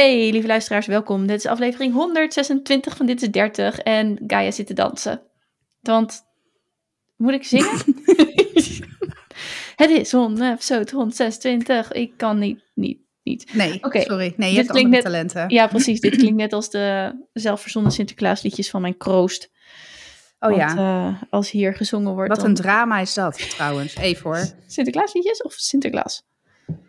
Hey, 0.00 0.30
lieve 0.30 0.46
luisteraars, 0.46 0.86
welkom. 0.86 1.26
Dit 1.26 1.36
is 1.36 1.46
aflevering 1.46 1.92
126 1.92 2.96
van 2.96 3.06
Dit 3.06 3.22
is 3.22 3.30
30 3.30 3.78
en 3.78 4.18
Gaia 4.26 4.50
zit 4.50 4.66
te 4.66 4.74
dansen. 4.74 5.22
Want, 5.80 6.22
moet 7.16 7.32
ik 7.32 7.44
zingen? 7.44 7.70
het 9.76 9.90
is 9.90 10.12
episode 10.12 10.90
126. 10.92 11.92
Ik 11.92 12.12
kan 12.16 12.38
niet, 12.38 12.62
niet, 12.74 12.98
niet. 13.22 13.54
Nee, 13.54 13.78
Oké, 13.82 14.00
sorry. 14.00 14.34
Nee, 14.36 14.50
je 14.50 14.56
dit 14.56 14.66
hebt 14.66 14.78
andere 14.78 14.88
net- 14.88 15.02
talenten. 15.02 15.48
Ja, 15.48 15.66
precies. 15.66 16.00
Dit 16.00 16.16
klinkt 16.16 16.36
net 16.44 16.52
als 16.52 16.70
de 16.70 17.14
zelfverzonnen 17.32 17.92
Sinterklaasliedjes 17.92 18.70
van 18.70 18.80
mijn 18.80 18.96
kroost. 18.96 19.50
oh 20.38 20.48
Want, 20.48 20.60
ja. 20.60 20.76
eh, 20.76 21.22
als 21.30 21.50
hier 21.50 21.74
gezongen 21.74 22.14
wordt 22.14 22.28
Wat 22.28 22.40
dan... 22.40 22.48
een 22.48 22.54
drama 22.54 22.98
is 22.98 23.14
dat, 23.14 23.50
trouwens. 23.50 23.96
Even 23.96 24.22
hoor. 24.22 24.46
Sinterklaasliedjes 24.66 25.42
of 25.42 25.52
Sinterklaas? 25.52 26.28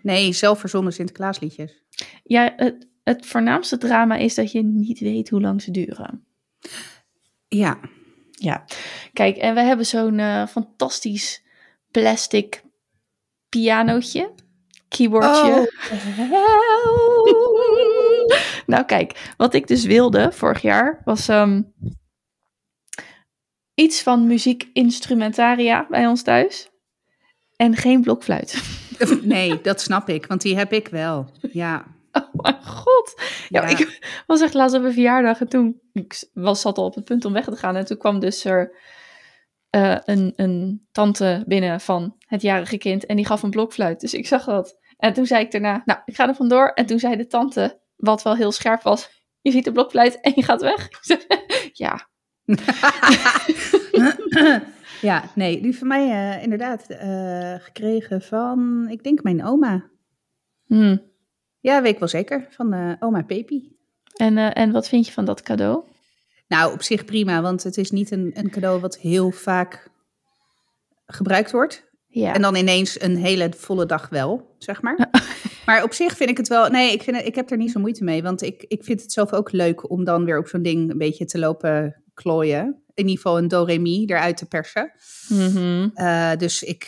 Nee, 0.02 0.34
zelfverzonnen 0.34 0.94
Sinterklaasliedjes. 0.94 1.84
Ja, 2.24 2.54
het, 2.56 2.90
het 3.04 3.26
voornaamste 3.26 3.78
drama 3.78 4.16
is 4.16 4.36
dat 4.36 4.52
je 4.52 4.64
niet 4.64 5.00
weet 5.00 5.30
hoe 5.30 5.42
lang 5.42 5.62
ze 5.62 5.72
duren. 5.72 6.26
Ja. 7.48 7.80
Ja, 8.32 8.66
kijk, 9.14 9.38
en 9.38 9.54
we 9.54 9.62
hebben 9.62 9.86
zo'n 9.86 10.20
eh, 10.20 10.48
fantastisch 10.48 11.44
plastic 11.92 12.64
pianootje, 13.50 14.32
keyboardje. 14.88 15.56
nou, 18.72 18.86
kijk, 18.86 19.34
wat 19.38 19.54
ik 19.54 19.68
dus 19.68 19.86
wilde 19.86 20.32
vorig 20.32 20.62
jaar 20.62 21.02
was 21.06 21.28
ehm, 21.28 21.62
iets 23.74 24.02
van 24.02 24.28
muziekinstrumentaria 24.28 25.88
bij 25.90 26.08
ons 26.08 26.24
thuis. 26.24 26.70
En 27.56 27.76
geen 27.76 28.02
blokfluit. 28.02 28.80
Nee, 29.22 29.62
dat 29.62 29.82
snap 29.82 30.10
ik, 30.10 30.26
want 30.26 30.42
die 30.42 30.58
heb 30.58 30.74
ik 30.74 30.88
wel. 30.88 31.32
Ja. 31.52 31.91
Mijn 32.42 32.64
god. 32.66 33.22
Ja, 33.50 33.62
Ja. 33.62 33.68
ik 33.68 34.02
was 34.28 34.42
echt 34.42 34.54
laatst 34.54 34.76
op 34.76 34.84
een 34.84 34.94
verjaardag 34.94 35.40
en 35.42 35.48
toen 35.50 35.82
ik 35.94 36.30
was, 36.34 36.62
zat 36.62 36.78
al 36.78 36.86
op 36.86 36.96
het 36.96 37.04
punt 37.06 37.26
om 37.26 37.34
weg 37.34 37.46
te 37.46 37.56
gaan. 37.56 37.76
En 37.76 37.86
toen 37.86 37.98
kwam 37.98 38.20
dus 38.20 38.46
er 38.46 38.76
eh, 39.70 39.98
een, 40.06 40.34
een 40.36 40.88
tante 40.92 41.44
binnen 41.48 41.82
van 41.82 42.16
het 42.20 42.42
jarige 42.42 42.78
kind 42.78 43.06
en 43.06 43.16
die 43.16 43.26
gaf 43.26 43.44
een 43.44 43.50
blokfluit. 43.50 44.00
Dus 44.00 44.14
ik 44.14 44.28
zag 44.28 44.44
dat. 44.46 44.80
En 44.98 45.14
toen 45.14 45.26
zei 45.26 45.44
ik 45.44 45.52
daarna, 45.52 45.82
nou, 45.86 46.00
ik 46.06 46.16
ga 46.16 46.28
er 46.28 46.36
vandoor. 46.36 46.68
En 46.68 46.86
toen 46.86 47.00
zei 47.00 47.16
de 47.16 47.28
tante, 47.28 47.80
wat 47.96 48.22
wel 48.24 48.36
heel 48.36 48.52
scherp 48.52 48.82
was, 48.82 49.24
je 49.42 49.52
ziet 49.52 49.64
de 49.64 49.72
blokfluit 49.72 50.20
en 50.22 50.32
je 50.36 50.44
gaat 50.44 50.62
weg. 50.62 50.88
Zei, 51.02 51.20
ja, 51.74 52.08
ja, 55.02 55.24
nee, 55.36 55.62
die 55.62 55.78
van 55.78 55.88
mij 55.88 56.10
eh, 56.36 56.44
inderdaad 56.44 56.88
eh, 56.90 57.56
gekregen 57.60 58.22
van, 58.22 58.88
ik 58.90 59.04
denk 59.04 59.24
mijn 59.24 59.46
oma. 59.46 59.90
hm. 60.68 60.98
Ja, 61.62 61.82
weet 61.82 61.94
ik 61.94 62.00
wel 62.00 62.08
zeker, 62.08 62.48
van 62.50 62.74
eh, 62.74 62.94
oma 63.00 63.22
Pepi. 63.22 63.76
En, 64.16 64.38
eh, 64.38 64.50
en 64.54 64.72
wat 64.72 64.88
vind 64.88 65.06
je 65.06 65.12
van 65.12 65.26
dat 65.26 65.42
cadeau? 65.42 65.84
Nou, 66.48 66.74
op 66.74 66.82
zich 66.82 67.06
prima, 67.06 67.42
want 67.42 67.64
het 67.64 67.78
is 67.78 67.92
niet 67.92 68.12
een, 68.12 68.32
een 68.34 68.50
cadeau 68.50 68.80
wat 68.80 68.98
heel 68.98 69.32
vaak 69.32 69.90
gebruikt 71.06 71.52
wordt. 71.52 71.90
Ja, 72.08 72.34
En 72.34 72.42
dan 72.42 72.56
ineens 72.56 73.02
een 73.02 73.16
hele 73.16 73.54
volle 73.58 73.86
dag 73.86 74.10
wel, 74.10 74.56
zeg 74.58 74.82
maar. 74.82 75.10
maar 75.66 75.84
op 75.84 75.94
zich 75.94 76.18
vind 76.18 76.30
ik 76.30 76.38
het 76.38 76.48
wel... 76.48 76.70
Nee, 76.70 76.92
ik, 76.92 77.02
vind 77.02 77.18
het, 77.18 77.26
ik 77.26 77.36
heb 77.36 77.52
er 77.52 77.58
niet 77.58 77.72
zo 77.72 77.80
moeite 77.80 78.04
mee. 78.04 78.24
Want 78.24 78.42
ik, 78.42 78.64
ik 78.68 78.84
vind 78.84 79.02
het 79.02 79.12
zelf 79.12 79.34
ook 79.34 79.52
leuk 79.52 79.90
om 79.90 80.04
dan 80.04 80.26
weer 80.26 80.38
op 80.38 80.48
zo'n 80.48 80.62
ding 80.62 80.92
een 80.92 80.98
beetje 80.98 81.26
te 81.26 81.40
lopen 81.40 82.04
klooien. 82.14 82.84
In 82.94 83.08
ieder 83.08 83.16
geval 83.16 83.38
een 83.38 83.48
do-re-mi 83.48 84.06
eruit 84.06 84.38
te 84.38 84.48
persen. 84.48 84.92
Eh, 85.94 86.36
dus 86.38 86.64
ik... 86.64 86.88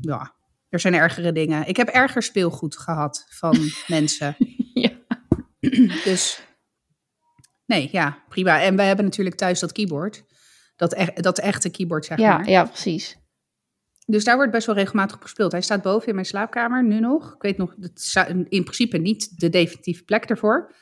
ja, 0.00 0.37
er 0.68 0.80
zijn 0.80 0.94
ergere 0.94 1.32
dingen. 1.32 1.66
Ik 1.66 1.76
heb 1.76 1.88
erger 1.88 2.22
speelgoed 2.22 2.76
gehad 2.78 3.26
van 3.28 3.56
mensen. 3.86 4.36
ja. 4.74 4.90
Dus 6.04 6.42
nee, 7.66 7.88
ja, 7.92 8.24
prima. 8.28 8.62
En 8.62 8.76
wij 8.76 8.86
hebben 8.86 9.04
natuurlijk 9.04 9.36
thuis 9.36 9.60
dat 9.60 9.72
keyboard. 9.72 10.24
Dat, 10.76 10.92
e- 10.94 11.12
dat 11.20 11.38
echte 11.38 11.70
keyboard, 11.70 12.04
zeg 12.04 12.18
Ja, 12.18 12.36
maar. 12.36 12.48
ja, 12.48 12.64
precies. 12.64 13.16
Dus 14.06 14.24
daar 14.24 14.36
wordt 14.36 14.52
best 14.52 14.66
wel 14.66 14.74
regelmatig 14.76 15.16
op 15.16 15.22
gespeeld. 15.22 15.52
Hij 15.52 15.60
staat 15.60 15.82
boven 15.82 16.08
in 16.08 16.14
mijn 16.14 16.26
slaapkamer, 16.26 16.84
nu 16.84 17.00
nog. 17.00 17.34
Ik 17.34 17.42
weet 17.42 17.56
nog, 17.56 17.74
in 18.48 18.62
principe 18.64 18.98
niet 18.98 19.40
de 19.40 19.48
definitieve 19.48 20.04
plek 20.04 20.24
ervoor. 20.24 20.74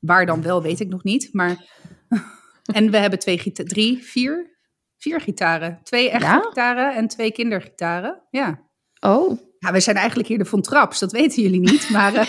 Waar 0.00 0.26
dan 0.26 0.42
wel, 0.42 0.62
weet 0.62 0.80
ik 0.80 0.88
nog 0.88 1.02
niet. 1.04 1.28
Maar... 1.32 1.64
en 2.72 2.90
we 2.90 2.96
hebben 2.96 3.18
twee 3.18 3.52
drie, 3.52 4.04
vier, 4.04 4.56
vier 4.96 5.20
gitaren. 5.20 5.80
Twee 5.82 6.10
echte 6.10 6.26
Ja? 6.26 6.40
gitaren 6.40 6.94
en 6.94 7.08
twee 7.08 7.32
kindergitaren. 7.32 8.22
Ja. 8.30 8.64
Oh, 9.06 9.38
ja, 9.58 9.72
we 9.72 9.80
zijn 9.80 9.96
eigenlijk 9.96 10.28
hier 10.28 10.38
de 10.38 10.44
Von 10.44 10.62
Traps, 10.62 10.98
dat 10.98 11.12
weten 11.12 11.42
jullie 11.42 11.60
niet. 11.60 11.90
Maar 11.90 12.14
eh, 12.14 12.26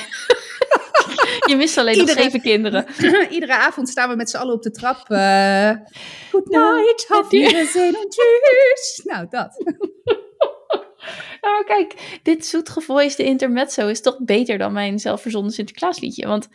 je 1.49 1.55
mist 1.55 1.77
alleen 1.77 1.97
nog 1.97 2.09
zeven 2.09 2.41
kinderen. 2.41 2.85
iedere 3.29 3.55
avond 3.55 3.89
staan 3.89 4.09
we 4.09 4.15
met 4.15 4.29
z'n 4.29 4.38
allen 4.38 4.53
op 4.53 4.61
de 4.61 4.71
trap. 4.71 5.09
eh 5.09 5.71
good 6.31 6.47
night, 6.49 7.05
auf 7.09 7.29
Wiedersehen 7.29 7.93
en. 7.93 9.01
Nou, 9.03 9.27
dat. 9.29 9.55
Nou, 11.41 11.65
kijk, 11.65 12.19
dit 12.23 12.45
zoetgevoiste 12.45 13.23
intermezzo 13.23 13.88
is 13.88 14.01
toch 14.01 14.17
beter 14.19 14.57
dan 14.57 14.73
mijn 14.73 14.99
zelfverzonnen 14.99 15.51
Sinterklaasliedje. 15.51 16.27
Want 16.27 16.47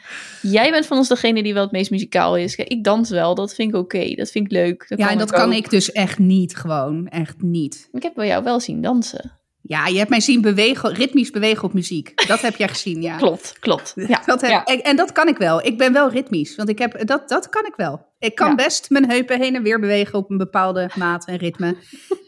jij 0.42 0.70
bent 0.70 0.86
van 0.86 0.96
ons 0.96 1.08
degene 1.08 1.42
die 1.42 1.54
wel 1.54 1.62
het 1.62 1.72
meest 1.72 1.90
muzikaal 1.90 2.36
is. 2.36 2.54
Ik 2.54 2.84
dans 2.84 3.10
wel, 3.10 3.34
dat 3.34 3.54
vind 3.54 3.74
ik 3.74 3.80
oké, 3.80 4.14
dat 4.14 4.30
vind 4.30 4.44
ik 4.44 4.52
leuk. 4.52 4.84
Ja, 4.96 5.10
en 5.10 5.18
dat 5.18 5.30
kan 5.30 5.48
ook. 5.48 5.54
ik 5.54 5.70
dus 5.70 5.92
echt 5.92 6.18
niet 6.18 6.56
gewoon. 6.56 7.08
Echt 7.08 7.42
niet. 7.42 7.88
Ik 7.92 8.02
heb 8.02 8.14
bij 8.14 8.26
jou 8.26 8.44
wel 8.44 8.60
zien 8.60 8.80
dansen. 8.80 9.41
Ja, 9.72 9.86
je 9.86 9.98
hebt 9.98 10.10
mij 10.10 10.20
zien 10.20 10.40
bewegen, 10.40 10.94
ritmisch 10.94 11.30
bewegen 11.30 11.64
op 11.64 11.72
muziek. 11.72 12.26
Dat 12.26 12.40
heb 12.40 12.56
jij 12.56 12.68
gezien, 12.68 13.02
ja. 13.02 13.16
Klopt, 13.26 13.56
klopt. 13.60 13.92
Ja, 14.08 14.22
Dat 14.26 14.40
heb, 14.40 14.50
ja. 14.50 14.64
en, 14.64 14.82
en 14.82 14.96
dat 14.96 15.12
kan 15.12 15.28
ik 15.28 15.36
wel. 15.36 15.66
Ik 15.66 15.78
ben 15.78 15.92
wel 15.92 16.10
ritmisch, 16.10 16.56
want 16.56 16.68
ik 16.68 16.78
heb, 16.78 17.06
dat, 17.06 17.28
dat 17.28 17.48
kan 17.48 17.66
ik 17.66 17.74
wel. 17.76 18.06
Ik 18.18 18.34
kan 18.34 18.48
Ja. 18.48 18.54
best 18.54 18.90
mijn 18.90 19.10
heupen 19.10 19.40
heen 19.40 19.54
en 19.54 19.62
weer 19.62 19.80
bewegen 19.80 20.18
op 20.18 20.30
een 20.30 20.36
bepaalde 20.38 20.90
maat 20.94 21.26
en 21.26 21.36
ritme. 21.36 21.76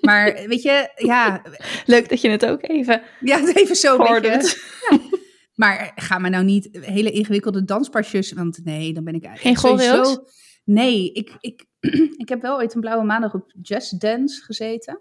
Maar 0.01 0.35
weet 0.49 0.63
je, 0.63 0.91
ja, 0.97 1.43
Leuk 1.87 2.09
dat 2.09 2.21
je 2.21 2.29
het 2.31 2.47
ook 2.47 2.69
even 2.69 3.03
ja 3.21 3.41
even 3.55 3.77
zo. 3.77 4.21
weet. 4.21 4.63
Maar 5.55 5.93
ga 5.95 6.19
me 6.19 6.29
nou 6.29 6.45
niet 6.45 6.69
hele 6.81 7.11
ingewikkelde 7.11 7.65
danspasjes, 7.65 8.33
want 8.33 8.61
nee, 8.65 8.93
dan 8.93 9.05
ben 9.05 9.15
ik 9.15 9.23
Geen 9.23 9.31
eigenlijk 9.33 9.59
choreo's? 9.59 10.07
sowieso... 10.07 10.25
Nee, 10.65 11.13
ik, 11.13 11.33
ik, 11.41 11.65
ik 12.23 12.29
heb 12.29 12.43
wel 12.43 12.57
ooit 12.57 12.75
een 12.75 12.81
blauwe 12.81 13.05
maandag 13.05 13.35
op 13.35 13.53
Just 13.63 14.01
Dance 14.01 14.43
gezeten. 14.43 14.99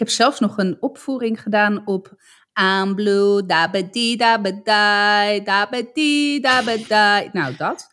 Ik 0.00 0.06
heb 0.06 0.14
zelfs 0.14 0.40
nog 0.40 0.58
een 0.58 0.76
opvoering 0.80 1.42
gedaan 1.42 1.86
op 1.86 2.14
I'm 2.60 2.94
blue, 2.94 3.46
da 3.46 3.70
ba 3.70 3.82
di 3.90 4.16
da 4.16 4.40
ba 4.40 4.50
da 5.44 5.68
ba 5.70 5.82
di 5.92 6.40
da 6.40 6.62
ba. 6.64 7.28
Nou, 7.32 7.56
dat. 7.56 7.88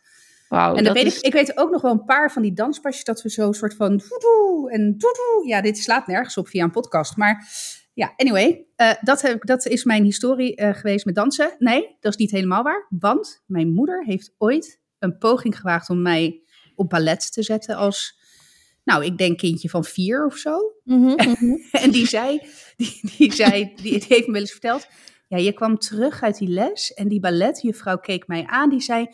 Wauw, 0.48 0.74
en 0.74 0.84
dan 0.84 0.92
weet 0.92 1.04
is... 1.04 1.18
ik, 1.18 1.24
ik 1.24 1.32
weet 1.32 1.56
ook 1.56 1.70
nog 1.70 1.82
wel 1.82 1.90
een 1.90 2.04
paar 2.04 2.32
van 2.32 2.42
die 2.42 2.52
danspasjes 2.52 3.04
dat 3.04 3.22
we 3.22 3.30
zo 3.30 3.52
soort 3.52 3.74
van 3.74 3.88
doedoe 3.96 4.70
en 4.70 4.90
doedoe. 4.90 5.42
Ja, 5.46 5.60
dit 5.60 5.78
slaat 5.78 6.06
nergens 6.06 6.36
op 6.36 6.48
via 6.48 6.64
een 6.64 6.70
podcast. 6.70 7.16
Maar 7.16 7.48
ja, 7.94 8.12
anyway, 8.16 8.66
eh, 8.76 8.90
dat, 9.00 9.20
heb, 9.22 9.34
ik- 9.34 9.46
dat 9.46 9.66
is 9.66 9.84
mijn 9.84 10.04
historie 10.04 10.56
eh, 10.56 10.74
geweest 10.74 11.04
met 11.04 11.14
dansen. 11.14 11.54
Nee, 11.58 11.96
dat 12.00 12.12
is 12.12 12.18
niet 12.18 12.30
helemaal 12.30 12.62
waar. 12.62 12.86
Want 12.88 13.42
mijn 13.46 13.72
moeder 13.72 14.04
heeft 14.04 14.34
ooit 14.38 14.80
een 14.98 15.18
poging 15.18 15.56
gewaagd 15.56 15.90
om 15.90 16.02
mij 16.02 16.42
op 16.74 16.88
ballet 16.88 17.32
te 17.32 17.42
zetten 17.42 17.76
als, 17.76 18.17
nou, 18.88 19.04
ik 19.04 19.18
denk 19.18 19.38
kindje 19.38 19.68
van 19.68 19.84
vier 19.84 20.26
of 20.26 20.36
zo. 20.36 20.72
Mhm, 20.84 21.14
mhm. 21.30 21.56
En 21.70 21.90
die 21.90 22.06
zei, 22.06 22.40
die, 22.76 23.00
die 23.16 23.32
zei, 23.32 23.72
die, 23.74 23.98
die 23.98 24.04
heeft 24.08 24.26
me 24.26 24.32
wel 24.32 24.40
eens 24.40 24.50
verteld. 24.50 24.86
Ja, 25.28 25.36
je 25.36 25.52
kwam 25.52 25.78
terug 25.78 26.22
uit 26.22 26.38
die 26.38 26.48
les 26.48 26.94
en 26.94 27.08
die 27.08 27.20
balletjuffrouw 27.20 27.98
keek 27.98 28.26
mij 28.26 28.44
aan. 28.46 28.70
Die 28.70 28.80
zei, 28.80 29.06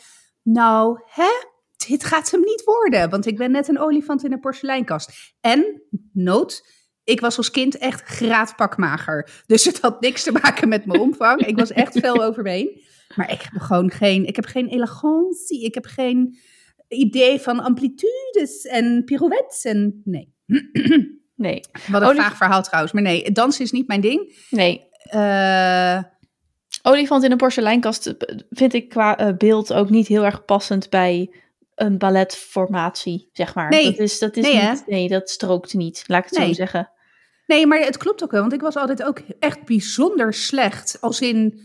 nou, 0.43 1.01
hè, 1.05 1.31
dit 1.89 2.05
gaat 2.05 2.31
hem 2.31 2.41
niet 2.41 2.65
worden. 2.65 3.11
Want 3.11 3.27
ik 3.27 3.37
ben 3.37 3.51
net 3.51 3.69
een 3.69 3.79
olifant 3.79 4.25
in 4.25 4.33
een 4.33 4.41
porseleinkast. 4.41 5.35
En, 5.41 5.83
nood, 6.13 6.69
ik 7.05 7.21
was 7.21 7.37
als 7.37 7.51
kind 7.51 7.79
echt 7.79 8.03
graadpakmager. 8.03 9.43
Dus 9.47 9.65
het 9.65 9.81
had 9.81 10.01
niks 10.01 10.23
te 10.23 10.33
maken 10.33 10.69
met 10.69 10.87
mijn 10.87 11.01
omvang. 11.01 11.47
Ik 11.47 11.57
was 11.57 11.73
echt 11.73 11.99
fel 11.99 12.25
over 12.27 12.43
me 12.43 12.51
heen. 12.51 12.83
Maar 13.17 13.33
ik 13.33 13.43
heb 13.43 13.63
gewoon 13.63 13.91
geen, 13.91 14.27
ik 14.27 14.37
heb 14.37 14.47
geen 14.47 14.69
elegantie. 14.69 15.65
Ik 15.65 15.75
heb 15.75 15.87
geen 15.87 16.39
idee 16.95 17.39
van 17.41 17.61
amplitudes 17.61 18.63
en 18.65 19.03
pirouettes. 19.05 19.65
En 19.65 20.01
nee. 20.05 20.33
Nee, 21.37 21.61
Wat 21.91 22.03
een 22.03 22.09
Olif- 22.09 22.23
vaag 22.23 22.37
verhaal 22.37 22.63
trouwens. 22.63 22.93
Maar 22.93 23.03
nee, 23.03 23.33
dansen 23.33 23.65
is 23.65 23.71
niet 23.73 23.87
mijn 23.87 24.01
ding. 24.01 24.47
nee. 24.51 24.89
Eh, 25.03 26.03
Olifant 26.83 27.25
in 27.25 27.31
een 27.31 27.37
porseleinkast 27.37 28.15
vind 28.51 28.73
ik 28.75 28.89
qua 28.89 29.19
eh, 29.19 29.37
beeld 29.37 29.73
ook 29.73 29.91
niet 29.91 30.07
heel 30.07 30.25
erg 30.25 30.45
passend 30.45 30.91
bij 30.91 31.35
een 31.75 31.99
balletformatie, 31.99 33.29
zeg 33.33 33.55
maar. 33.55 33.71
Nee. 33.71 33.85
dat 33.85 33.99
is, 33.99 34.19
dat 34.19 34.37
is 34.37 34.45
Nee, 34.45 34.69
niet, 34.71 34.85
nee, 34.87 35.09
dat 35.09 35.31
strookt 35.31 35.75
niet, 35.75 36.05
laat 36.07 36.25
ik 36.25 36.31
het 36.31 36.43
zo 36.49 36.53
zeggen. 36.53 36.91
nee, 37.47 37.67
maar 37.67 37.79
het 37.79 37.97
klopt 37.97 38.23
ook 38.23 38.31
wel. 38.31 38.41
Want 38.41 38.53
ik 38.53 38.61
was 38.61 38.77
altijd 38.77 39.03
ook 39.03 39.19
echt 39.39 39.65
bijzonder 39.65 40.35
slecht. 40.35 40.99
Als 41.01 41.21
in, 41.21 41.61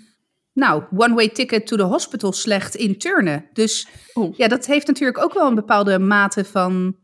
nou, 0.60 0.84
one-way 0.96 1.30
ticket 1.30 1.68
to 1.68 1.76
the 1.78 1.84
hospital 1.84 2.32
slecht 2.32 2.76
in 2.76 2.98
turnen. 2.98 3.46
Dus 3.54 3.88
Oeh. 4.16 4.38
ja, 4.38 4.48
dat 4.48 4.66
heeft 4.66 4.88
natuurlijk 4.88 5.24
ook 5.24 5.34
wel 5.34 5.48
een 5.48 5.56
bepaalde 5.56 6.00
mate 6.00 6.46
van 6.46 6.96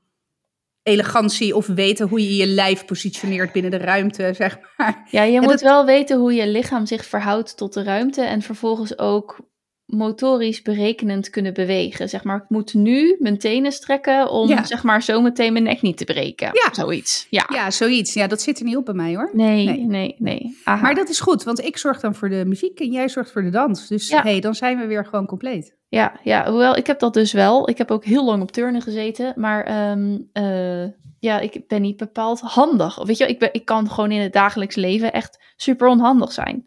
elegantie. 0.84 1.56
Of 1.56 1.68
weten 1.68 2.08
hoe 2.08 2.22
je 2.22 2.36
je 2.36 2.48
lijf 2.48 2.86
positioneert 2.86 3.52
binnen 3.52 3.72
de 3.72 3.78
ruimte, 3.78 4.32
zeg 4.38 4.58
maar. 4.78 5.08
Ja, 5.12 5.24
je 5.24 5.42
moet 5.42 5.50
dat- 5.50 5.62
wel 5.62 5.86
weten 5.86 6.18
hoe 6.18 6.34
je 6.34 6.48
lichaam 6.48 6.86
zich 6.86 7.06
verhoudt 7.06 7.58
tot 7.58 7.74
de 7.74 7.84
ruimte 7.84 8.22
en 8.22 8.42
vervolgens 8.42 8.98
ook 8.98 9.40
motorisch 9.86 10.62
berekenend 10.62 11.30
kunnen 11.30 11.54
bewegen. 11.54 12.10
Zeg 12.10 12.24
maar, 12.24 12.38
ik 12.38 12.50
moet 12.50 12.74
nu 12.74 13.16
mijn 13.20 13.38
tenen 13.38 13.72
strekken 13.72 14.30
om 14.30 14.48
Ja. 14.48 14.64
zeg 14.64 14.84
maar 14.84 15.04
zo 15.04 15.22
meteen 15.22 15.52
mijn 15.52 15.64
nek 15.66 15.82
niet 15.82 15.98
te 15.98 16.04
breken. 16.04 16.50
Ja. 16.54 16.74
Zoiets. 16.74 17.28
Ja. 17.30 17.46
Ja, 17.54 17.72
zoiets. 17.72 18.14
Ja, 18.14 18.28
dat 18.28 18.42
zit 18.42 18.60
er 18.60 18.66
niet 18.66 18.78
op 18.78 18.86
bij 18.86 18.94
mij 18.94 19.16
hoor. 19.16 19.30
Nee, 19.34 19.66
Nee. 19.66 19.80
nee, 19.80 20.16
nee. 20.18 20.58
Aha. 20.64 20.82
Maar 20.82 20.96
dat 20.96 21.10
is 21.10 21.20
goed, 21.20 21.44
want 21.44 21.64
ik 21.66 21.78
zorg 21.78 22.00
dan 22.00 22.16
voor 22.16 22.30
de 22.30 22.44
muziek 22.46 22.80
en 22.80 22.92
jij 22.92 23.10
zorgt 23.10 23.32
voor 23.32 23.42
de 23.44 23.50
dans. 23.50 23.88
Dus 23.88 24.08
Ja. 24.10 24.22
hey, 24.22 24.40
dan 24.40 24.56
zijn 24.56 24.78
we 24.78 24.86
weer 24.86 25.06
gewoon 25.06 25.26
compleet. 25.26 25.76
Ja, 25.90 26.20
ja, 26.24 26.50
hoewel 26.50 26.76
ik 26.78 26.88
heb 26.88 27.00
dat 27.00 27.14
dus 27.14 27.32
wel. 27.32 27.70
Ik 27.70 27.78
heb 27.78 27.92
ook 27.92 28.06
heel 28.06 28.26
lang 28.26 28.42
op 28.42 28.52
turnen 28.52 28.82
gezeten, 28.82 29.34
maar 29.36 29.64
ehm, 29.64 30.18
eh, 30.34 30.84
ja, 31.20 31.40
ik 31.40 31.68
ben 31.68 31.82
niet 31.82 31.98
bepaald 31.98 32.40
handig. 32.40 33.04
Weet 33.04 33.18
je, 33.18 33.28
ik, 33.28 33.40
ben, 33.40 33.50
ik 33.52 33.66
kan 33.66 33.90
gewoon 33.90 34.12
in 34.12 34.22
het 34.22 34.34
dagelijks 34.34 34.76
leven 34.76 35.14
echt 35.14 35.40
super 35.56 35.88
onhandig 35.88 36.32
zijn. 36.32 36.66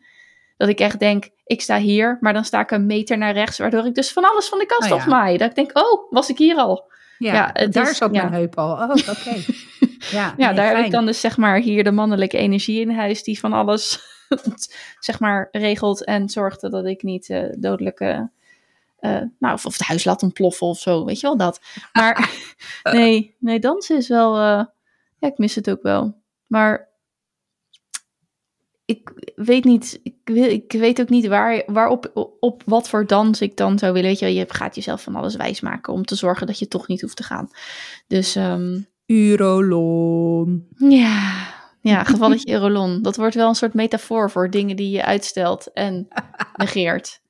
Dat 0.58 0.68
ik 0.68 0.78
echt 0.80 0.98
denk, 0.98 1.28
ik 1.44 1.60
sta 1.62 1.78
hier, 1.78 2.16
maar 2.20 2.32
dan 2.32 2.44
sta 2.44 2.60
ik 2.60 2.70
een 2.70 2.86
meter 2.86 3.18
naar 3.18 3.32
rechts, 3.32 3.58
waardoor 3.58 3.86
ik 3.86 3.94
dus 3.94 4.12
van 4.12 4.24
alles 4.30 4.48
van 4.48 4.58
de 4.58 4.66
kast 4.66 4.82
Oh 4.82 4.88
ja. 4.88 4.94
afmaai. 4.94 5.36
Dat 5.36 5.48
ik 5.48 5.54
denk, 5.54 5.78
oh, 5.78 6.12
was 6.12 6.28
ik 6.30 6.38
hier 6.38 6.56
al? 6.56 6.90
Ja, 7.18 7.32
Ja, 7.34 7.50
het 7.52 7.72
daar 7.72 7.90
is- 7.90 7.96
zat 7.96 8.14
ja. 8.14 8.22
mijn 8.22 8.34
heup 8.34 8.58
al. 8.58 8.72
Oh, 8.72 8.90
oké. 8.90 9.34
ja, 10.10 10.34
Ja, 10.36 10.46
nee, 10.46 10.54
daar 10.54 10.76
heb 10.76 10.84
ik 10.84 10.90
dan 10.90 11.06
dus 11.06 11.20
zeg 11.20 11.36
maar 11.36 11.58
hier 11.58 11.84
de 11.84 11.90
mannelijke 11.92 12.36
energie 12.36 12.80
in 12.80 12.90
huis 12.90 13.22
die 13.22 13.38
van 13.40 13.52
alles 13.52 14.00
zeg 15.00 15.20
maar 15.20 15.48
regelt 15.52 16.04
en 16.04 16.28
zorgt 16.28 16.60
dat 16.60 16.86
ik 16.86 17.02
niet 17.02 17.30
eh, 17.30 17.42
dodelijke, 17.58 18.30
eh, 18.98 19.20
nou 19.38 19.54
of, 19.54 19.66
of 19.66 19.72
het 19.78 19.86
huis 19.86 20.04
laat 20.04 20.22
ontploffen 20.22 20.66
of 20.66 20.78
zo, 20.78 21.04
weet 21.04 21.20
je 21.20 21.26
wel 21.26 21.36
dat. 21.36 21.60
Maar 21.92 22.30
nee, 22.92 23.34
nee, 23.38 23.58
dansen 23.58 23.96
is 23.96 24.08
wel, 24.08 24.34
eh, 24.36 24.64
ja, 25.18 25.28
ik 25.28 25.38
mis 25.38 25.54
het 25.54 25.70
ook 25.70 25.82
wel. 25.82 26.16
Maar 26.46 26.87
ik 28.88 29.12
weet 29.36 29.64
niet, 29.64 30.00
ik, 30.02 30.14
wil, 30.24 30.44
ik 30.50 30.72
weet 30.72 31.00
ook 31.00 31.08
niet 31.08 31.26
waar, 31.26 31.62
waarop, 31.66 32.10
op 32.40 32.62
wat 32.66 32.88
voor 32.88 33.06
dans 33.06 33.40
ik 33.40 33.56
dan 33.56 33.78
zou 33.78 33.92
willen. 33.92 34.08
Weet 34.08 34.18
je, 34.18 34.34
je 34.34 34.44
gaat 34.48 34.74
jezelf 34.74 35.02
van 35.02 35.14
alles 35.16 35.36
wijsmaken 35.36 35.92
om 35.92 36.04
te 36.04 36.14
zorgen 36.14 36.46
dat 36.46 36.58
je 36.58 36.68
toch 36.68 36.88
niet 36.88 37.00
hoeft 37.00 37.16
te 37.16 37.22
gaan. 37.22 37.50
Dus 38.06 38.36
ehm, 38.36 38.80
Urolon. 39.06 40.68
ja, 40.76 41.46
ja, 41.80 42.04
gevalletje 42.04 42.52
Erolon. 42.52 43.02
Dat 43.02 43.16
wordt 43.16 43.34
wel 43.34 43.48
een 43.48 43.54
soort 43.54 43.74
metafoor 43.74 44.30
voor 44.30 44.50
dingen 44.50 44.76
die 44.76 44.90
je 44.90 45.04
uitstelt 45.04 45.72
en 45.72 46.08
negeert. 46.56 47.20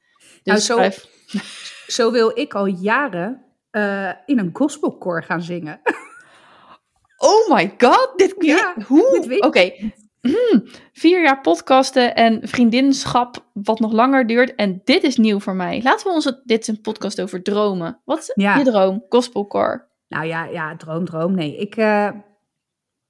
Dus 0.43 0.69
Nou, 0.69 0.91
zo- 0.91 1.01
Zo 1.87 2.13
wil 2.13 2.31
ik 2.39 2.55
al 2.55 2.67
jaren 2.67 3.43
eh, 3.71 4.11
in 4.27 4.39
een 4.39 4.51
gospelkoor 4.53 5.23
gaan 5.25 5.43
zingen. 5.43 5.81
Oh 7.17 7.55
my 7.55 7.75
god, 7.79 8.13
dit 8.17 8.35
Ja, 8.39 8.75
hoe? 8.87 9.37
Oké, 9.41 9.73
Hmm, 10.31 10.65
vier 10.93 11.23
jaar 11.23 11.41
podcasten 11.41 12.15
en 12.15 12.49
vriendinschap 12.49 13.45
wat 13.53 13.81
nog 13.81 13.93
langer 13.93 14.27
duurt 14.27 14.55
en 14.55 14.81
dit 14.85 15.03
is 15.03 15.17
nieuw 15.17 15.41
voor 15.41 15.55
mij. 15.55 15.81
Laten 15.83 16.07
we 16.07 16.13
ons 16.13 16.25
het, 16.25 16.41
dit 16.45 16.61
is 16.61 16.67
een 16.69 16.81
podcast 16.81 17.21
over 17.21 17.43
dromen. 17.43 18.01
Wat 18.05 18.19
is 18.19 18.31
Ja. 18.35 18.57
je 18.57 18.65
droom? 18.65 19.05
Gospelcore. 19.09 19.87
Nou 20.09 20.27
ja, 20.27 20.45
ja, 20.45 20.77
droom, 20.77 21.05
droom. 21.05 21.35
Nee, 21.35 21.57
ik, 21.57 21.77
eh, 21.77 22.11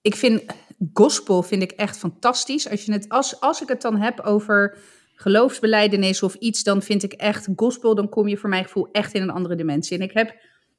ik 0.01 0.15
vind 0.17 0.45
gospel 0.93 1.43
vind 1.43 1.63
ik 1.63 1.71
echt 1.71 1.99
fantastisch. 1.99 2.71
Als, 2.71 2.85
je 2.85 2.93
het, 2.93 3.09
als, 3.09 3.41
als 3.41 3.63
ik 3.63 3.69
het 3.69 3.83
dan 3.83 3.97
heb 3.97 4.21
over 4.21 4.79
geloofsbeleidenis 5.15 6.23
of 6.23 6.35
iets, 6.35 6.63
dan 6.63 6.83
vind 6.83 7.03
ik 7.03 7.13
echt 7.13 7.49
gospel, 7.57 7.95
dan 7.95 8.09
kom 8.09 8.29
je 8.29 8.37
voor 8.37 8.49
mijn 8.49 8.65
gevoel 8.65 8.89
echt 8.93 9.15
in 9.15 9.23
een 9.23 9.31
andere 9.31 9.55
dimensie. 9.55 9.99
En 9.99 10.05
ik 10.05 10.13
heb 10.13 10.35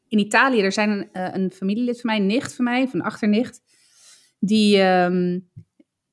in 0.08 0.20
Italië, 0.20 0.62
er 0.62 0.72
zijn 0.72 0.90
een, 0.90 1.10
eh, 1.12 1.30
een 1.34 1.52
familielid 1.52 2.02
van 2.02 2.10
mij, 2.10 2.20
een 2.20 2.26
nicht 2.26 2.56
van 2.56 2.66
mij, 2.66 2.90
een 2.92 3.02
achternicht, 3.02 3.62
die 4.40 4.78
ehm, 4.82 5.40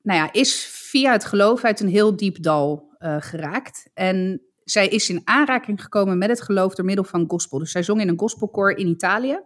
nou 0.07 0.19
ja, 0.19 0.33
is 0.33 0.65
via 0.65 1.11
het 1.11 1.25
geloof 1.25 1.63
uit 1.63 1.79
een 1.79 1.87
heel 1.87 2.15
diep 2.15 2.43
dal 2.43 2.95
eh, 2.97 3.15
geraakt. 3.19 3.89
En 3.93 4.41
zij 4.63 4.87
is 4.87 5.09
in 5.09 5.21
aanraking 5.23 5.81
gekomen 5.81 6.17
met 6.17 6.29
het 6.29 6.41
geloof 6.41 6.75
door 6.75 6.85
middel 6.85 7.03
van 7.03 7.25
gospel. 7.27 7.59
Dus 7.59 7.71
zij 7.71 7.83
zong 7.83 8.01
in 8.01 8.07
een 8.07 8.19
gospelkoor 8.19 8.71
in 8.71 8.87
Italië. 8.87 9.39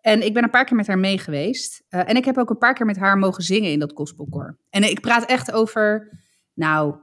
En 0.00 0.22
ik 0.22 0.34
ben 0.34 0.42
een 0.42 0.50
paar 0.50 0.64
keer 0.64 0.76
met 0.76 0.86
haar 0.86 0.98
mee 0.98 1.18
geweest. 1.18 1.82
Eh, 1.88 2.08
en 2.08 2.16
ik 2.16 2.24
heb 2.24 2.38
ook 2.38 2.50
een 2.50 2.58
paar 2.58 2.74
keer 2.74 2.86
met 2.86 2.96
haar 2.96 3.18
mogen 3.18 3.42
zingen 3.42 3.70
in 3.70 3.78
dat 3.78 3.92
gospelkoor. 3.94 4.58
En 4.70 4.82
ik 4.82 5.00
praat 5.00 5.24
echt 5.24 5.52
over, 5.52 6.18
nou, 6.54 6.94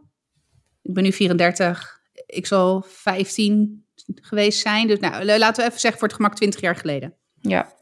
ik 0.82 0.94
ben 0.94 1.04
nu 1.04 1.12
34, 1.12 2.02
ik 2.26 2.46
zal 2.46 2.84
15 2.88 3.86
geweest 4.06 4.60
zijn. 4.60 4.88
Dus 4.88 5.00
nou, 5.00 5.26
laten 5.26 5.64
we 5.64 5.70
even 5.70 5.80
zeggen 5.80 6.00
voor 6.00 6.08
het 6.08 6.18
gemak 6.18 6.36
20 6.36 6.62
jaar 6.62 6.76
geleden. 6.76 7.16
Ja. 7.42 7.74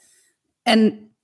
En 0.64 1.15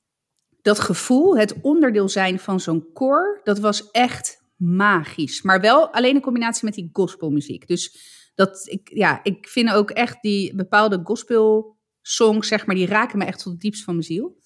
dat 0.62 0.80
gevoel, 0.80 1.38
het 1.38 1.56
onderdeel 1.62 2.10
zijn 2.10 2.40
van 2.40 2.60
zo'n 2.60 2.90
koor, 2.94 3.42
dat 3.44 3.60
was 3.60 3.92
echt 3.92 4.44
magisch. 4.56 5.42
Maar 5.42 5.62
wel 5.62 5.94
alleen 5.94 6.16
in 6.16 6.22
combinatie 6.22 6.66
met 6.66 6.74
die 6.74 6.90
gospelmuziek. 6.94 7.68
Dus 7.68 7.98
dat 8.36 8.68
ik, 8.70 8.90
ja, 8.94 9.20
ik 9.24 9.48
vind 9.48 9.72
ook 9.72 9.92
echt 9.92 10.22
die 10.22 10.56
bepaalde 10.56 11.02
gospelsongs, 11.04 12.48
zeg 12.48 12.66
maar, 12.66 12.76
die 12.76 12.88
raken 12.88 13.18
me 13.18 13.26
echt 13.26 13.44
tot 13.44 13.52
het 13.52 13.62
diepst 13.62 13.84
van 13.84 13.94
mijn 13.94 14.06
ziel. 14.06 14.40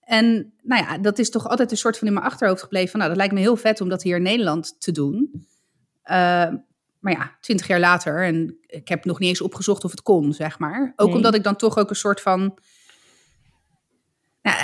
En 0.00 0.54
nou 0.62 0.82
ja, 0.82 0.98
dat 0.98 1.18
is 1.18 1.30
toch 1.30 1.48
altijd 1.48 1.70
een 1.70 1.76
soort 1.76 1.98
van 1.98 2.08
in 2.08 2.14
mijn 2.14 2.26
achterhoofd 2.26 2.62
gebleven. 2.62 2.90
Van, 2.90 2.98
nou, 2.98 3.10
dat 3.10 3.18
lijkt 3.18 3.34
me 3.34 3.40
heel 3.40 3.56
vet 3.56 3.80
om 3.80 3.88
dat 3.88 4.02
hier 4.02 4.16
in 4.16 4.22
Nederland 4.22 4.80
te 4.80 4.92
doen. 4.92 5.30
Uh, 6.04 6.54
maar 6.98 7.12
ja, 7.12 7.36
twintig 7.40 7.66
jaar 7.66 7.80
later, 7.80 8.24
en 8.24 8.58
ik 8.66 8.88
heb 8.88 9.04
nog 9.04 9.18
niet 9.18 9.28
eens 9.28 9.40
opgezocht 9.40 9.84
of 9.84 9.90
het 9.90 10.02
kon, 10.02 10.32
zeg 10.32 10.58
maar. 10.58 10.92
Ook 10.96 11.06
Nee. 11.06 11.16
omdat 11.16 11.34
ik 11.34 11.42
dan 11.42 11.56
toch 11.56 11.78
ook 11.78 11.90
een 11.90 11.96
soort 11.96 12.20
van 12.20 12.58
nou 14.42 14.56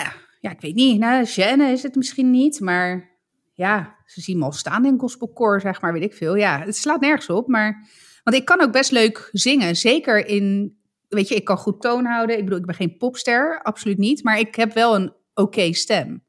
ja, 0.44 0.50
ik 0.50 0.61
weet 0.61 0.75
niet. 0.75 0.99
Nou, 0.99 1.26
gêne 1.26 1.73
is 1.73 1.82
het 1.82 1.94
misschien 1.94 2.31
niet, 2.31 2.61
maar 2.61 3.11
ja, 3.52 3.96
ze 4.06 4.20
zien 4.20 4.38
me 4.38 4.44
al 4.44 4.52
staan 4.52 4.85
in 4.85 4.99
gospelkoor, 4.99 5.61
zeg 5.61 5.81
maar, 5.81 5.93
weet 5.93 6.02
ik 6.02 6.14
veel. 6.14 6.35
Ja, 6.35 6.61
het 6.61 6.76
slaat 6.76 7.00
nergens 7.00 7.29
op, 7.29 7.49
maar... 7.49 7.88
Want 8.23 8.37
ik 8.37 8.44
kan 8.44 8.61
ook 8.61 8.73
best 8.73 8.91
leuk 8.91 9.29
zingen, 9.32 9.76
zeker 9.76 10.26
in... 10.26 10.76
Weet 11.08 11.29
je, 11.29 11.35
ik 11.35 11.44
kan 11.44 11.56
goed 11.56 11.81
toon 11.81 12.05
houden. 12.05 12.37
Ik 12.37 12.44
bedoel, 12.44 12.58
ik 12.58 12.67
ben 12.67 12.75
geen 12.75 12.96
popster, 12.96 13.62
absoluut 13.62 13.99
niet. 13.99 14.23
Maar 14.23 14.38
ik 14.38 14.55
heb 14.55 14.73
wel 14.73 14.94
een 14.94 15.12
oké 15.35 15.73
stem. 15.73 16.25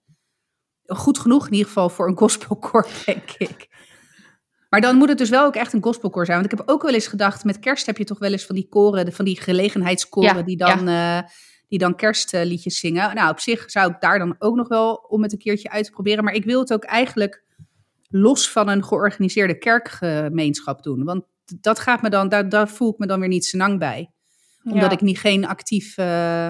Goed 0.86 1.20
genoeg 1.20 1.46
in 1.46 1.52
ieder 1.52 1.68
geval 1.68 1.90
voor 1.90 2.08
een 2.08 2.18
gospelkoor, 2.18 2.88
denk 3.06 3.32
ik. 3.38 3.68
Maar 4.70 4.82
dan 4.82 4.96
moet 4.96 5.10
het 5.10 5.18
dus 5.18 5.30
wel 5.30 5.46
ook 5.46 5.56
echt 5.56 5.74
een 5.74 5.84
gospelkoor 5.84 6.26
zijn. 6.26 6.40
Want 6.42 6.52
ik 6.52 6.58
heb 6.58 6.70
ook 6.70 6.82
wel 6.82 6.94
eens 6.94 7.08
gedacht, 7.08 7.44
met 7.44 7.60
kerst 7.60 7.86
heb 7.86 7.98
je 7.98 8.04
toch 8.04 8.20
wel 8.20 8.32
eens 8.32 8.46
van 8.46 8.56
die 8.56 8.68
koren, 8.70 9.14
van 9.14 9.26
die 9.26 9.42
gelegenheidskoren 9.42 10.36
Ja, 10.36 10.42
die 10.42 10.58
dan... 10.58 10.88
eh, 10.88 11.20
die 11.68 11.80
dan 11.80 11.96
kerstliedjes 11.96 12.80
zingen. 12.80 13.16
Nou, 13.16 13.30
op 13.30 13.40
zich 13.40 13.72
zou 13.72 13.92
ik 13.92 14.00
daar 14.00 14.20
dan 14.20 14.36
ook 14.40 14.56
nog 14.56 14.68
wel 14.68 14.94
om 14.94 15.24
het 15.24 15.32
een 15.32 15.38
keertje 15.38 15.70
uit 15.70 15.86
te 15.86 15.92
proberen. 15.92 16.24
Maar 16.24 16.34
ik 16.34 16.46
wil 16.46 16.60
het 16.60 16.74
ook 16.74 16.84
eigenlijk 16.84 17.44
los 18.10 18.52
van 18.52 18.70
een 18.70 18.84
georganiseerde 18.84 19.58
kerkgemeenschap 19.58 20.84
doen. 20.84 21.04
Want 21.04 21.24
dat 21.62 21.80
gaat 21.80 22.02
me 22.02 22.10
dan, 22.10 22.30
daar, 22.30 22.50
daar 22.50 22.70
voel 22.70 22.92
ik 22.92 22.98
me 22.98 23.08
dan 23.08 23.20
weer 23.20 23.30
niet 23.30 23.46
senang 23.46 23.80
bij. 23.80 24.12
Omdat 24.64 24.82
Ja. 24.84 24.92
ik 24.92 25.02
niet 25.02 25.20
geen 25.20 25.46
actief, 25.46 25.98
eh, 25.98 26.50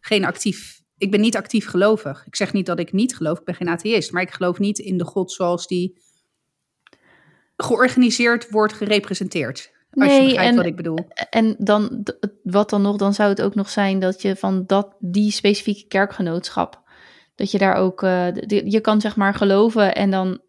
geen 0.00 0.24
actief, 0.24 0.80
ik 0.98 1.10
ben 1.10 1.20
niet 1.20 1.36
actief 1.36 1.66
gelovig. 1.66 2.26
Ik 2.26 2.36
zeg 2.36 2.52
niet 2.52 2.66
dat 2.66 2.78
ik 2.78 2.92
niet 2.92 3.16
geloof, 3.16 3.38
ik 3.38 3.44
ben 3.44 3.54
geen 3.54 3.68
atheïst. 3.68 4.12
Maar 4.12 4.22
ik 4.22 4.30
geloof 4.30 4.58
niet 4.58 4.78
in 4.78 4.98
de 4.98 5.04
God 5.04 5.32
zoals 5.32 5.66
die 5.66 6.02
georganiseerd 7.56 8.50
wordt 8.50 8.72
gerepresenteerd. 8.72 9.72
Als 9.94 10.12
je 10.12 10.18
Nee, 10.18 10.24
begrijpt 10.24 10.50
en- 10.50 10.56
wat 10.56 10.66
ik 10.66 10.76
bedoel. 10.76 10.98
En 11.30 11.54
dan, 11.58 12.06
wat 12.42 12.70
dan 12.70 12.82
nog, 12.82 12.96
dan 12.96 13.14
zou 13.14 13.28
het 13.28 13.42
ook 13.42 13.54
nog 13.54 13.68
zijn 13.70 13.98
dat 13.98 14.22
je 14.22 14.36
van 14.36 14.64
dat, 14.66 14.94
die 14.98 15.30
specifieke 15.30 15.86
kerkgenootschap, 15.88 16.82
dat 17.34 17.50
je 17.50 17.58
daar 17.58 17.74
ook, 17.74 18.00
de- 18.00 18.62
je 18.64 18.80
kan 18.80 19.00
zeg 19.00 19.16
maar 19.16 19.34
geloven 19.34 19.94
en 19.94 20.10
dan 20.10 20.40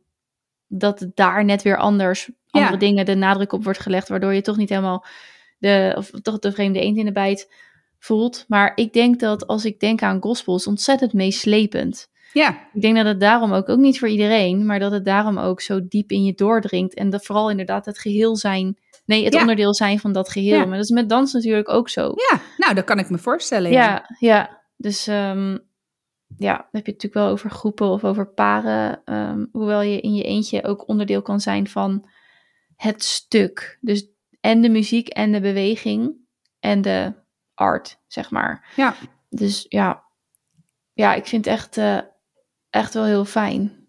dat 0.67 0.99
het 0.99 1.15
daar 1.15 1.45
net 1.45 1.61
weer 1.61 1.77
anders, 1.77 2.29
andere 2.49 2.73
Ja. 2.73 2.79
dingen 2.79 3.05
de 3.05 3.15
nadruk 3.15 3.51
op 3.53 3.63
wordt 3.63 3.79
gelegd, 3.79 4.07
waardoor 4.09 4.33
je 4.33 4.41
toch 4.41 4.57
niet 4.57 4.69
helemaal 4.69 5.05
de, 5.57 5.93
of 5.97 6.09
toch 6.21 6.39
de 6.39 6.51
vreemde 6.51 6.79
eend 6.79 6.97
in 6.97 7.05
de 7.05 7.11
bijt 7.11 7.51
voelt. 7.99 8.45
Maar 8.47 8.71
ik 8.75 8.93
denk 8.93 9.19
dat 9.19 9.47
als 9.47 9.65
ik 9.65 9.79
denk 9.79 10.01
aan 10.01 10.21
gospel, 10.21 10.55
is 10.55 10.67
ontzettend 10.67 11.13
meeslepend. 11.13 12.09
Ja, 12.33 12.67
Ik 12.73 12.81
denk 12.81 12.95
dat 12.95 13.05
het 13.05 13.19
daarom 13.19 13.53
ook, 13.53 13.69
ook 13.69 13.79
niet 13.79 13.99
voor 13.99 14.07
iedereen, 14.07 14.65
maar 14.65 14.79
dat 14.79 14.91
het 14.91 15.05
daarom 15.05 15.37
ook 15.37 15.61
zo 15.61 15.79
diep 15.87 16.11
in 16.11 16.23
je 16.23 16.33
doordringt. 16.33 16.93
En 16.93 17.09
dat 17.09 17.25
vooral 17.25 17.49
inderdaad 17.49 17.85
het 17.85 17.99
geheel 17.99 18.35
zijn, 18.35 18.77
nee, 19.05 19.23
het 19.23 19.33
Ja. 19.33 19.39
onderdeel 19.39 19.73
zijn 19.73 19.99
van 19.99 20.11
dat 20.13 20.29
geheel. 20.29 20.57
Ja. 20.59 20.65
Maar 20.65 20.75
dat 20.77 20.83
is 20.85 20.89
met 20.91 21.09
dans 21.09 21.33
natuurlijk 21.33 21.69
ook 21.69 21.89
zo. 21.89 22.13
ja, 22.31 22.39
nou, 22.57 22.73
dat 22.73 22.83
kan 22.83 22.99
ik 22.99 23.09
me 23.09 23.17
voorstellen. 23.17 23.71
Ja, 23.71 24.09
ja. 24.19 24.63
Dus 24.77 25.07
ehm, 25.07 25.57
ja, 26.37 26.55
dan 26.55 26.67
heb 26.71 26.85
je 26.85 26.91
het 26.91 27.03
natuurlijk 27.03 27.13
wel 27.13 27.27
over 27.29 27.49
groepen 27.49 27.87
of 27.87 28.03
over 28.03 28.27
paren. 28.27 29.01
ehm, 29.05 29.45
hoewel 29.51 29.81
je 29.81 29.99
in 30.01 30.13
je 30.15 30.23
eentje 30.23 30.63
ook 30.63 30.87
onderdeel 30.87 31.21
kan 31.21 31.39
zijn 31.39 31.67
van 31.67 32.09
het 32.75 33.03
stuk. 33.03 33.77
Dus 33.81 34.07
en 34.41 34.61
de 34.61 34.69
muziek 34.69 35.07
en 35.07 35.31
de 35.31 35.41
beweging 35.41 36.13
en 36.59 36.81
de 36.81 37.13
art, 37.53 37.99
zeg 38.07 38.29
maar. 38.31 38.73
Ja. 38.75 38.95
Dus 39.29 39.65
ja, 39.69 40.03
ja 40.93 41.13
ik 41.13 41.25
vind 41.25 41.45
het 41.45 41.53
echt, 41.53 41.77
eh, 41.77 41.97
echt 42.69 42.93
wel 42.93 43.03
heel 43.05 43.25
fijn. 43.25 43.84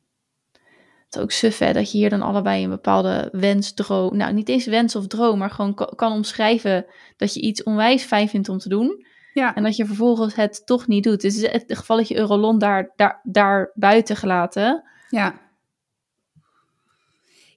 Het 1.06 1.14
is 1.14 1.20
ook 1.20 1.30
suf, 1.30 1.58
hè, 1.58 1.72
dat 1.72 1.92
je 1.92 1.98
hier 1.98 2.10
dan 2.10 2.22
allebei 2.22 2.64
een 2.64 2.70
bepaalde 2.70 3.28
wens, 3.32 3.74
droom... 3.74 4.16
Nou, 4.16 4.32
niet 4.32 4.48
eens 4.48 4.66
wens 4.66 4.96
of 4.96 5.06
droom, 5.06 5.38
maar 5.38 5.50
gewoon 5.50 5.74
ka- 5.74 5.92
kan 5.96 6.12
omschrijven... 6.12 6.86
dat 7.16 7.34
je 7.34 7.40
iets 7.40 7.62
onwijs 7.62 8.02
fijn 8.02 8.28
vindt 8.28 8.48
om 8.48 8.58
te 8.58 8.68
doen... 8.68 9.04
Ja. 9.32 9.54
En 9.54 9.62
dat 9.62 9.76
je 9.76 9.86
vervolgens 9.86 10.34
het 10.34 10.66
toch 10.66 10.86
niet 10.86 11.04
doet. 11.04 11.20
Dus 11.20 11.40
het 11.40 11.64
gevalletje 11.66 12.16
Eurolon 12.16 12.58
daar, 12.58 12.92
daar, 12.96 13.20
daar 13.22 13.70
buiten 13.74 14.16
gelaten. 14.16 14.84
Ja. 15.10 15.40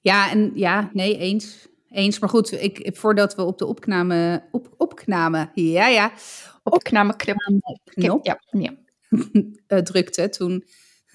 Ja, 0.01 0.31
en 0.31 0.51
ja, 0.55 0.89
nee, 0.93 1.17
eens. 1.17 1.67
eens. 1.89 2.19
Maar 2.19 2.29
goed, 2.29 2.51
ik, 2.51 2.89
voordat 2.97 3.35
we 3.35 3.43
op 3.43 3.57
de 3.57 3.65
opname, 3.65 4.43
op, 4.51 4.73
opname, 4.77 5.49
ja 5.53 5.87
ja, 5.87 6.11
Opnameknop. 6.63 7.79
knop 7.83 8.25
Ja, 8.25 8.39
ja. 8.49 8.71
eh, 9.67 9.79
drukte, 9.79 10.29
toen 10.29 10.63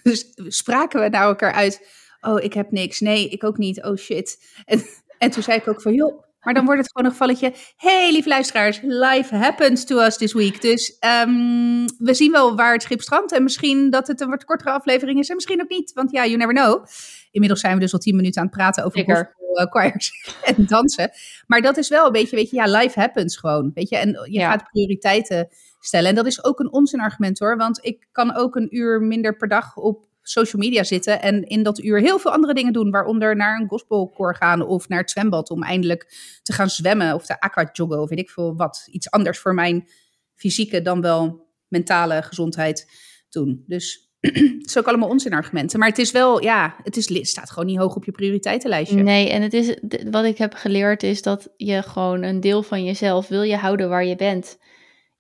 dus 0.02 0.32
spraken 0.36 1.00
we 1.00 1.08
naar 1.08 1.26
elkaar 1.26 1.52
uit. 1.52 2.03
Oh, 2.26 2.42
ik 2.42 2.52
heb 2.54 2.70
niks. 2.70 3.00
Nee, 3.00 3.28
ik 3.28 3.44
ook 3.44 3.58
niet. 3.58 3.82
Oh 3.82 3.96
shit. 3.96 4.38
En, 4.64 4.82
en 5.18 5.30
toen 5.30 5.42
zei 5.42 5.58
ik 5.58 5.68
ook 5.68 5.80
van, 5.82 5.94
joh, 5.94 6.22
maar 6.40 6.54
dan 6.54 6.64
wordt 6.64 6.80
het 6.80 6.90
gewoon 6.92 7.06
een 7.06 7.16
gevalletje. 7.18 7.52
Hey, 7.76 8.12
lieve 8.12 8.28
luisteraars, 8.28 8.80
life 8.82 9.34
happens 9.36 9.84
to 9.84 9.98
us 10.00 10.16
this 10.16 10.32
week. 10.32 10.60
Dus 10.60 10.96
ehm, 10.98 11.86
we 11.98 12.14
zien 12.14 12.32
wel 12.32 12.56
waar 12.56 12.72
het 12.72 12.82
schip 12.82 13.00
strandt. 13.00 13.32
En 13.32 13.42
misschien 13.42 13.90
dat 13.90 14.06
het 14.06 14.20
een 14.20 14.28
wat 14.30 14.44
kortere 14.44 14.70
aflevering 14.70 15.18
is. 15.18 15.28
En 15.28 15.34
misschien 15.34 15.62
ook 15.62 15.68
niet, 15.68 15.92
want 15.92 16.10
ja, 16.10 16.24
you 16.26 16.36
never 16.36 16.54
know. 16.54 16.86
Inmiddels 17.30 17.60
zijn 17.60 17.74
we 17.74 17.80
dus 17.80 17.92
al 17.92 17.98
tien 17.98 18.16
minuten 18.16 18.40
aan 18.40 18.46
het 18.46 18.56
praten 18.56 18.84
over 18.84 18.98
gospel, 19.04 19.54
eh, 19.54 19.66
choirs 19.70 20.12
en 20.56 20.66
dansen. 20.66 21.10
Maar 21.46 21.60
dat 21.62 21.76
is 21.76 21.88
wel 21.88 22.06
een 22.06 22.12
beetje, 22.12 22.36
weet 22.36 22.50
je, 22.50 22.56
ja, 22.56 22.78
life 22.78 23.00
happens 23.00 23.36
gewoon. 23.36 23.70
Weet 23.74 23.88
je, 23.88 23.96
en 23.96 24.08
je 24.08 24.38
Ja. 24.38 24.50
gaat 24.50 24.70
prioriteiten 24.70 25.48
stellen. 25.80 26.08
En 26.08 26.14
dat 26.14 26.26
is 26.26 26.44
ook 26.44 26.60
een 26.60 26.72
onzinargument 26.72 27.38
hoor. 27.38 27.56
Want 27.56 27.78
ik 27.84 28.08
kan 28.12 28.34
ook 28.34 28.56
een 28.56 28.76
uur 28.76 29.00
minder 29.00 29.36
per 29.36 29.48
dag 29.48 29.76
op 29.76 30.06
social 30.28 30.62
media 30.62 30.84
zitten. 30.84 31.22
En 31.22 31.42
in 31.42 31.62
dat 31.62 31.82
uur 31.82 32.00
heel 32.00 32.18
veel 32.18 32.32
andere 32.32 32.54
dingen 32.54 32.72
doen. 32.72 32.90
Waaronder 32.90 33.36
naar 33.36 33.60
een 33.60 33.68
gospelkoor 33.68 34.36
gaan 34.36 34.62
of 34.66 34.88
naar 34.88 35.00
het 35.00 35.10
zwembad. 35.10 35.50
Om 35.50 35.62
eindelijk 35.62 36.14
te 36.42 36.52
gaan 36.52 36.70
zwemmen 36.70 37.14
of 37.14 37.26
te 37.26 37.40
aquajoggen 37.40 38.00
of 38.00 38.08
weet 38.08 38.18
ik 38.18 38.30
veel 38.30 38.56
wat. 38.56 38.88
Iets 38.90 39.10
anders 39.10 39.38
voor 39.38 39.54
mijn 39.54 39.88
fysieke 40.34 40.82
dan 40.82 41.00
wel 41.00 41.48
mentale 41.68 42.22
gezondheid 42.22 42.90
doen. 43.28 43.64
Dus 43.66 44.12
het 44.20 44.66
is 44.70 44.78
ook 44.78 44.86
allemaal 44.86 45.08
onzinargumenten. 45.08 45.78
Maar 45.78 45.88
het 45.88 45.98
is 45.98 46.10
wel, 46.10 46.42
ja, 46.42 46.76
het, 46.82 46.96
is, 46.96 47.28
staat 47.28 47.50
gewoon 47.50 47.66
niet 47.66 47.78
hoog 47.78 47.96
op 47.96 48.04
je 48.04 48.12
prioriteitenlijstje. 48.12 49.02
Nee, 49.02 49.30
en 49.30 49.42
het 49.42 49.52
is, 49.52 49.78
wat 50.10 50.24
ik 50.24 50.38
heb 50.38 50.54
geleerd 50.54 51.02
is 51.02 51.22
dat 51.22 51.48
je 51.56 51.82
gewoon 51.82 52.22
een 52.22 52.40
deel 52.40 52.62
van 52.62 52.84
jezelf 52.84 53.28
wil 53.28 53.42
je 53.42 53.56
houden 53.56 53.88
waar 53.88 54.04
je 54.04 54.16
bent. 54.16 54.58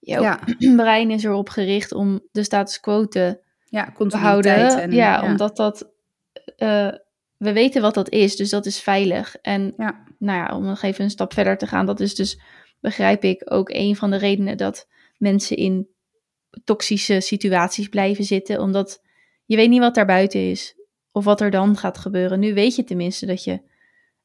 Jouw 0.00 0.22
Ja, 0.22 0.40
brein 0.76 1.10
is 1.10 1.24
erop 1.24 1.48
gericht 1.48 1.92
om 1.92 2.20
de 2.32 2.42
status 2.42 2.80
quo 2.80 3.08
te 3.08 3.43
ja, 3.74 3.92
behouden. 3.98 4.80
En, 4.80 4.92
ja, 4.92 5.22
omdat 5.22 5.56
dat, 5.56 5.92
eh, 6.56 6.92
we 7.36 7.52
weten 7.52 7.82
wat 7.82 7.94
dat 7.94 8.08
is, 8.08 8.36
dus 8.36 8.50
dat 8.50 8.66
is 8.66 8.80
veilig. 8.80 9.36
En 9.36 9.74
Ja, 9.76 10.04
nou 10.18 10.38
ja, 10.38 10.56
om 10.56 10.64
nog 10.64 10.82
even 10.82 11.04
een 11.04 11.10
stap 11.10 11.32
verder 11.32 11.58
te 11.58 11.66
gaan, 11.66 11.86
dat 11.86 12.00
is 12.00 12.14
dus, 12.14 12.40
begrijp 12.80 13.24
ik, 13.24 13.42
ook 13.44 13.70
een 13.70 13.96
van 13.96 14.10
de 14.10 14.16
redenen 14.16 14.56
dat 14.56 14.88
mensen 15.16 15.56
in 15.56 15.88
toxische 16.64 17.20
situaties 17.20 17.88
blijven 17.88 18.24
zitten, 18.24 18.60
omdat 18.60 19.02
je 19.44 19.56
weet 19.56 19.68
niet 19.68 19.80
wat 19.80 19.94
daar 19.94 20.06
buiten 20.06 20.50
is 20.50 20.74
of 21.12 21.24
wat 21.24 21.40
er 21.40 21.50
dan 21.50 21.76
gaat 21.76 21.98
gebeuren. 21.98 22.40
Nu 22.40 22.54
weet 22.54 22.76
je 22.76 22.84
tenminste 22.84 23.26
dat 23.26 23.44
je, 23.44 23.60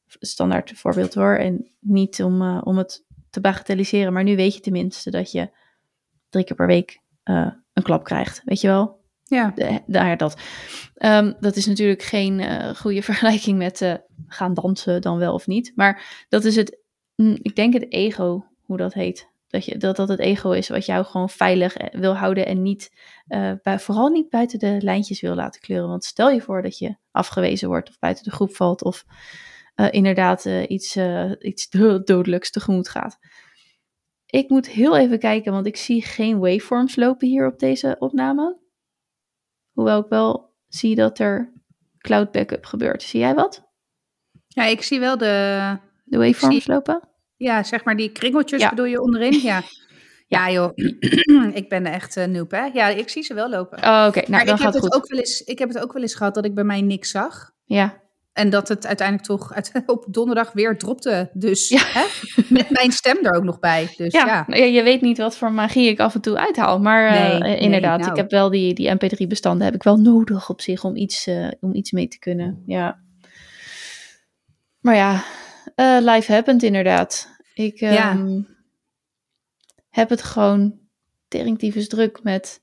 standaard 0.06 0.72
voorbeeld 0.74 1.14
hoor, 1.14 1.36
en 1.36 1.70
niet 1.80 2.22
om, 2.22 2.42
eh, 2.42 2.60
om 2.64 2.78
het 2.78 3.04
te 3.30 3.40
bagatelliseren, 3.40 4.12
maar 4.12 4.24
nu 4.24 4.36
weet 4.36 4.54
je 4.54 4.60
tenminste 4.60 5.10
dat 5.10 5.32
je 5.32 5.50
drie 6.28 6.44
keer 6.44 6.56
per 6.56 6.66
week 6.66 7.00
eh, 7.22 7.52
een 7.72 7.82
klap 7.82 8.04
krijgt, 8.04 8.42
weet 8.44 8.60
je 8.60 8.66
wel? 8.66 8.99
Ja. 9.30 9.54
ja, 9.86 10.16
dat. 10.16 10.40
Ehm, 10.94 11.32
dat 11.40 11.56
is 11.56 11.66
natuurlijk 11.66 12.02
geen 12.02 12.40
eh, 12.40 12.74
goede 12.74 13.02
vergelijking 13.10 13.58
met 13.58 13.80
eh, 13.80 13.94
gaan 14.26 14.54
dansen 14.54 15.00
dan 15.00 15.18
wel 15.18 15.34
of 15.34 15.46
niet. 15.46 15.72
Maar 15.74 16.24
dat 16.28 16.44
is 16.44 16.56
het, 16.56 16.78
mm, 17.14 17.38
ik 17.42 17.56
denk 17.56 17.72
het 17.72 17.92
ego, 17.92 18.44
hoe 18.62 18.76
dat 18.76 18.94
heet. 18.94 19.28
Dat, 19.46 19.64
je, 19.64 19.76
dat 19.76 19.96
dat 19.96 20.08
het 20.08 20.18
ego 20.18 20.50
is 20.50 20.68
wat 20.68 20.86
jou 20.86 21.04
gewoon 21.04 21.28
veilig 21.28 21.76
eh, 21.76 22.00
wil 22.00 22.16
houden 22.16 22.46
en 22.46 22.62
niet, 22.62 22.90
vooral 23.62 24.08
niet 24.08 24.30
buiten 24.30 24.58
de 24.58 24.76
lijntjes 24.80 25.20
wil 25.20 25.34
laten 25.34 25.60
kleuren. 25.60 25.88
Want 25.88 26.04
stel 26.04 26.30
je 26.30 26.40
voor 26.40 26.62
dat 26.62 26.78
je 26.78 26.96
afgewezen 27.10 27.68
wordt 27.68 27.88
of 27.88 27.98
buiten 27.98 28.24
de 28.24 28.30
groep 28.30 28.56
valt 28.56 28.84
of 28.84 29.04
inderdaad 29.90 30.44
iets, 30.44 30.96
iets 31.38 31.68
do- 31.68 32.02
dodelijks 32.02 32.50
tegemoet 32.50 32.88
gaat. 32.88 33.18
Ik 34.26 34.48
moet 34.48 34.68
heel 34.68 34.96
even 34.96 35.18
kijken, 35.18 35.52
want 35.52 35.66
ik 35.66 35.76
zie 35.76 36.02
geen 36.02 36.38
waveforms 36.38 36.96
lopen 36.96 37.28
hier 37.28 37.46
op 37.46 37.58
deze 37.58 37.96
opname. 37.98 38.58
Hoewel 39.80 40.00
ik 40.00 40.08
wel 40.08 40.54
zie 40.68 40.94
dat 40.94 41.18
er 41.18 41.52
cloud 41.98 42.32
backup 42.32 42.64
gebeurt. 42.66 43.02
Zie 43.02 43.20
jij 43.20 43.34
wat? 43.34 43.62
ja, 44.48 44.64
ik 44.64 44.82
zie 44.82 45.00
wel 45.00 45.18
de, 45.18 45.76
De 46.04 46.18
waveforms 46.18 46.64
zie- 46.64 46.72
lopen? 46.72 47.00
Ja, 47.36 47.62
zeg 47.62 47.84
maar 47.84 47.96
die 47.96 48.12
kringeltjes 48.12 48.60
Ja. 48.60 48.68
bedoel 48.68 48.84
je 48.84 49.00
onderin? 49.00 49.40
Ja. 49.42 49.62
Ja 50.26 50.50
joh, 50.50 50.70
ik 51.60 51.68
ben 51.68 51.86
echt 51.86 52.16
uh, 52.16 52.24
noob 52.24 52.50
hè. 52.50 52.64
Ja, 52.64 52.86
ik 52.88 53.08
zie 53.08 53.22
ze 53.22 53.34
wel 53.34 53.48
lopen. 53.48 53.78
Oh, 53.78 54.04
oké. 54.08 54.18
Nou, 54.18 54.30
maar 54.30 54.44
dan 54.46 54.54
ik 54.56 54.62
heb, 54.62 54.72
het 54.72 54.74
het 54.74 54.82
goed. 54.82 54.94
ook 54.94 55.08
wel 55.08 55.18
eens, 55.18 55.40
ik 55.40 55.58
heb 55.58 55.68
het 55.68 55.78
ook 55.82 55.92
wel 55.92 56.02
eens 56.02 56.14
gehad 56.14 56.34
dat 56.34 56.44
ik 56.44 56.54
bij 56.54 56.64
mij 56.64 56.80
niks 56.80 57.10
zag. 57.10 57.50
Ja. 57.64 58.00
En 58.32 58.50
dat 58.50 58.68
het 58.68 58.86
uiteindelijk 58.86 59.26
toch 59.28 59.54
op 59.86 60.04
donderdag 60.08 60.52
weer 60.52 60.78
dropte. 60.78 61.30
Dus 61.32 61.68
Ja. 61.68 61.82
hè? 61.84 62.04
met 62.48 62.70
mijn 62.70 62.92
stem 62.92 63.16
er 63.24 63.32
ook 63.36 63.42
nog 63.44 63.58
bij. 63.58 63.92
Dus 63.96 64.12
Ja, 64.12 64.26
ja. 64.26 64.56
ja, 64.56 64.64
je 64.64 64.82
weet 64.82 65.00
niet 65.00 65.18
wat 65.18 65.36
voor 65.36 65.52
magie 65.52 65.88
ik 65.88 66.00
af 66.00 66.14
en 66.14 66.20
toe 66.20 66.38
uithaal. 66.38 66.80
Maar 66.80 67.06
eh, 67.08 67.28
Nee, 67.30 67.38
nee, 67.38 67.58
inderdaad, 67.58 67.98
nou. 67.98 68.10
ik 68.10 68.16
heb 68.16 68.30
wel 68.30 68.50
die, 68.50 68.74
die 68.74 68.90
mp3-bestanden 68.94 69.64
heb 69.64 69.74
ik 69.74 69.82
wel 69.82 69.96
nodig 69.96 70.50
op 70.50 70.60
zich 70.60 70.84
om 70.84 70.96
iets, 70.96 71.26
eh, 71.26 71.48
om 71.60 71.74
iets 71.74 71.90
mee 71.90 72.08
te 72.08 72.18
kunnen. 72.18 72.62
Ja. 72.66 73.00
Maar 74.80 74.94
ja, 74.94 75.24
eh 75.74 75.96
life 76.00 76.32
happened 76.32 76.62
inderdaad. 76.62 77.28
Ik 77.54 77.78
Ja. 77.80 78.10
ehm, 78.10 78.40
heb 79.90 80.08
het 80.08 80.22
gewoon 80.22 80.78
teringtiefes 81.28 81.88
druk 81.88 82.22
met 82.22 82.62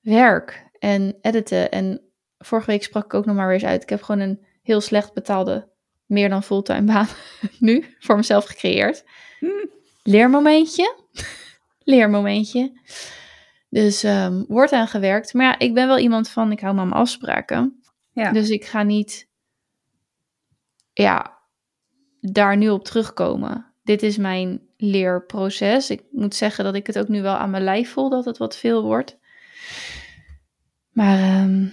werk 0.00 0.66
en 0.78 1.16
editen. 1.20 1.70
En 1.70 2.00
vorige 2.38 2.70
week 2.70 2.82
sprak 2.82 3.04
ik 3.04 3.14
ook 3.14 3.24
nog 3.26 3.36
maar 3.36 3.46
weer 3.46 3.54
eens 3.54 3.64
uit. 3.64 3.82
Ik 3.82 3.88
heb 3.88 4.02
gewoon 4.02 4.20
een 4.20 4.48
heel 4.70 4.80
slecht 4.80 5.12
betaalde, 5.12 5.68
meer 6.06 6.28
dan 6.28 6.42
fulltime 6.42 6.92
baan 6.92 7.08
nu 7.58 7.96
voor 7.98 8.16
mezelf 8.16 8.44
gecreëerd. 8.44 9.04
Hm. 9.38 9.66
Leermomentje. 10.02 10.96
Leermomentje. 11.84 12.72
Dus 13.68 14.02
ehm 14.02 14.42
wordt 14.48 14.72
aan 14.72 14.88
gewerkt. 14.88 15.34
Maar 15.34 15.46
ja, 15.46 15.58
ik 15.58 15.74
ben 15.74 15.86
wel 15.86 15.98
iemand 15.98 16.28
van, 16.28 16.52
ik 16.52 16.60
hou 16.60 16.74
me 16.74 16.80
aan 16.80 16.88
mijn 16.88 17.00
afspraken. 17.00 17.82
Ja. 18.12 18.32
Dus 18.32 18.48
ik 18.48 18.64
ga 18.64 18.82
niet, 18.82 19.28
ja, 20.92 21.38
daar 22.20 22.56
nu 22.56 22.68
op 22.68 22.84
terugkomen. 22.84 23.74
Dit 23.82 24.02
is 24.02 24.16
mijn 24.16 24.60
leerproces. 24.76 25.90
Ik 25.90 26.02
moet 26.10 26.34
zeggen 26.34 26.64
dat 26.64 26.74
ik 26.74 26.86
het 26.86 26.98
ook 26.98 27.08
nu 27.08 27.22
wel 27.22 27.34
aan 27.34 27.50
mijn 27.50 27.64
lijf 27.64 27.92
voel 27.92 28.10
dat 28.10 28.24
het 28.24 28.38
wat 28.38 28.56
veel 28.56 28.82
wordt. 28.82 29.18
Maar, 30.92 31.18
ehm, 31.18 31.68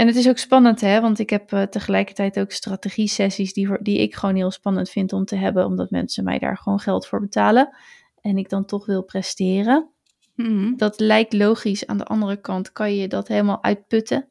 en 0.00 0.06
het 0.06 0.16
is 0.16 0.28
ook 0.28 0.38
spannend, 0.38 0.80
hè? 0.80 1.00
Want 1.00 1.18
ik 1.18 1.30
heb 1.30 1.52
eh, 1.52 1.62
tegelijkertijd 1.62 2.38
ook 2.38 2.52
strategie-sessies 2.52 3.52
die, 3.52 3.82
die 3.82 3.98
ik 3.98 4.14
gewoon 4.14 4.34
heel 4.34 4.50
spannend 4.50 4.90
vind 4.90 5.12
om 5.12 5.24
te 5.24 5.36
hebben, 5.36 5.64
omdat 5.64 5.90
mensen 5.90 6.24
mij 6.24 6.38
daar 6.38 6.56
gewoon 6.58 6.80
geld 6.80 7.06
voor 7.06 7.20
betalen. 7.20 7.76
En 8.20 8.38
ik 8.38 8.48
dan 8.48 8.64
toch 8.64 8.86
wil 8.86 9.02
presteren. 9.02 9.90
Mhm. 10.34 10.76
Dat 10.76 11.00
lijkt 11.00 11.32
logisch. 11.32 11.86
Aan 11.86 11.98
de 11.98 12.04
andere 12.04 12.40
kant 12.40 12.72
kan 12.72 12.94
je 12.94 13.08
dat 13.08 13.28
helemaal 13.28 13.62
uitputten. 13.62 14.28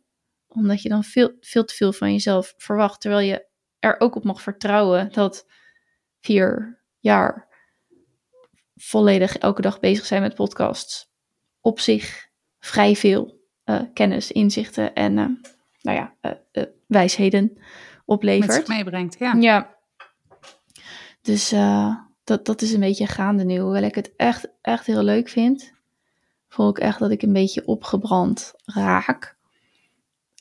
Omdat 0.48 0.82
je 0.82 0.90
dan 0.90 1.04
veel, 1.04 1.32
veel 1.40 1.66
te 1.66 1.76
veel 1.76 1.94
van 1.94 2.12
jezelf 2.12 2.54
verwacht. 2.58 3.02
Terwijl 3.02 3.28
je 3.28 3.46
er 3.80 4.00
ook 4.00 4.16
op 4.16 4.24
mag 4.24 4.42
vertrouwen 4.42 5.12
dat 5.12 5.46
vier 6.20 6.80
jaar 7.00 7.48
volledig 8.76 9.38
elke 9.38 9.62
dag 9.62 9.80
bezig 9.80 10.06
zijn 10.06 10.22
met 10.22 10.36
podcasts. 10.36 11.10
Op 11.62 11.80
zich 11.80 12.28
vrij 12.60 12.96
veel 12.96 13.40
eh, 13.64 13.82
kennis, 13.94 14.32
inzichten 14.32 14.94
en 14.94 15.18
eh, 15.18 15.26
nou 15.94 16.02
ja, 16.02 16.14
eh, 16.22 16.62
eh, 16.64 16.70
wijsheden 16.88 17.52
Met 17.54 17.64
oplevert. 18.06 18.54
zich 18.54 18.68
meebrengt, 18.68 19.20
ja. 19.20 19.34
Ja. 19.40 19.76
Dus 21.22 21.52
eh, 21.52 21.96
dat, 22.24 22.46
dat 22.46 22.62
is 22.62 22.74
een 22.74 22.80
beetje 22.80 23.08
gaande 23.08 23.44
nu. 23.44 23.60
Hoewel 23.60 23.84
ik 23.84 23.96
het 23.96 24.14
echt, 24.16 24.48
echt 24.62 24.86
heel 24.86 25.04
leuk 25.04 25.30
vind, 25.30 25.74
voel 26.48 26.70
ik 26.70 26.78
echt 26.80 27.00
dat 27.00 27.12
ik 27.12 27.22
een 27.22 27.34
beetje 27.34 27.66
opgebrand 27.66 28.54
raak. 28.66 29.38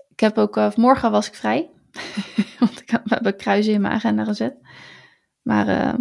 Ik 0.08 0.20
heb 0.20 0.38
ook, 0.38 0.76
morgen 0.76 1.10
was 1.10 1.28
ik 1.28 1.34
vrij. 1.34 1.70
Want 2.58 2.80
ik 2.80 2.90
had- 2.90 3.02
we 3.04 3.14
hebben 3.14 3.36
kruisen 3.36 3.72
in 3.72 3.80
mijn 3.80 3.94
agenda 3.94 4.24
gezet. 4.24 4.56
Maar 5.42 5.94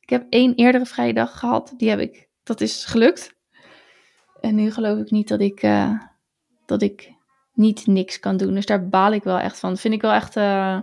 ik 0.00 0.08
heb 0.08 0.26
één 0.30 0.54
eerdere 0.54 0.86
vrije 0.86 1.12
dag 1.14 1.38
gehad. 1.38 1.74
Die 1.76 1.88
heb 1.90 1.98
ik, 1.98 2.28
dat 2.42 2.60
is 2.60 2.84
gelukt. 2.84 3.34
En 4.40 4.54
nu 4.54 4.70
geloof 4.70 4.98
ik 4.98 5.10
niet 5.10 5.28
dat 5.28 5.40
ik, 5.40 5.66
dat 6.66 6.82
ik 6.82 7.13
niet 7.54 7.86
niks 7.86 8.20
kan 8.20 8.36
doen. 8.36 8.54
Dus 8.54 8.66
daar 8.66 8.88
baal 8.88 9.12
ik 9.12 9.22
wel 9.22 9.38
echt 9.38 9.58
van. 9.58 9.70
Dat 9.70 9.80
vind 9.80 9.94
ik 9.94 10.00
wel 10.02 10.12
echt... 10.12 10.36
eh, 10.36 10.78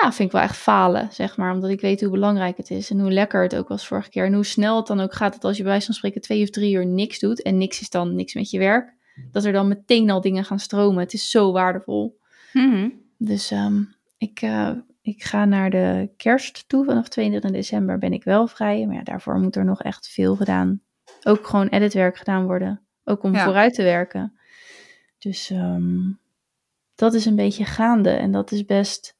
ja, 0.00 0.12
vind 0.12 0.18
ik 0.28 0.32
wel 0.32 0.40
echt 0.42 0.56
falen, 0.56 1.08
zeg 1.12 1.36
maar. 1.36 1.52
Omdat 1.54 1.70
ik 1.70 1.80
weet 1.80 2.00
hoe 2.00 2.10
belangrijk 2.10 2.56
het 2.56 2.70
is 2.70 2.90
en 2.90 3.00
hoe 3.00 3.12
lekker 3.12 3.42
het 3.42 3.56
ook 3.56 3.68
was 3.68 3.86
vorige 3.86 4.10
keer. 4.10 4.24
En 4.24 4.34
hoe 4.34 4.44
snel 4.44 4.76
het 4.76 4.86
dan 4.86 5.00
ook 5.00 5.12
gaat 5.14 5.32
dat 5.32 5.44
als 5.44 5.56
je 5.56 5.62
bij 5.62 5.70
wijze 5.70 5.86
van 5.86 5.94
spreken 5.94 6.20
twee 6.20 6.42
of 6.42 6.50
drie 6.50 6.74
uur 6.74 6.86
niks 6.86 7.18
doet. 7.18 7.42
En 7.42 7.58
niks 7.58 7.80
is 7.80 7.90
dan 7.90 8.14
niks 8.14 8.34
met 8.34 8.50
je 8.50 8.58
werk. 8.58 8.94
Dat 9.30 9.44
er 9.44 9.52
dan 9.52 9.68
meteen 9.68 10.10
al 10.10 10.20
dingen 10.20 10.44
gaan 10.44 10.58
stromen. 10.58 11.02
Het 11.02 11.12
is 11.12 11.30
zo 11.30 11.52
waardevol. 11.52 12.18
Mhm. 12.52 12.88
Dus 13.18 13.50
ehm, 13.50 13.82
ik, 14.18 14.42
eh, 14.42 14.70
ik 15.02 15.22
ga 15.22 15.44
naar 15.44 15.70
de 15.70 16.10
kerst 16.16 16.68
toe. 16.68 16.84
Vanaf 16.84 17.08
22 17.08 17.50
december 17.50 17.98
ben 17.98 18.12
ik 18.12 18.24
wel 18.24 18.46
vrij. 18.46 18.86
Maar 18.86 18.96
ja, 18.96 19.02
daarvoor 19.02 19.38
moet 19.38 19.56
er 19.56 19.64
nog 19.64 19.82
echt 19.82 20.08
veel 20.08 20.36
gedaan. 20.36 20.80
Ook 21.22 21.46
gewoon 21.46 21.66
editwerk 21.68 22.16
gedaan 22.16 22.44
worden. 22.44 22.80
Ook 23.04 23.22
om 23.22 23.34
Ja. 23.34 23.44
vooruit 23.44 23.74
te 23.74 23.82
werken. 23.82 24.38
Dus 25.22 25.50
ehm, 25.50 26.10
dat 26.94 27.14
is 27.14 27.24
een 27.24 27.36
beetje 27.36 27.64
gaande. 27.64 28.10
En 28.10 28.32
dat 28.32 28.52
is 28.52 28.64
best 28.64 29.16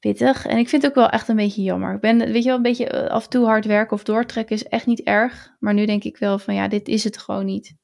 pittig. 0.00 0.46
En 0.46 0.58
ik 0.58 0.68
vind 0.68 0.82
het 0.82 0.90
ook 0.90 0.96
wel 0.96 1.08
echt 1.08 1.28
een 1.28 1.36
beetje 1.36 1.62
jammer. 1.62 1.94
Ik 1.94 2.00
ben, 2.00 2.18
weet 2.18 2.42
je 2.42 2.48
wel, 2.48 2.56
een 2.56 2.62
beetje 2.62 2.88
eh, 2.88 3.10
af 3.10 3.24
en 3.24 3.30
toe 3.30 3.46
hard 3.46 3.64
werken 3.64 3.96
of 3.96 4.04
doortrekken 4.04 4.56
is 4.56 4.64
echt 4.64 4.86
niet 4.86 5.00
erg. 5.00 5.54
Maar 5.58 5.74
nu 5.74 5.86
denk 5.86 6.04
ik 6.04 6.16
wel 6.16 6.38
van 6.38 6.54
ja, 6.54 6.68
dit 6.68 6.88
is 6.88 7.04
het 7.04 7.18
gewoon 7.18 7.44
niet. 7.44 7.74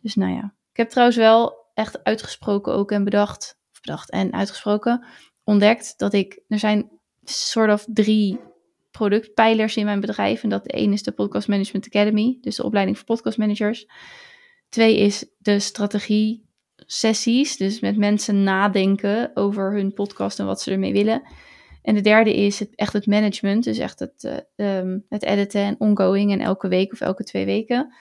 Dus 0.00 0.14
nou 0.14 0.32
ja. 0.32 0.54
Ik 0.70 0.76
heb 0.76 0.88
trouwens 0.88 1.18
wel 1.18 1.70
echt 1.74 2.04
uitgesproken 2.04 2.72
ook 2.72 2.92
en 2.92 3.04
bedacht, 3.04 3.58
of 3.72 3.80
bedacht 3.80 4.10
en 4.10 4.32
uitgesproken, 4.32 5.04
ontdekt 5.44 5.98
dat 5.98 6.12
ik, 6.12 6.40
er 6.48 6.58
zijn 6.58 6.90
soort 7.24 7.72
of 7.72 7.86
drie 7.88 8.40
productpijlers 8.90 9.76
in 9.76 9.84
mijn 9.84 10.00
bedrijf. 10.00 10.42
En 10.42 10.48
dat 10.48 10.64
de 10.64 10.70
één 10.70 10.92
is 10.92 11.02
de 11.02 11.12
Podcast 11.12 11.48
Management 11.48 11.86
Academy, 11.86 12.38
dus 12.40 12.56
de 12.56 12.64
opleiding 12.64 12.96
voor 12.96 13.06
podcastmanagers. 13.06 13.86
Twee 14.68 14.96
is 14.96 15.24
de 15.38 15.58
strategie 15.58 16.44
sessies, 16.76 17.56
dus 17.56 17.80
met 17.80 17.96
mensen 17.96 18.42
nadenken 18.42 19.30
over 19.34 19.72
hun 19.72 19.92
podcast 19.92 20.38
en 20.38 20.46
wat 20.46 20.60
ze 20.60 20.70
ermee 20.70 20.92
willen. 20.92 21.22
En 21.82 21.94
de 21.94 22.00
derde 22.00 22.34
is 22.34 22.58
het, 22.58 22.74
echt 22.74 22.92
het 22.92 23.06
management, 23.06 23.64
dus 23.64 23.78
echt 23.78 23.98
het, 23.98 24.44
uh, 24.56 24.92
het 25.08 25.22
editen 25.22 25.60
en 25.60 25.76
ongoing 25.78 26.32
en 26.32 26.40
elke 26.40 26.68
week 26.68 26.92
of 26.92 27.00
elke 27.00 27.24
twee 27.24 27.44
weken. 27.44 27.94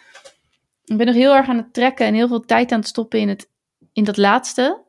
Ik 0.84 0.98
ben 0.98 1.06
nog 1.06 1.16
heel 1.16 1.36
erg 1.36 1.48
aan 1.48 1.58
het 1.58 1.74
trekken 1.74 2.06
en 2.06 2.14
heel 2.14 2.28
veel 2.28 2.46
tijd 2.46 2.72
aan 2.72 2.80
het 2.80 2.88
stoppen 2.88 3.20
in, 3.20 3.30
het, 3.30 3.50
in 3.94 4.04
dat 4.04 4.18
laatste. 4.18 4.84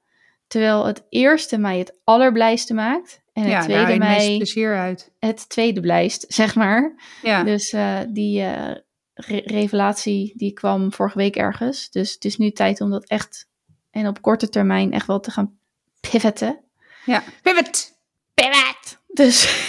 Terwijl 0.47 0.87
het 0.87 1.07
eerste 1.09 1.59
mij 1.59 1.79
het 1.79 1.99
allerblijste 2.05 2.75
maakt. 2.75 3.25
En 3.33 3.43
het 3.43 3.53
ja, 3.53 3.61
tweede 3.61 3.99
mij 3.99 4.17
meest 4.17 4.37
plezier 4.37 4.77
uit. 4.77 5.13
het 5.19 5.49
tweede 5.49 5.81
blijst, 5.81 6.25
zeg 6.35 6.55
maar. 6.55 6.95
Ja. 7.23 7.45
Dus 7.45 7.73
uh, 7.73 7.99
die 8.09 8.41
uh, 8.41 8.71
re 9.17 9.43
revelatie 9.45 10.33
die 10.37 10.53
kwam 10.53 10.93
vorige 10.93 11.19
week 11.19 11.37
ergens. 11.37 11.91
Dus 11.91 12.13
het 12.13 12.25
is 12.25 12.37
nu 12.37 12.51
tijd 12.51 12.81
om 12.81 12.91
dat 12.91 13.05
echt 13.05 13.49
en 13.91 14.07
op 14.07 14.23
korte 14.23 14.49
termijn 14.49 14.93
echt 14.93 15.07
wel 15.07 15.21
te 15.21 15.31
gaan 15.31 15.59
pivoten. 16.01 16.65
Ja, 17.05 17.23
pivot! 17.43 17.99
Pivot! 18.35 18.99
Dus. 19.07 19.65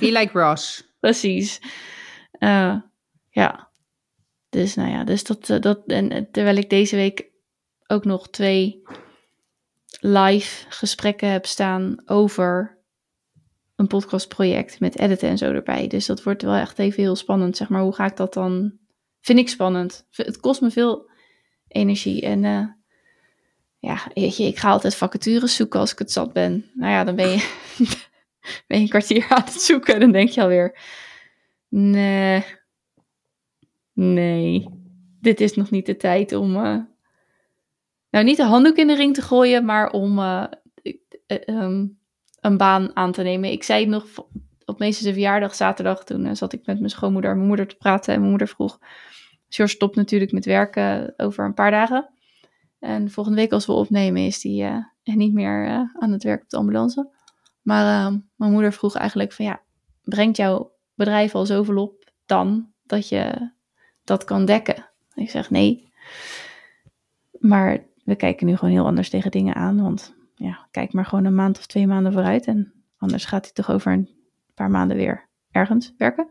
Be 0.00 0.12
like 0.12 0.38
Ross. 0.38 0.84
Precies. 1.00 1.60
Uh, 2.38 2.76
ja. 3.30 3.68
Dus 4.48 4.74
nou 4.74 4.90
ja, 4.90 5.04
dus 5.04 5.24
dat, 5.24 5.46
dat. 5.46 5.82
En 5.86 6.28
terwijl 6.30 6.56
ik 6.56 6.70
deze 6.70 6.96
week 6.96 7.30
ook 7.86 8.04
nog 8.04 8.30
twee 8.30 8.82
live 10.00 10.66
gesprekken 10.68 11.28
heb 11.28 11.46
staan 11.46 12.02
over 12.04 12.78
een 13.76 13.86
podcastproject 13.86 14.80
met 14.80 14.98
editen 14.98 15.28
en 15.28 15.38
zo 15.38 15.52
erbij. 15.52 15.86
Dus 15.86 16.06
dat 16.06 16.22
wordt 16.22 16.42
wel 16.42 16.54
echt 16.54 16.78
even 16.78 17.02
heel 17.02 17.16
spannend, 17.16 17.56
zeg 17.56 17.68
maar. 17.68 17.82
Hoe 17.82 17.94
ga 17.94 18.06
ik 18.06 18.16
dat 18.16 18.34
dan? 18.34 18.78
Vind 19.20 19.38
ik 19.38 19.48
spannend. 19.48 20.06
Het 20.10 20.40
kost 20.40 20.60
me 20.60 20.70
veel 20.70 21.10
energie 21.68 22.22
en 22.22 22.44
uh, 22.44 22.66
ja, 23.78 23.98
weet 24.14 24.36
je, 24.36 24.44
ik 24.44 24.58
ga 24.58 24.70
altijd 24.70 24.94
vacatures 24.94 25.56
zoeken 25.56 25.80
als 25.80 25.92
ik 25.92 25.98
het 25.98 26.12
zat 26.12 26.32
ben. 26.32 26.70
Nou 26.74 26.92
ja, 26.92 27.04
dan 27.04 27.16
ben 27.16 27.28
je, 27.28 27.36
ben 28.66 28.76
je 28.76 28.82
een 28.82 28.88
kwartier 28.88 29.26
aan 29.28 29.42
het 29.44 29.62
zoeken 29.62 29.94
en 29.94 30.00
dan 30.00 30.12
denk 30.12 30.28
je 30.28 30.42
alweer, 30.42 30.78
nee, 31.68 32.44
nee, 33.92 34.68
dit 35.20 35.40
is 35.40 35.54
nog 35.54 35.70
niet 35.70 35.86
de 35.86 35.96
tijd 35.96 36.32
om, 36.32 36.56
uh, 36.56 36.78
nou 38.10 38.24
niet 38.24 38.36
de 38.36 38.44
handdoek 38.44 38.76
in 38.76 38.86
de 38.86 38.96
ring 38.96 39.14
te 39.14 39.22
gooien, 39.22 39.64
maar 39.64 39.90
om 39.90 40.18
uh, 40.18 40.44
um, 41.46 41.98
een 42.40 42.56
baan 42.56 42.96
aan 42.96 43.12
te 43.12 43.22
nemen. 43.22 43.50
Ik 43.50 43.62
zei 43.62 43.86
nog 43.86 44.06
op 44.70 44.78
meestal 44.78 45.12
verjaardag 45.12 45.54
zaterdag, 45.54 46.04
toen 46.04 46.26
uh, 46.26 46.34
zat 46.34 46.52
ik 46.52 46.66
met 46.66 46.78
mijn 46.78 46.90
schoonmoeder 46.90 47.30
en 47.30 47.36
mijn 47.36 47.48
moeder 47.48 47.66
te 47.66 47.76
praten 47.76 48.12
en 48.12 48.18
mijn 48.18 48.30
moeder 48.30 48.48
vroeg, 48.48 48.78
George 49.50 49.74
stopt 49.74 49.96
natuurlijk 49.96 50.32
met 50.32 50.44
werken 50.44 51.14
over 51.16 51.44
een 51.44 51.54
paar 51.54 51.70
dagen. 51.70 52.08
En 52.78 53.10
volgende 53.10 53.38
week 53.38 53.52
als 53.52 53.66
we 53.66 53.72
opnemen 53.72 54.22
is 54.22 54.40
die 54.40 54.62
uh, 54.62 54.76
niet 55.04 55.32
meer 55.32 55.66
uh, 55.66 55.80
aan 55.98 56.12
het 56.12 56.22
werk 56.22 56.42
op 56.42 56.48
de 56.48 56.56
ambulance. 56.56 57.10
Maar 57.62 58.12
uh, 58.12 58.18
mijn 58.36 58.52
moeder 58.52 58.72
vroeg 58.72 58.94
eigenlijk 58.94 59.32
van 59.32 59.44
ja, 59.44 59.60
brengt 60.02 60.36
jouw 60.36 60.72
bedrijf 60.94 61.34
al 61.34 61.46
zoveel 61.46 61.76
op 61.76 62.12
dan 62.26 62.72
dat 62.82 63.08
je 63.08 63.50
dat 64.04 64.24
kan 64.24 64.44
dekken? 64.44 64.90
Ik 65.14 65.30
zeg 65.30 65.50
nee. 65.50 65.92
Maar 67.38 67.86
we 68.04 68.16
kijken 68.16 68.46
nu 68.46 68.56
gewoon 68.56 68.74
heel 68.74 68.86
anders 68.86 69.10
tegen 69.10 69.30
dingen 69.30 69.54
aan. 69.54 69.82
Want 69.82 70.14
ja, 70.34 70.68
kijk 70.70 70.92
maar 70.92 71.06
gewoon 71.06 71.24
een 71.24 71.34
maand 71.34 71.58
of 71.58 71.66
twee 71.66 71.86
maanden 71.86 72.12
vooruit. 72.12 72.46
En 72.46 72.72
anders 72.98 73.24
gaat 73.24 73.44
hij 73.44 73.52
toch 73.52 73.70
over 73.70 73.92
een 73.92 74.19
paar 74.60 74.70
maanden 74.70 74.96
weer 74.96 75.28
ergens 75.50 75.94
werken. 75.96 76.28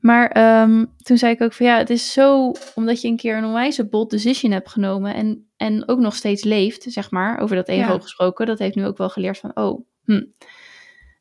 Maar 0.00 0.60
um, 0.62 0.94
toen 0.96 1.18
zei 1.18 1.32
ik 1.32 1.42
ook 1.42 1.52
van 1.52 1.66
ja, 1.66 1.78
het 1.78 1.90
is 1.90 2.12
zo, 2.12 2.52
omdat 2.74 3.00
je 3.00 3.08
een 3.08 3.16
keer 3.16 3.36
een 3.36 3.44
onwijze 3.44 3.88
bold 3.88 4.10
decision 4.10 4.52
hebt 4.52 4.68
genomen 4.68 5.14
en, 5.14 5.50
en 5.56 5.88
ook 5.88 5.98
nog 5.98 6.14
steeds 6.14 6.44
leeft, 6.44 6.82
zeg 6.82 7.10
maar, 7.10 7.38
over 7.38 7.56
dat 7.56 7.68
ego 7.68 7.92
ja. 7.92 7.98
gesproken. 7.98 8.46
Dat 8.46 8.58
heeft 8.58 8.74
nu 8.74 8.86
ook 8.86 8.98
wel 8.98 9.08
geleerd 9.08 9.38
van, 9.38 9.56
oh, 9.56 9.86
hm, 10.04 10.24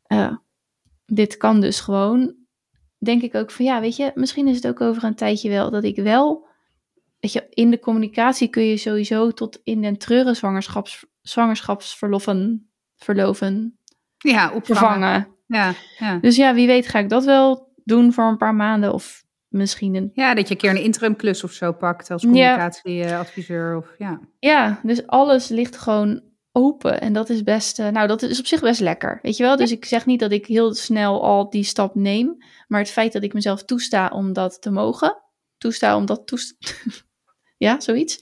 uh, 0.08 0.36
dit 1.06 1.38
kan 1.38 1.62
dus 1.62 1.80
gewoon. 1.80 2.36
Denk 3.00 3.22
ik 3.22 3.36
ook 3.36 3.52
van 3.52 3.66
ja, 3.66 3.80
weet 3.80 3.96
je, 3.96 4.12
misschien 4.14 4.48
is 4.48 4.56
het 4.56 4.68
ook 4.68 4.82
over 4.82 5.04
een 5.04 5.16
tijdje 5.16 5.50
wel 5.50 5.72
dat 5.72 5.84
ik 5.84 5.96
wel, 5.96 6.48
weet 7.20 7.34
je, 7.34 7.48
in 7.50 7.72
de 7.72 7.80
communicatie 7.80 8.48
kun 8.48 8.64
je 8.64 8.78
sowieso 8.78 9.32
tot 9.32 9.62
in 9.64 9.82
den 9.82 9.98
treuren 9.98 10.36
zwangerschaps, 10.36 11.06
zwangerschapsverloven, 11.22 12.70
verloven, 12.96 13.80
ja, 14.18 14.54
opvangen. 14.54 15.37
Ja, 15.48 15.74
ja. 16.00 16.18
Dus 16.18 16.36
ja, 16.36 16.54
wie 16.54 16.68
weet 16.68 16.88
ga 16.88 17.00
ik 17.00 17.10
dat 17.10 17.26
wel 17.26 17.74
doen 17.84 18.14
voor 18.14 18.24
een 18.24 18.38
paar 18.38 18.56
maanden 18.56 18.94
of 18.94 19.24
misschien 19.48 19.96
een... 19.96 20.12
Ja, 20.14 20.34
dat 20.34 20.48
je 20.48 20.54
een 20.54 20.60
keer 20.60 20.70
een 20.70 20.84
interimklus 20.84 21.44
of 21.44 21.52
zo 21.52 21.72
pakt 21.72 22.12
als 22.12 22.22
communicatieadviseur. 22.22 23.72
Ja. 23.72 23.78
Of, 23.78 23.94
ja. 23.98 24.20
ja, 24.40 24.80
dus 24.84 25.08
alles 25.08 25.48
ligt 25.48 25.78
gewoon 25.78 26.22
open 26.52 27.02
en 27.02 27.14
dat 27.14 27.30
is 27.30 27.44
best... 27.44 27.80
Uh, 27.80 27.88
nou, 27.88 28.08
dat 28.08 28.22
is 28.22 28.40
op 28.40 28.46
zich 28.46 28.62
best 28.62 28.80
lekker, 28.80 29.20
weet 29.22 29.38
je 29.38 29.44
wel? 29.44 29.56
Dus 29.56 29.72
ik 29.72 29.86
zeg 29.86 30.06
niet 30.06 30.20
dat 30.20 30.32
ik 30.32 30.46
heel 30.46 30.74
snel 30.74 31.24
al 31.24 31.50
die 31.50 31.64
stap 31.64 31.96
neem, 31.96 32.38
maar 32.68 32.80
het 32.80 32.90
feit 32.90 33.14
dat 33.14 33.24
ik 33.24 33.34
mezelf 33.34 33.64
toesta 33.64 34.08
om 34.08 34.34
dat 34.34 34.62
te 34.62 34.72
mogen, 34.72 35.18
toesta 35.58 35.96
om 35.96 36.06
dat 36.06 36.28
toesta... 36.28 36.56
ja, 37.58 37.80
zoiets. 37.80 38.20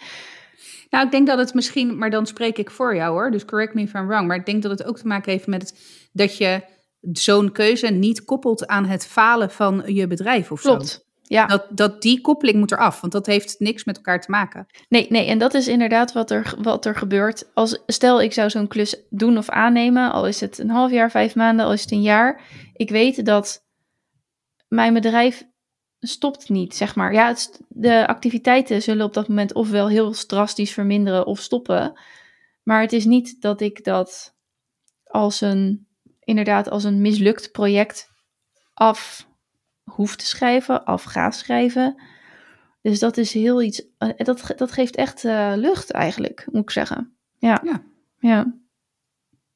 Nou, 0.90 1.06
ik 1.06 1.12
denk 1.12 1.28
dat 1.28 1.38
het 1.38 1.54
misschien, 1.54 1.98
maar 1.98 2.10
dan 2.10 2.26
spreek 2.26 2.58
ik 2.58 2.72
voor 2.72 2.96
jou 2.96 3.12
hoor, 3.12 3.32
dus 3.32 3.46
correct 3.46 3.74
me 3.74 3.82
if 3.82 3.94
I'm 3.94 4.08
wrong, 4.08 4.28
maar 4.28 4.38
ik 4.38 4.46
denk 4.46 4.62
dat 4.62 4.72
het 4.72 4.88
ook 4.88 4.98
te 4.98 5.08
maken 5.08 5.32
heeft 5.32 5.48
met 5.48 5.62
het, 5.62 6.10
dat 6.12 6.38
je 6.38 6.62
zo'n 7.12 7.52
keuze 7.52 7.88
niet 7.88 8.26
koppelt 8.26 8.68
aan 8.68 8.86
het 8.86 9.06
falen 9.06 9.52
van 9.52 9.84
je 9.86 10.08
bedrijf 10.08 10.52
of 10.52 10.62
Klopt. 10.62 10.88
zo. 10.88 11.00
Ja. 11.28 11.46
Dat, 11.46 11.66
dat 11.70 12.02
die 12.02 12.22
koppeling 12.22 12.58
moet 12.58 12.72
eraf, 12.72 13.02
want 13.02 13.14
dat 13.14 13.26
heeft 13.26 13.56
niks 13.60 13.84
met 13.84 13.96
elkaar 13.96 14.22
te 14.22 14.32
maken. 14.32 14.66
Nee, 14.90 15.06
nee, 15.10 15.28
en 15.28 15.38
dat 15.38 15.54
is 15.54 15.68
inderdaad 15.68 16.14
wat 16.14 16.32
er, 16.32 16.54
wat 16.62 16.86
er 16.86 16.96
gebeurt. 16.96 17.50
Als, 17.54 17.80
stel, 17.86 18.22
ik 18.22 18.34
zou 18.34 18.50
zo'n 18.50 18.68
klus 18.68 18.96
doen 19.10 19.38
of 19.38 19.50
aannemen, 19.50 20.12
al 20.12 20.28
is 20.28 20.40
het 20.40 20.58
een 20.58 20.70
half 20.70 20.92
jaar, 20.92 21.12
vijf 21.12 21.36
maanden, 21.36 21.66
al 21.66 21.74
is 21.74 21.82
het 21.82 21.92
een 21.92 22.02
jaar. 22.02 22.42
Ik 22.74 22.90
weet 22.90 23.26
dat 23.26 23.66
mijn 24.68 24.94
bedrijf 24.94 25.46
stopt 26.00 26.50
niet, 26.50 26.76
zeg 26.76 26.96
maar. 26.96 27.14
Ja, 27.14 27.28
het, 27.28 27.62
de 27.70 28.08
activiteiten 28.08 28.82
zullen 28.82 29.06
op 29.06 29.14
dat 29.14 29.28
moment 29.28 29.54
ofwel 29.54 29.88
heel 29.88 30.12
drastisch 30.12 30.72
verminderen 30.72 31.26
of 31.26 31.40
stoppen. 31.40 32.00
Maar 32.64 32.82
het 32.82 32.94
is 32.94 33.06
niet 33.06 33.42
dat 33.42 33.62
ik 33.62 33.84
dat 33.84 34.36
als 35.04 35.42
een 35.42 35.88
inderdaad 36.26 36.70
als 36.70 36.84
een 36.84 37.02
mislukt 37.02 37.52
project 37.52 38.10
af 38.74 39.28
hoef 39.84 40.16
te 40.16 40.26
schrijven, 40.26 40.86
af 40.86 41.04
ga 41.04 41.32
schrijven. 41.32 42.02
Dus 42.82 43.00
dat 43.00 43.18
is 43.18 43.34
heel 43.34 43.62
iets, 43.62 43.84
dat, 44.18 44.54
dat 44.56 44.72
geeft 44.72 44.96
echt 44.96 45.24
uh, 45.24 45.54
lucht 45.56 45.92
eigenlijk, 45.92 46.48
moet 46.52 46.62
ik 46.62 46.70
zeggen. 46.70 47.16
Ja. 47.38 47.62
ja. 47.64 47.84
ja. 48.20 48.54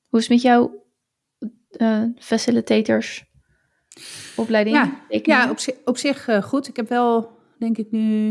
Hoe 0.07 0.19
is 0.19 0.27
het 0.27 0.29
met 0.29 0.41
jouw 0.41 0.85
uh, 1.77 2.03
facilitators 2.15 3.25
opleiding? 4.35 4.75
Ja, 4.75 5.05
ja 5.23 5.49
op, 5.49 5.59
zich, 5.59 5.75
op 5.85 5.97
zich 5.97 6.27
uh, 6.27 6.41
goed. 6.43 6.67
Ik 6.67 6.75
heb 6.75 6.89
wel, 6.89 7.37
denk 7.59 7.77
ik 7.77 7.91
nu, 7.91 8.29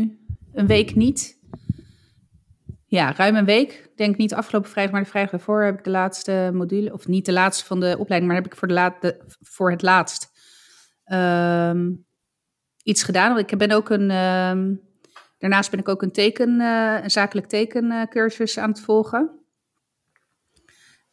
een 0.53 0.67
week 0.67 0.95
niet 0.95 1.38
ja, 2.89 3.13
ruim 3.13 3.35
een 3.35 3.45
week. 3.45 3.89
Denk 3.95 4.17
niet 4.17 4.33
afgelopen 4.33 4.69
vrijdag, 4.69 4.93
maar 4.93 5.03
de 5.03 5.09
vrijdag 5.09 5.31
daarvoor 5.31 5.63
heb 5.63 5.77
ik 5.77 5.83
de 5.83 5.89
laatste 5.89 6.49
module, 6.53 6.93
of 6.93 7.07
niet 7.07 7.25
de 7.25 7.31
laatste 7.31 7.65
van 7.65 7.79
de 7.79 7.95
opleiding, 7.99 8.31
maar 8.31 8.41
heb 8.41 8.51
ik 8.51 8.57
voor, 8.59 8.67
de 8.67 8.73
laat, 8.73 9.15
voor 9.41 9.71
het 9.71 9.81
laatst 9.81 10.31
um, 11.05 12.05
iets 12.83 13.03
gedaan. 13.03 13.33
Want 13.33 13.51
ik 13.51 13.57
ben 13.57 13.71
ook 13.71 13.89
een, 13.89 14.11
um, 14.11 14.81
daarnaast 15.37 15.69
ben 15.71 15.79
ik 15.79 15.89
ook 15.89 16.01
een 16.01 16.11
teken, 16.11 16.59
uh, 16.59 16.99
een 17.03 17.11
zakelijk 17.11 17.47
tekencursus 17.47 18.57
aan 18.57 18.69
het 18.69 18.81
volgen. 18.81 19.29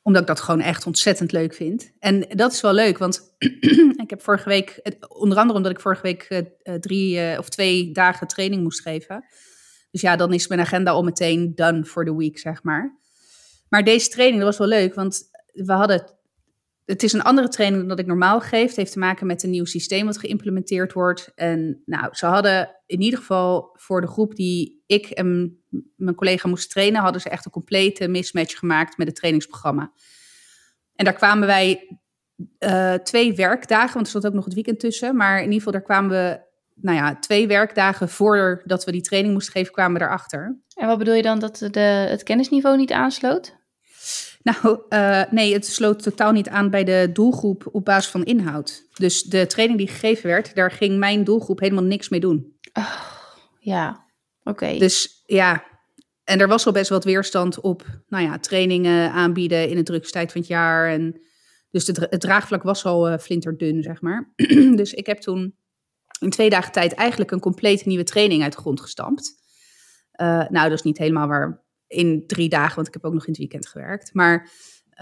Omdat 0.03 0.23
ik 0.23 0.29
dat 0.29 0.41
gewoon 0.41 0.61
echt 0.61 0.87
ontzettend 0.87 1.33
leuk 1.33 1.55
vind. 1.55 1.93
En 1.99 2.21
dat 2.29 2.53
is 2.53 2.61
wel 2.61 2.73
leuk, 2.73 2.99
want 2.99 3.35
ik 4.05 4.11
heb 4.11 4.23
vorige 4.23 4.49
week, 4.49 4.97
onder 5.09 5.39
andere 5.39 5.59
omdat 5.59 5.73
ik 5.73 5.81
vorige 5.81 6.03
week 6.03 6.27
uh, 6.29 6.75
drie 6.75 7.17
uh, 7.17 7.39
of 7.39 7.49
twee 7.49 7.93
dagen 7.93 8.27
training 8.27 8.62
moest 8.62 8.81
geven. 8.81 9.25
Dus 9.97 10.05
ja, 10.05 10.17
dan 10.17 10.33
is 10.33 10.47
mijn 10.47 10.61
agenda 10.61 10.91
al 10.91 11.03
meteen 11.03 11.55
done 11.55 11.85
for 11.85 12.05
the 12.05 12.17
week, 12.17 12.39
zeg 12.39 12.63
maar. 12.63 12.99
Maar 13.69 13.85
deze 13.85 14.09
training, 14.09 14.43
was 14.43 14.59
wel 14.59 14.67
leuk, 14.67 14.95
want 14.95 15.23
we 15.53 15.73
hadden... 15.73 16.15
Het 16.85 17.03
is 17.03 17.13
een 17.13 17.23
andere 17.23 17.49
training 17.49 17.81
dan 17.81 17.89
dat 17.89 17.99
ik 17.99 18.07
normaal 18.07 18.41
geef. 18.41 18.67
Het 18.67 18.77
heeft 18.77 18.93
te 18.93 18.99
maken 18.99 19.27
met 19.27 19.43
een 19.43 19.51
nieuw 19.51 19.65
systeem 19.65 20.07
wat 20.07 20.19
geïmplementeerd 20.19 20.93
wordt. 20.93 21.33
En 21.35 21.83
nou, 21.87 22.09
ze 22.15 22.27
hadden 22.27 22.77
in 22.87 23.01
ieder 23.01 23.19
geval 23.19 23.71
voor 23.73 24.01
de 24.01 24.07
groep 24.07 24.35
die 24.35 24.83
ik 24.87 25.07
en 25.07 25.61
mijn 25.97 26.15
collega 26.15 26.49
moesten 26.49 26.71
trainen... 26.71 27.03
hadden 27.03 27.21
ze 27.21 27.29
echt 27.29 27.45
een 27.45 27.51
complete 27.51 28.09
mismatch 28.09 28.59
gemaakt 28.59 28.97
met 28.97 29.07
het 29.07 29.17
trainingsprogramma. 29.17 29.93
En 30.95 31.05
daar 31.05 31.15
kwamen 31.15 31.47
wij 31.47 31.99
eh, 32.59 32.95
twee 32.95 33.35
werkdagen, 33.35 33.95
want 33.95 34.05
er 34.05 34.11
stond 34.11 34.27
ook 34.27 34.33
nog 34.33 34.45
het 34.45 34.55
weekend 34.55 34.81
tussen. 34.81 35.17
Maar 35.17 35.37
in 35.37 35.43
ieder 35.43 35.59
geval, 35.59 35.73
daar 35.73 35.83
kwamen 35.83 36.11
we, 36.11 36.41
nou 36.81 36.97
ja, 36.97 37.19
twee 37.19 37.47
werkdagen 37.47 38.09
voordat 38.09 38.85
we 38.85 38.93
die 38.93 39.01
training 39.01 39.35
moesten 39.35 39.53
geven, 39.53 39.73
kwamen 39.73 40.01
we 40.01 40.07
erachter. 40.07 40.61
En 40.75 40.87
wat 40.87 40.99
bedoel 40.99 41.15
je 41.15 41.23
dan 41.23 41.39
dat 41.39 41.69
de, 41.71 41.81
het 41.81 42.23
kennisniveau 42.23 42.77
niet 42.77 42.93
aansloot? 42.93 43.57
Nou, 44.43 44.81
uh, 44.89 45.23
nee, 45.31 45.53
het 45.53 45.67
sloot 45.67 46.03
totaal 46.03 46.33
niet 46.33 46.49
aan 46.49 46.71
bij 46.71 46.85
de 46.85 47.11
doelgroep 47.12 47.69
op 47.73 47.85
basis 47.85 48.11
van 48.11 48.25
inhoud. 48.25 48.87
Dus 48.95 49.23
de 49.23 49.47
training 49.47 49.79
die 49.79 49.89
gegeven 49.89 50.27
werd, 50.27 50.55
daar 50.55 50.71
ging 50.71 50.99
mijn 50.99 51.25
doelgroep 51.25 51.61
helemaal 51.61 51.85
niks 51.85 52.09
mee 52.09 52.21
doen. 52.21 52.59
Oh, 52.73 53.01
ja, 53.59 54.07
oké. 54.43 54.79
Dus 54.79 55.23
ja, 55.27 55.65
en 56.25 56.41
er 56.41 56.49
was 56.49 56.67
al 56.67 56.73
best 56.73 56.91
wat 56.91 57.05
weerstand 57.05 57.61
op, 57.61 57.85
nou 58.09 58.25
ja, 58.25 58.39
trainingen 58.39 59.11
aanbieden 59.11 59.69
in 59.69 59.77
de 59.77 59.83
drukste 59.83 60.12
tijd 60.12 60.33
van 60.33 60.41
het 60.41 60.51
jaar. 60.51 60.89
En 60.89 61.21
dus 61.71 61.87
het, 61.87 61.97
het 61.97 62.21
draagvlak 62.21 62.62
was 62.62 62.85
al 62.85 63.11
uh, 63.12 63.19
flinterdun, 63.19 63.83
zeg 63.83 64.01
maar. 64.01 64.33
dus 64.81 64.93
ik 64.93 65.07
heb 65.07 65.19
toen 65.19 65.55
in 66.21 66.31
twee 66.31 66.51
dagen 66.51 66.73
tijd 66.73 66.93
eigenlijk 66.95 67.31
een 67.31 67.41
complete 67.41 67.89
nieuwe 67.89 68.05
training 68.05 68.43
uit 68.43 68.53
de 68.53 68.59
grond 68.59 68.81
gestampt. 68.81 69.45
Uh, 70.21 70.27
nou, 70.27 70.69
dat 70.69 70.79
is 70.79 70.83
niet 70.83 70.99
helemaal 70.99 71.29
waar 71.29 71.65
in 71.87 72.27
drie 72.27 72.49
dagen, 72.49 72.75
want 72.75 72.87
ik 72.87 72.93
heb 72.93 73.05
ook 73.05 73.13
nog 73.13 73.27
in 73.27 73.31
het 73.31 73.39
weekend 73.39 73.67
gewerkt. 73.67 74.15
Maar 74.15 74.51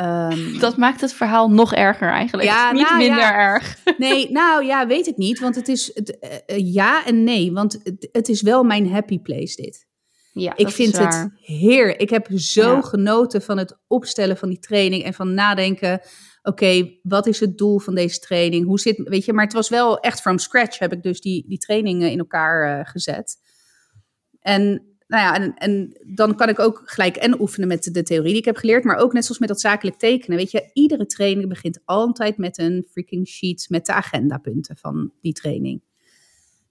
um, 0.01 0.59
dat 0.59 0.77
maakt 0.77 1.01
het 1.01 1.13
verhaal 1.13 1.51
nog 1.51 1.75
erger 1.75 2.09
eigenlijk. 2.09 2.49
Ja, 2.49 2.73
niet 2.73 2.83
nou, 2.83 2.97
minder 2.97 3.19
ja. 3.19 3.35
erg. 3.35 3.77
Nee, 3.99 4.31
nou 4.31 4.65
ja, 4.65 4.87
weet 4.87 5.07
ik 5.07 5.17
niet. 5.17 5.39
Want 5.39 5.55
het 5.55 5.69
is 5.69 5.91
het, 5.95 6.17
uh, 6.47 6.73
ja 6.73 7.07
en 7.07 7.25
nee. 7.25 7.53
Want 7.53 7.81
het, 7.83 8.09
het, 8.13 8.29
is 8.29 8.43
wel 8.43 8.65
mijn 8.65 8.91
happy 8.91 9.19
place 9.19 9.57
dit. 9.57 9.87
Ja, 10.33 10.57
ik 10.57 10.69
vind 10.69 10.99
het 10.99 11.29
heer. 11.41 12.01
Ik 12.01 12.11
heb 12.11 12.29
zo 12.35 12.75
ja. 12.75 12.81
genoten 12.81 13.43
van 13.43 13.59
het 13.59 13.79
opstellen 13.87 14.37
van 14.37 14.49
die 14.49 14.59
training 14.59 15.05
en 15.05 15.15
van 15.15 15.35
nadenken. 15.35 16.01
Oké, 16.47 16.65
okay, 16.65 17.01
wat 17.03 17.27
is 17.27 17.41
het 17.41 17.59
doel 17.59 17.79
van 17.79 17.95
deze 17.95 18.19
training? 18.19 18.67
Hoe 18.67 18.81
zit, 18.81 18.97
weet 18.97 19.25
je, 19.25 19.33
maar 19.33 19.45
het 19.45 19.53
was 19.53 19.69
wel 19.69 20.01
echt 20.01 20.21
from 20.21 20.39
scratch 20.39 20.79
heb 20.79 20.93
ik 20.93 21.03
dus 21.03 21.21
die, 21.21 21.45
die 21.49 21.59
trainingen 21.59 22.11
in 22.11 22.19
elkaar 22.19 22.79
uh, 22.79 22.87
gezet. 22.87 23.37
En 24.41 24.63
nou 25.07 25.23
ja, 25.23 25.35
en, 25.35 25.55
en, 25.55 26.01
dan 26.15 26.37
kan 26.37 26.49
ik 26.49 26.59
ook 26.59 26.83
gelijk 26.85 27.17
en 27.17 27.41
oefenen 27.41 27.69
met 27.69 27.89
de 27.93 28.03
theorie 28.03 28.31
die 28.31 28.39
ik 28.39 28.45
heb 28.45 28.57
geleerd, 28.57 28.85
maar 28.85 28.97
ook 28.97 29.13
net 29.13 29.25
zoals 29.25 29.41
met 29.41 29.49
dat 29.49 29.61
zakelijk 29.61 29.97
tekenen. 29.97 30.37
Weet 30.37 30.51
je, 30.51 30.71
iedere 30.73 31.07
training 31.07 31.49
begint 31.49 31.81
altijd 31.85 32.37
met 32.37 32.59
een 32.59 32.87
freaking 32.91 33.29
sheet 33.29 33.67
met 33.69 33.87
de 33.87 33.93
agendapunten 33.93 34.77
van 34.77 35.13
die 35.21 35.33
training. 35.33 35.83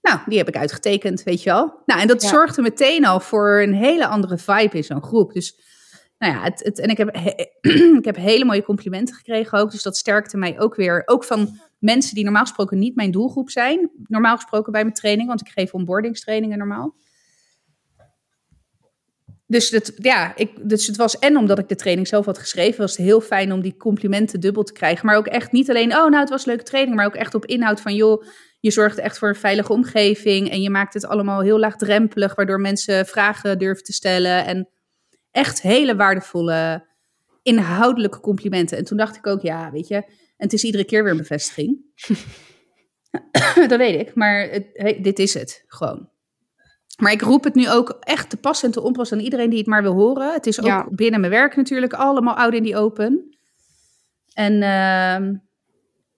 Nou, 0.02 0.18
die 0.26 0.38
heb 0.38 0.48
ik 0.48 0.56
uitgetekend, 0.56 1.22
weet 1.22 1.42
je 1.42 1.50
wel. 1.50 1.82
Nou, 1.86 2.00
en 2.00 2.08
dat 2.08 2.22
ja. 2.22 2.28
zorgde 2.28 2.62
meteen 2.62 3.04
al 3.04 3.20
voor 3.20 3.60
een 3.62 3.74
hele 3.74 4.06
andere 4.06 4.38
vibe 4.38 4.76
in 4.76 4.84
zo'n 4.84 5.02
groep. 5.02 5.32
Dus, 5.32 5.58
nou 6.24 6.36
ja, 6.36 6.42
het, 6.42 6.64
het, 6.64 6.78
en 6.78 6.88
ik 6.88 6.96
heb, 6.96 7.08
he, 7.12 7.30
ik 7.98 8.04
heb 8.04 8.16
hele 8.16 8.44
mooie 8.44 8.62
complimenten 8.62 9.14
gekregen 9.14 9.58
ook. 9.58 9.70
Dus 9.70 9.82
dat 9.82 9.96
sterkte 9.96 10.36
mij 10.36 10.60
ook 10.60 10.74
weer. 10.74 11.02
Ook 11.06 11.24
van 11.24 11.58
mensen 11.78 12.14
die 12.14 12.24
normaal 12.24 12.42
gesproken 12.42 12.78
niet 12.78 12.96
mijn 12.96 13.10
doelgroep 13.10 13.50
zijn. 13.50 13.90
Normaal 14.06 14.36
gesproken 14.36 14.72
bij 14.72 14.82
mijn 14.82 14.94
training, 14.94 15.28
want 15.28 15.40
ik 15.40 15.48
geef 15.48 15.74
onboardingstrainingen 15.74 16.58
normaal. 16.58 16.94
Dus, 19.46 19.70
het, 19.70 19.92
ja, 19.96 20.36
ik, 20.36 20.68
dus 20.68 20.86
het 20.86 20.96
was, 20.96 21.18
en 21.18 21.36
omdat 21.36 21.58
ik 21.58 21.68
de 21.68 21.76
training 21.76 22.08
zelf 22.08 22.26
had 22.26 22.38
geschreven, 22.38 22.80
was 22.80 22.96
het 22.96 23.06
heel 23.06 23.20
fijn 23.20 23.52
om 23.52 23.60
die 23.60 23.76
complimenten 23.76 24.40
dubbel 24.40 24.62
te 24.62 24.72
krijgen. 24.72 25.06
Maar 25.06 25.16
ook 25.16 25.26
echt 25.26 25.52
niet 25.52 25.68
alleen, 25.70 25.92
oh 25.96 26.08
nou 26.08 26.16
het 26.16 26.28
was 26.28 26.46
een 26.46 26.52
leuke 26.52 26.64
training, 26.64 26.96
maar 26.96 27.06
ook 27.06 27.14
echt 27.14 27.34
op 27.34 27.46
inhoud 27.46 27.80
van, 27.80 27.94
joh, 27.94 28.24
je 28.60 28.70
zorgt 28.70 28.98
echt 28.98 29.18
voor 29.18 29.28
een 29.28 29.34
veilige 29.34 29.72
omgeving 29.72 30.50
en 30.50 30.62
je 30.62 30.70
maakt 30.70 30.94
het 30.94 31.06
allemaal 31.06 31.40
heel 31.40 31.58
laagdrempelig, 31.58 32.34
waardoor 32.34 32.60
mensen 32.60 33.06
vragen 33.06 33.58
durven 33.58 33.84
te 33.84 33.92
stellen. 33.92 34.44
En 34.44 34.68
echt 35.34 35.62
hele 35.62 35.96
waardevolle, 35.96 36.86
inhoudelijke 37.42 38.20
complimenten. 38.20 38.78
En 38.78 38.84
toen 38.84 38.96
dacht 38.96 39.16
ik 39.16 39.26
ook, 39.26 39.40
ja, 39.40 39.70
weet 39.70 39.88
je, 39.88 39.94
en 39.94 40.04
het 40.36 40.52
is 40.52 40.64
iedere 40.64 40.84
keer 40.84 41.02
weer 41.02 41.12
een 41.12 41.18
bevestiging. 41.18 41.78
dat 43.68 43.76
weet 43.76 44.00
ik, 44.00 44.14
maar 44.14 44.50
het, 44.50 44.66
hey, 44.72 45.00
dit 45.02 45.18
is 45.18 45.34
het 45.34 45.64
gewoon. 45.66 46.08
Maar 46.98 47.12
ik 47.12 47.20
roep 47.20 47.44
het 47.44 47.54
nu 47.54 47.70
ook 47.70 47.96
echt 48.00 48.30
te 48.30 48.36
pas 48.36 48.62
en 48.62 48.70
te 48.70 48.82
onpas 48.82 49.12
aan 49.12 49.20
iedereen 49.20 49.50
die 49.50 49.58
het 49.58 49.66
maar 49.66 49.82
wil 49.82 49.92
horen. 49.92 50.32
Het 50.32 50.46
is 50.46 50.60
ook 50.60 50.66
ja. 50.66 50.88
binnen 50.90 51.20
mijn 51.20 51.32
werk 51.32 51.56
natuurlijk 51.56 51.92
allemaal 51.92 52.34
oud 52.34 52.54
in 52.54 52.62
die 52.62 52.76
open. 52.76 53.36
En 54.32 54.52
uh, 54.62 55.38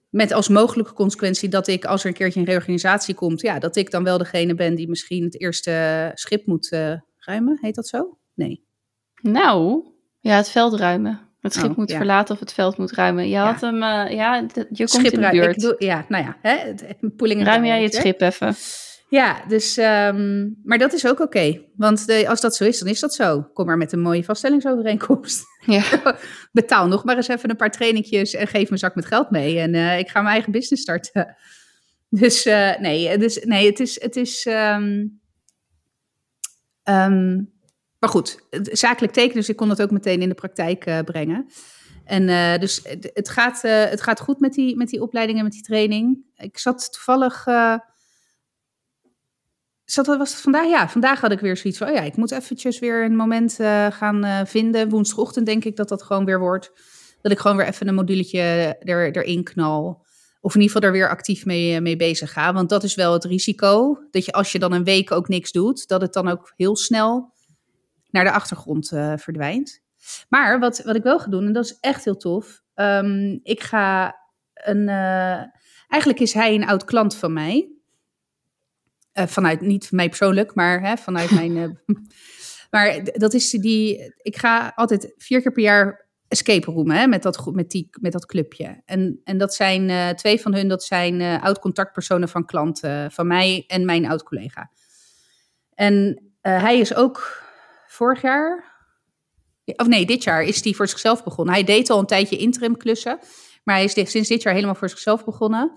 met 0.09 0.33
als 0.33 0.49
mogelijke 0.49 0.93
consequentie 0.93 1.49
dat 1.49 1.67
ik, 1.67 1.85
als 1.85 2.03
er 2.03 2.09
een 2.09 2.15
keertje 2.15 2.41
een 2.41 2.47
reorganisatie 2.47 3.15
komt, 3.15 3.41
ja, 3.41 3.59
dat 3.59 3.77
ik 3.77 3.91
dan 3.91 4.05
wel 4.05 4.19
degene 4.19 4.55
ben 4.55 4.75
die 4.75 4.89
misschien 4.89 5.25
het 5.25 5.41
eerste 5.41 6.11
schip 6.15 6.47
moet 6.47 6.73
uh, 6.73 6.95
ruimen. 7.17 7.59
Heet 7.61 7.75
dat 7.75 7.89
zo? 7.89 8.19
Nee. 8.35 8.66
Nou, 9.23 9.85
ja, 10.21 10.37
het 10.37 10.51
veld 10.51 10.75
ruimen. 10.75 11.21
Het 11.41 11.55
schip 11.55 11.71
oh, 11.71 11.77
moet 11.77 11.91
ja. 11.91 11.97
verlaten 11.97 12.35
of 12.35 12.41
het 12.41 12.53
veld 12.53 12.77
moet 12.77 12.93
ruimen. 12.93 13.25
Je 13.25 13.31
ja. 13.31 13.53
had 13.53 13.61
hem, 13.61 13.75
uh, 13.75 14.11
ja, 14.11 14.47
je 14.71 14.89
komt 14.89 15.13
in 15.13 15.21
de 15.21 15.29
buurt. 15.31 15.61
Doe, 15.61 15.75
ja, 15.79 16.05
nou 16.09 16.25
ja, 16.25 16.37
hè, 16.41 16.73
Ruim 17.45 17.65
jij 17.65 17.83
het 17.83 17.95
schip 17.95 18.21
even. 18.21 18.55
Ja, 19.09 19.45
dus, 19.49 19.77
um, 19.77 20.61
maar 20.65 20.79
dat 20.79 20.93
is 20.93 21.07
ook 21.07 21.13
oké. 21.13 21.23
Okay. 21.23 21.69
Want 21.77 22.07
de, 22.07 22.29
als 22.29 22.41
dat 22.41 22.57
zo 22.57 22.65
is, 22.65 22.79
dan 22.79 22.89
is 22.89 23.01
dat 23.01 23.15
zo. 23.15 23.43
Kom 23.43 23.67
maar 23.67 23.77
met 23.77 23.93
een 23.93 24.01
mooie 24.01 24.25
vaststellingsovereenkomst. 24.25 25.45
Ja. 25.67 25.83
Betaal 26.53 26.87
nog 26.87 27.05
maar 27.05 27.17
eens 27.17 27.29
even 27.29 27.51
een 27.51 27.57
paar 27.57 27.71
trainingjes 27.71 28.35
en 28.35 28.47
geef 28.47 28.65
me 28.65 28.71
een 28.71 28.79
zak 28.79 28.95
met 28.95 29.07
geld 29.07 29.31
mee. 29.31 29.59
En 29.59 29.75
uh, 29.75 29.99
ik 29.99 30.09
ga 30.09 30.21
mijn 30.21 30.33
eigen 30.33 30.53
business 30.53 30.83
starten. 30.83 31.37
Dus 32.09 32.47
uh, 32.47 32.79
nee, 32.79 33.19
dus, 33.19 33.45
nee, 33.45 33.67
het 33.67 33.81
is... 33.81 34.01
Het 34.01 34.17
is 34.17 34.47
um, 34.47 35.21
um, 36.85 37.55
maar 38.07 38.15
goed, 38.15 38.39
zakelijk 38.79 39.13
tekenen, 39.13 39.37
dus 39.37 39.49
ik 39.49 39.57
kon 39.57 39.69
dat 39.69 39.83
ook 39.83 39.91
meteen 39.91 40.23
in 40.23 40.29
de 40.29 40.35
praktijk 40.35 40.87
uh, 40.87 40.99
brengen. 41.01 41.47
En 42.05 42.23
uh, 42.29 42.59
dus 42.59 42.81
het, 43.13 43.29
gaat, 43.29 43.65
uh, 43.65 43.85
het 43.85 44.01
gaat 44.01 44.21
goed 44.21 44.41
met 44.41 44.53
die, 44.53 44.77
met 44.77 44.89
die 44.89 45.03
opleiding 45.03 45.39
en 45.39 45.45
met 45.45 45.53
die 45.53 45.63
training. 45.63 46.19
Ik 46.37 46.59
zat 46.59 46.93
toevallig... 46.93 47.45
Zat, 49.85 50.07
was 50.07 50.31
het 50.31 50.41
vandaag? 50.41 50.69
Ja, 50.69 50.89
vandaag 50.89 51.21
had 51.21 51.33
ik 51.33 51.41
weer 51.41 51.57
zoiets 51.57 51.79
van, 51.79 51.89
oh 51.89 51.95
ja, 51.95 52.01
ik 52.01 52.17
moet 52.17 52.31
eventjes 52.31 52.79
weer 52.79 53.05
een 53.05 53.17
moment 53.17 53.55
gaan 53.91 54.47
vinden. 54.47 54.89
Woensdagochtend 54.89 55.47
denk 55.47 55.65
ik 55.65 55.77
dat 55.77 55.89
dat 55.89 56.03
gewoon 56.03 56.25
weer 56.25 56.39
wordt. 56.39 56.73
Dat 57.21 57.33
ik 57.33 57.39
gewoon 57.39 57.57
weer 57.57 57.67
even 57.67 57.89
een 57.89 57.95
moduletje 57.95 58.41
er, 58.81 59.17
erin 59.17 59.45
knal. 59.45 60.05
Of 60.41 60.55
in 60.55 60.61
ieder 60.61 60.75
geval 60.75 60.89
er 60.89 60.97
weer 60.97 61.09
actief 61.09 61.45
mee, 61.45 61.81
mee 61.81 61.97
bezig 61.97 62.33
ga. 62.33 62.53
Want 62.53 62.69
dat 62.69 62.85
is 62.85 62.95
wel 62.95 63.13
het 63.13 63.25
risico. 63.25 63.99
Dat 64.11 64.25
je 64.25 64.33
als 64.33 64.53
je 64.53 64.59
dan 64.59 64.73
een 64.73 64.85
week 64.85 65.11
ook 65.13 65.29
niks 65.29 65.53
doet, 65.53 65.89
dat 65.89 66.01
het 66.01 66.13
dan 66.13 66.29
ook 66.29 66.53
heel 66.57 66.77
snel 66.77 67.35
naar 68.17 68.25
de 68.25 68.39
achtergrond 68.39 68.93
uh, 68.93 69.13
verdwijnt. 69.17 69.81
Maar 70.29 70.59
wat, 70.59 70.83
wat 70.83 70.97
ik 70.97 71.03
wel 71.03 71.19
ga 71.19 71.31
doen, 71.31 71.47
en 71.47 71.53
dat 71.53 71.65
is 71.65 71.79
echt 71.81 72.05
heel 72.05 72.17
tof. 72.17 72.63
Um, 72.75 73.41
ik 73.43 73.63
ga 73.63 74.17
een. 74.55 74.89
eigenlijk 75.89 76.21
is 76.21 76.33
hij 76.33 76.55
een 76.55 76.67
oud 76.67 76.85
klant 76.85 77.17
van 77.17 77.33
mij. 77.33 77.71
Uh, 79.15 79.27
vanuit, 79.27 79.61
niet 79.61 79.87
van 79.87 79.97
mij 79.97 80.09
persoonlijk, 80.09 80.55
maar 80.55 80.81
hè, 80.81 80.97
vanuit 80.97 81.31
mijn. 81.31 81.55
Maar 82.71 83.01
dat 83.05 83.35
is 83.35 83.51
die. 83.51 84.15
Ik 84.17 84.37
ga 84.37 84.73
altijd 84.75 85.15
vier 85.17 85.43
keer 85.43 85.53
per 85.53 85.63
jaar 85.63 86.07
escape 86.29 86.71
roomen 86.71 86.97
hè, 86.97 87.07
met, 87.07 87.23
dat, 87.23 87.51
met, 87.53 87.71
die, 87.71 87.89
met 88.01 88.13
dat 88.13 88.27
clubje. 88.27 88.83
En, 88.85 89.21
en 89.25 89.39
dat 89.39 89.55
zijn 89.55 89.89
uh, 89.89 90.09
twee 90.09 90.41
van 90.41 90.55
hun, 90.55 90.69
dat 90.69 90.85
zijn 90.85 91.41
oud 91.41 91.59
contactpersonen 91.59 92.29
van 92.29 92.45
klanten 92.45 93.13
van 93.13 93.27
mij 93.27 93.65
en 93.67 93.85
mijn 93.85 94.07
oud 94.07 94.23
collega. 94.23 94.71
En 95.75 96.23
hij 96.41 96.79
is 96.79 96.95
ook 96.95 97.46
vorig 97.97 98.23
jaar, 98.23 98.75
of 99.65 99.87
nee, 99.87 100.07
dit 100.07 100.23
jaar 100.23 100.43
is 100.43 100.65
hij 100.65 100.73
voor 100.73 100.89
zichzelf 100.89 101.25
begonnen. 101.25 101.55
Hij 101.55 101.65
deed 101.65 101.91
al 101.91 101.99
een 101.99 102.07
tijdje 102.07 102.37
interim 102.37 102.77
klussen, 102.77 103.19
maar 103.65 103.75
hij 103.75 103.85
is 103.85 104.11
sinds 104.11 104.29
dit 104.29 104.43
jaar 104.43 104.55
helemaal 104.55 104.75
voor 104.75 104.89
zichzelf 104.89 105.25
begonnen. 105.25 105.73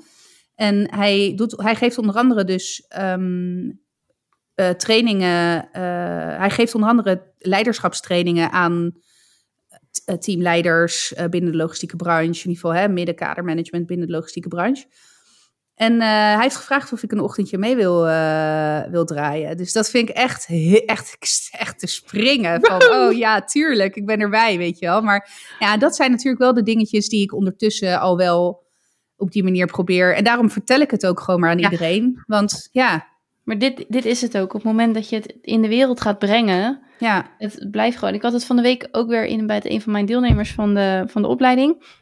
En 0.56 0.96
hij, 0.96 1.34
doet, 1.36 1.62
hij 1.62 1.76
geeft 1.76 1.98
onder 1.98 2.16
andere 2.16 2.44
dus 2.44 2.86
um, 2.98 3.82
uh, 4.56 4.70
trainingen. 4.70 5.64
Uh, 5.64 5.82
hij 6.38 6.50
geeft 6.50 6.76
onder 6.76 6.90
andere 6.90 7.34
leiderschapstrainingen 7.38 8.52
aan 8.52 8.92
uh, 10.06 10.16
teamleiders 10.16 11.14
binnen 11.30 11.52
de 11.52 11.58
logistieke 11.58 11.96
branche. 11.96 12.44
In 12.44 12.50
ieder 12.50 12.56
geval 12.56 12.74
hè, 12.74 12.88
middenkadermanagement 12.88 13.86
binnen 13.88 14.08
de 14.08 14.14
logistieke 14.14 14.48
branche. 14.48 14.86
En 15.80 16.02
hij 16.02 16.42
heeft 16.42 16.56
gevraagd 16.56 16.94
of 16.94 17.04
ik 17.04 17.12
een 17.12 17.20
ochtendje 17.20 17.58
mee 17.58 17.76
wil, 17.76 18.04
wil 18.92 19.06
draaien. 19.06 19.58
Dus 19.58 19.74
dat 19.74 19.90
vind 19.90 20.10
ik 20.10 20.16
echt, 20.16 20.48
echt, 20.86 21.50
echt 21.52 21.80
te 21.80 21.88
springen. 21.88 22.60
Van, 22.62 22.84
oh 22.84 23.18
ja, 23.18 23.42
tuurlijk, 23.42 23.96
ik 23.96 24.06
ben 24.06 24.20
erbij, 24.20 24.58
weet 24.58 24.80
je 24.80 24.86
wel. 24.86 25.02
Maar 25.02 25.30
ja, 25.60 25.78
dat 25.78 25.96
zijn 25.96 26.12
natuurlijk 26.12 26.42
wel 26.42 26.54
de 26.54 26.64
dingetjes 26.64 27.10
die 27.10 27.24
ik 27.24 27.34
ondertussen 27.34 28.00
al 28.00 28.18
wel 28.18 28.64
op 29.18 29.32
die 29.32 29.44
manier 29.44 29.66
probeer. 29.66 30.16
En 30.16 30.24
daarom 30.24 30.50
vertel 30.50 30.80
ik 30.80 30.92
het 30.92 31.06
ook 31.06 31.20
gewoon 31.20 31.40
maar 31.40 31.50
aan 31.50 31.60
ja. 31.60 31.70
iedereen. 31.70 32.24
Want 32.26 32.70
ja. 32.72 33.08
Maar 33.44 33.58
dit, 33.58 33.86
dit 33.88 34.06
is 34.06 34.22
het 34.22 34.38
ook. 34.38 34.54
Op 34.54 34.64
het 34.64 34.72
moment 34.72 34.94
dat 34.94 35.10
je 35.10 35.16
het 35.16 35.38
in 35.42 35.62
de 35.62 35.68
wereld 35.68 36.02
gaat 36.02 36.20
brengen. 36.20 36.82
Ja. 37.00 37.32
Het 37.38 37.68
blijft 37.72 37.98
gewoon. 37.98 38.14
Ik 38.14 38.22
had 38.22 38.34
het 38.34 38.46
van 38.46 38.56
de 38.56 38.62
week 38.62 38.88
ook 38.92 39.10
weer 39.10 39.26
in 39.26 39.48
bij 39.48 39.56
het, 39.56 39.70
een 39.70 39.82
van 39.82 39.92
mijn 39.92 40.06
deelnemers 40.06 40.52
van 40.52 40.74
de, 40.74 41.04
van 41.08 41.22
de 41.22 41.28
opleiding. 41.28 41.99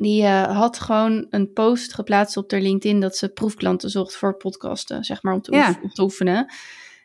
Die 0.00 0.22
uh, 0.22 0.56
had 0.58 0.78
gewoon 0.78 1.26
een 1.30 1.52
post 1.52 1.94
geplaatst 1.94 2.36
op 2.36 2.50
haar 2.50 2.60
LinkedIn 2.60 3.00
dat 3.00 3.16
ze 3.16 3.28
proefklanten 3.28 3.90
zocht 3.90 4.16
voor 4.16 4.36
podcasten, 4.36 5.04
zeg 5.04 5.22
maar, 5.22 5.34
om 5.34 5.40
te, 5.40 5.52
ja. 5.52 5.68
oef, 5.68 5.82
om 5.82 5.90
te 5.90 6.02
oefenen. 6.02 6.52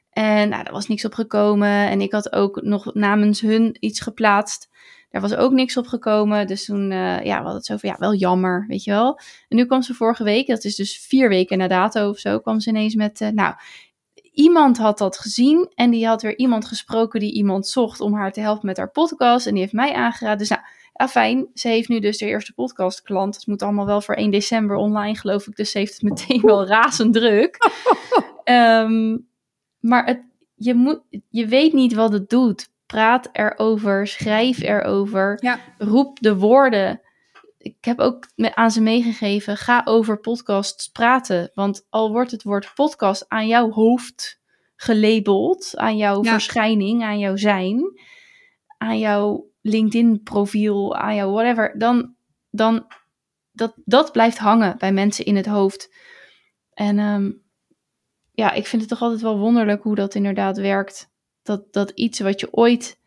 En 0.09 0.49
nou, 0.49 0.63
daar 0.63 0.73
was 0.73 0.87
niks 0.87 1.05
op 1.05 1.13
gekomen. 1.13 1.89
En 1.89 2.01
ik 2.01 2.11
had 2.11 2.33
ook 2.33 2.61
nog 2.61 2.93
namens 2.93 3.41
hun 3.41 3.77
iets 3.79 3.99
geplaatst. 3.99 4.69
Daar 5.09 5.21
was 5.21 5.35
ook 5.35 5.51
niks 5.51 5.77
op 5.77 5.87
gekomen. 5.87 6.47
Dus 6.47 6.65
toen, 6.65 6.91
uh, 6.91 7.23
ja, 7.23 7.37
we 7.37 7.43
hadden 7.43 7.55
het 7.55 7.65
zo 7.65 7.77
van, 7.77 7.89
ja, 7.89 7.95
wel 7.99 8.13
jammer, 8.13 8.65
weet 8.67 8.83
je 8.83 8.91
wel. 8.91 9.19
En 9.47 9.57
nu 9.57 9.65
kwam 9.65 9.81
ze 9.81 9.93
vorige 9.93 10.23
week, 10.23 10.47
dat 10.47 10.63
is 10.63 10.75
dus 10.75 11.05
vier 11.07 11.29
weken 11.29 11.57
na 11.57 11.67
dato 11.67 12.09
of 12.09 12.17
zo, 12.17 12.39
kwam 12.39 12.59
ze 12.59 12.69
ineens 12.69 12.95
met, 12.95 13.21
uh, 13.21 13.29
nou, 13.29 13.55
iemand 14.31 14.77
had 14.77 14.97
dat 14.97 15.17
gezien 15.17 15.71
en 15.75 15.91
die 15.91 16.07
had 16.07 16.21
weer 16.21 16.37
iemand 16.37 16.65
gesproken 16.65 17.19
die 17.19 17.33
iemand 17.33 17.67
zocht 17.67 17.99
om 17.99 18.13
haar 18.13 18.31
te 18.31 18.41
helpen 18.41 18.65
met 18.65 18.77
haar 18.77 18.91
podcast. 18.91 19.45
En 19.45 19.51
die 19.51 19.61
heeft 19.61 19.73
mij 19.73 19.93
aangeraden. 19.93 20.37
Dus 20.37 20.49
nou, 20.49 20.61
ja, 20.93 21.07
fijn. 21.07 21.47
Ze 21.53 21.67
heeft 21.67 21.89
nu 21.89 21.99
dus 21.99 22.17
de 22.17 22.25
eerste 22.25 22.53
podcastklant. 22.53 23.35
Het 23.35 23.47
moet 23.47 23.61
allemaal 23.61 23.85
wel 23.85 24.01
voor 24.01 24.15
1 24.15 24.31
december 24.31 24.75
online, 24.75 25.17
geloof 25.17 25.47
ik. 25.47 25.55
Dus 25.55 25.71
ze 25.71 25.77
heeft 25.77 25.93
het 25.93 26.01
meteen 26.01 26.41
wel 26.41 26.67
razend 26.67 27.13
druk. 27.13 27.57
um, 28.43 29.27
maar 29.79 30.05
het, 30.05 30.21
je, 30.55 30.73
moet, 30.73 31.01
je 31.29 31.47
weet 31.47 31.73
niet 31.73 31.93
wat 31.93 32.13
het 32.13 32.29
doet. 32.29 32.71
Praat 32.85 33.29
erover, 33.31 34.07
schrijf 34.07 34.61
erover, 34.61 35.37
ja. 35.41 35.59
roep 35.77 36.19
de 36.19 36.37
woorden. 36.37 37.01
Ik 37.57 37.85
heb 37.85 37.99
ook 37.99 38.27
aan 38.35 38.71
ze 38.71 38.81
meegegeven, 38.81 39.57
ga 39.57 39.81
over 39.85 40.19
podcasts 40.19 40.87
praten. 40.87 41.51
Want 41.53 41.85
al 41.89 42.11
wordt 42.11 42.31
het 42.31 42.43
woord 42.43 42.71
podcast 42.75 43.25
aan 43.27 43.47
jouw 43.47 43.71
hoofd 43.71 44.41
gelabeld, 44.75 45.77
aan 45.77 45.97
jouw 45.97 46.23
Ja. 46.23 46.31
verschijning, 46.31 47.03
aan 47.03 47.19
jouw 47.19 47.35
zijn, 47.35 47.99
aan 48.77 48.99
jouw 48.99 49.51
LinkedIn-profiel, 49.63 50.95
aan 50.95 51.15
jouw 51.15 51.31
whatever, 51.31 51.77
dan, 51.77 52.15
dan 52.49 52.85
dat, 53.51 53.73
dat 53.85 54.11
blijft 54.11 54.37
hangen 54.37 54.77
bij 54.77 54.93
mensen 54.93 55.25
in 55.25 55.35
het 55.35 55.45
hoofd. 55.45 55.93
En 56.73 56.99
ehm, 56.99 57.31
ja, 58.31 58.51
ik 58.51 58.67
vind 58.67 58.81
het 58.81 58.91
toch 58.91 59.01
altijd 59.01 59.21
wel 59.21 59.37
wonderlijk 59.37 59.83
hoe 59.83 59.95
dat 59.95 60.15
inderdaad 60.15 60.57
werkt. 60.57 61.11
Dat, 61.41 61.73
dat 61.73 61.89
iets 61.89 62.19
wat 62.19 62.39
je 62.39 62.53
ooit 62.53 63.01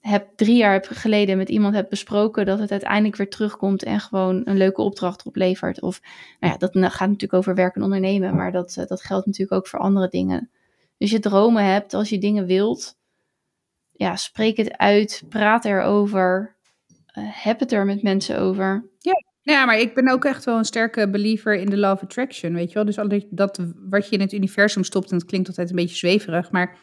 hebt, 0.00 0.36
drie 0.36 0.56
jaar 0.56 0.86
geleden 0.90 1.36
met 1.36 1.48
iemand 1.48 1.74
hebt 1.74 1.90
besproken, 1.90 2.46
dat 2.46 2.58
het 2.58 2.70
uiteindelijk 2.70 3.16
weer 3.16 3.30
terugkomt 3.30 3.82
en 3.82 4.00
gewoon 4.00 4.42
een 4.44 4.56
leuke 4.56 4.82
opdracht 4.82 5.22
oplevert. 5.22 5.80
Of, 5.80 6.00
nou 6.40 6.52
ja, 6.52 6.58
dat 6.58 6.72
gaat 6.72 7.08
natuurlijk 7.08 7.32
over 7.32 7.54
werken 7.54 7.76
en 7.76 7.82
ondernemen, 7.82 8.36
maar 8.36 8.52
dat, 8.52 8.76
eh, 8.76 8.86
dat 8.86 9.02
geldt 9.02 9.26
natuurlijk 9.26 9.52
ook 9.52 9.66
voor 9.66 9.78
andere 9.78 10.08
dingen. 10.08 10.50
Dus 10.98 11.10
je 11.10 11.18
dromen 11.18 11.64
hebt, 11.64 11.94
als 11.94 12.08
je 12.08 12.18
dingen 12.18 12.46
wilt, 12.46 12.98
ja, 14.00 14.16
spreek 14.16 14.56
het 14.56 14.76
uit, 14.76 15.22
praat 15.28 15.64
erover, 15.64 16.56
uh, 17.18 17.24
heb 17.28 17.60
het 17.60 17.72
er 17.72 17.84
met 17.84 18.02
mensen 18.02 18.38
over. 18.38 18.88
Ja, 19.42 19.64
maar 19.64 19.78
ik 19.78 19.94
ben 19.94 20.08
ook 20.08 20.24
echt 20.24 20.44
wel 20.44 20.58
een 20.58 20.64
sterke 20.64 21.10
believer 21.10 21.54
in 21.54 21.70
de 21.70 21.76
law 21.76 21.92
of 21.92 22.02
attraction, 22.02 22.54
weet 22.54 22.68
je 22.68 22.74
wel. 22.74 22.84
Dus 22.84 22.98
al 22.98 23.08
dat- 23.08 23.26
dat 23.30 23.60
wat 23.88 24.08
je 24.08 24.14
in 24.14 24.20
het 24.20 24.32
universum 24.32 24.84
stopt, 24.84 25.10
en 25.10 25.16
het 25.16 25.26
klinkt 25.26 25.48
altijd 25.48 25.70
een 25.70 25.76
beetje 25.76 25.96
zweverig, 25.96 26.50
maar 26.50 26.78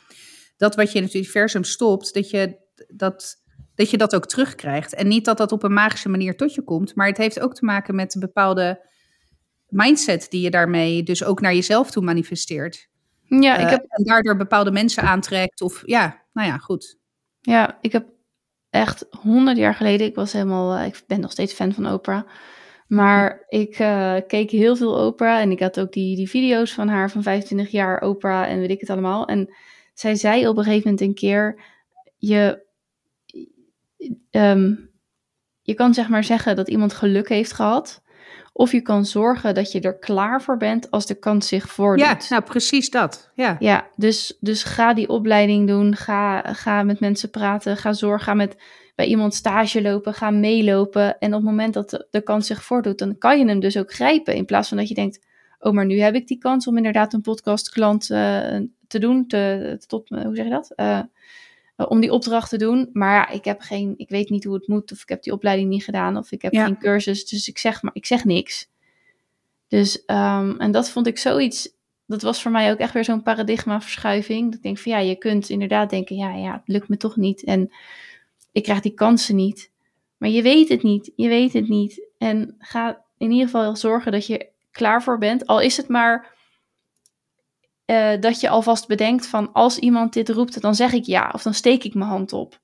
dat 0.57 0.75
wat 0.75 0.91
je 0.91 0.97
in 0.97 1.03
het 1.03 1.13
universum 1.13 1.63
stopt, 1.63 2.13
dat 2.13 2.29
je 2.29 2.57
dat, 2.87 3.35
dat, 3.75 3.89
je 3.89 3.97
dat 3.97 4.15
ook 4.15 4.25
terugkrijgt. 4.25 4.93
En 4.93 5.07
niet 5.07 5.25
dat 5.25 5.37
dat 5.37 5.51
op 5.51 5.63
een 5.63 5.73
magische 5.73 6.09
manier 6.09 6.35
tot 6.35 6.53
je 6.53 6.61
komt, 6.63 6.95
maar 6.95 7.07
het 7.07 7.17
heeft 7.17 7.39
ook 7.39 7.53
te 7.55 7.65
maken 7.65 7.95
met 7.95 8.13
een 8.15 8.19
bepaalde 8.21 8.85
mindset 9.67 10.27
die 10.29 10.41
je 10.41 10.49
daarmee 10.49 11.03
dus 11.03 11.23
ook 11.23 11.41
naar 11.41 11.53
jezelf 11.53 11.91
toe 11.91 12.03
manifesteert. 12.03 12.87
Ja, 13.23 13.55
ik 13.57 13.65
Eh, 13.65 13.69
heb 13.69 13.85
En 13.87 14.03
daardoor 14.03 14.35
bepaalde 14.37 14.71
mensen 14.71 15.03
aantrekt 15.03 15.61
of 15.61 15.81
ja, 15.85 16.23
nou 16.33 16.47
ja, 16.47 16.57
goed. 16.57 16.97
Ja, 17.47 17.77
ik 17.81 17.91
heb 17.91 18.07
echt 18.69 19.05
honderd 19.21 19.57
jaar 19.57 19.75
geleden, 19.75 20.07
ik 20.07 20.15
was 20.15 20.33
helemaal, 20.33 20.77
eh, 20.77 20.85
ik 20.85 21.03
ben 21.07 21.19
nog 21.19 21.31
steeds 21.31 21.53
fan 21.53 21.73
van 21.73 21.93
Oprah. 21.93 22.23
Maar 22.87 23.45
ik 23.47 23.79
eh, 23.79 24.15
keek 24.27 24.51
heel 24.51 24.75
veel 24.75 25.05
Oprah 25.07 25.39
en 25.39 25.51
ik 25.51 25.59
had 25.59 25.79
ook 25.79 25.91
die, 25.91 26.15
die 26.15 26.29
video's 26.29 26.73
van 26.73 26.87
haar 26.87 27.11
van 27.11 27.23
25 27.23 27.69
jaar 27.69 28.01
Oprah 28.01 28.49
en 28.49 28.59
weet 28.59 28.69
ik 28.69 28.79
het 28.79 28.89
allemaal. 28.89 29.27
En 29.27 29.53
zij 29.93 30.15
zei 30.15 30.47
op 30.47 30.57
een 30.57 30.63
gegeven 30.63 30.83
moment 30.83 31.01
een 31.01 31.13
keer, 31.13 31.61
je, 32.17 32.65
ehm, 34.29 34.73
je 35.61 35.73
kan 35.73 35.93
zeg 35.93 36.09
maar 36.09 36.23
zeggen 36.23 36.55
dat 36.55 36.69
iemand 36.69 36.93
geluk 36.93 37.29
heeft 37.29 37.53
gehad. 37.53 38.01
Of 38.53 38.71
je 38.71 38.81
kan 38.81 39.05
zorgen 39.05 39.55
dat 39.55 39.71
je 39.71 39.81
er 39.81 39.97
klaar 39.97 40.41
voor 40.41 40.57
bent 40.57 40.91
als 40.91 41.05
de 41.05 41.19
kans 41.19 41.47
zich 41.47 41.69
voordoet. 41.69 42.05
Ja, 42.05 42.17
nou 42.29 42.43
precies 42.43 42.89
dat. 42.89 43.31
Ja. 43.33 43.55
Ja, 43.59 43.87
dus, 43.95 44.37
dus 44.39 44.63
ga 44.63 44.93
die 44.93 45.09
opleiding 45.09 45.67
doen. 45.67 45.95
Ga, 45.95 46.53
ga 46.53 46.83
met 46.83 46.99
mensen 46.99 47.29
praten. 47.29 47.77
Ga 47.77 47.93
zorgen. 47.93 48.25
Ga 48.25 48.33
met, 48.33 48.55
bij 48.95 49.05
iemand 49.05 49.33
stage 49.33 49.81
lopen. 49.81 50.13
Ga 50.13 50.29
meelopen. 50.29 51.19
En 51.19 51.27
op 51.33 51.39
het 51.41 51.49
moment 51.49 51.73
dat 51.73 51.89
de, 51.89 52.07
de 52.11 52.21
kans 52.21 52.47
zich 52.47 52.63
voordoet, 52.63 52.99
dan 52.99 53.17
kan 53.17 53.39
je 53.39 53.45
hem 53.45 53.59
dus 53.59 53.77
ook 53.77 53.93
grijpen. 53.93 54.35
In 54.35 54.45
plaats 54.45 54.67
van 54.67 54.77
dat 54.77 54.87
je 54.87 54.95
denkt: 54.95 55.25
Oh, 55.59 55.73
maar 55.73 55.85
nu 55.85 55.99
heb 55.99 56.15
ik 56.15 56.27
die 56.27 56.37
kans 56.37 56.67
om 56.67 56.77
inderdaad 56.77 57.13
een 57.13 57.21
podcastklant 57.21 58.09
eh, 58.09 58.59
te 58.87 58.99
doen. 58.99 59.27
Te, 59.27 59.77
tot, 59.87 60.09
hoe 60.09 60.35
zeg 60.35 60.45
je 60.45 60.51
dat? 60.51 60.73
Eh, 61.77 61.85
om 61.89 61.99
die 61.99 62.11
opdracht 62.11 62.49
te 62.49 62.57
doen. 62.57 62.89
Maar 62.93 63.13
ja, 63.13 63.29
ik 63.29 63.45
heb 63.45 63.61
geen, 63.61 63.93
ik 63.97 64.09
weet 64.09 64.29
niet 64.29 64.43
hoe 64.43 64.53
het 64.53 64.67
moet. 64.67 64.91
Of 64.91 65.01
ik 65.01 65.09
heb 65.09 65.23
die 65.23 65.33
opleiding 65.33 65.69
niet 65.69 65.83
gedaan. 65.83 66.17
Of 66.17 66.31
ik 66.31 66.41
heb 66.41 66.53
Ja. 66.53 66.65
geen 66.65 66.77
cursus. 66.79 67.25
Dus 67.25 67.47
ik 67.47 67.57
zeg 67.57 67.81
maar, 67.81 67.91
ik 67.95 68.05
zeg 68.05 68.23
niks. 68.25 68.69
Dus, 69.67 70.05
ehm, 70.05 70.55
en 70.57 70.71
dat 70.71 70.89
vond 70.89 71.07
ik 71.07 71.17
zoiets 71.17 71.75
dat 72.07 72.21
was 72.21 72.41
voor 72.41 72.51
mij 72.51 72.71
ook 72.71 72.77
echt 72.77 72.93
weer 72.93 73.03
zo'n 73.03 73.23
paradigmaverschuiving. 73.23 74.45
Dat 74.45 74.53
ik 74.55 74.61
denk 74.63 74.77
van 74.77 74.91
ja, 74.91 74.97
je 74.99 75.15
kunt 75.15 75.49
inderdaad 75.49 75.89
denken, 75.89 76.15
ja, 76.15 76.33
ja, 76.35 76.51
het 76.51 76.61
lukt 76.65 76.87
me 76.87 76.97
toch 76.97 77.15
niet. 77.15 77.43
En 77.43 77.71
ik 78.51 78.63
krijg 78.63 78.79
die 78.79 78.93
kansen 78.93 79.35
niet. 79.35 79.71
Maar 80.17 80.29
je 80.29 80.41
weet 80.41 80.69
het 80.69 80.83
niet. 80.83 81.11
Je 81.15 81.27
weet 81.27 81.53
het 81.53 81.67
niet. 81.67 82.07
En 82.17 82.55
ga 82.59 83.01
in 83.17 83.31
ieder 83.31 83.45
geval 83.45 83.75
zorgen 83.75 84.11
dat 84.11 84.27
je 84.27 84.47
klaar 84.71 85.03
voor 85.03 85.17
bent. 85.17 85.47
Al 85.47 85.61
is 85.61 85.77
het 85.77 85.87
maar 85.87 86.35
eh, 87.87 88.19
dat 88.19 88.39
je 88.41 88.49
alvast 88.49 88.87
bedenkt 88.87 89.27
van 89.27 89.53
als 89.53 89.77
iemand 89.77 90.13
dit 90.13 90.29
roept, 90.29 90.61
dan 90.61 90.75
zeg 90.75 90.93
ik 90.93 91.05
ja. 91.05 91.31
Of 91.33 91.43
dan 91.43 91.53
steek 91.53 91.83
ik 91.83 91.93
mijn 91.93 92.09
hand 92.09 92.33
op. 92.33 92.59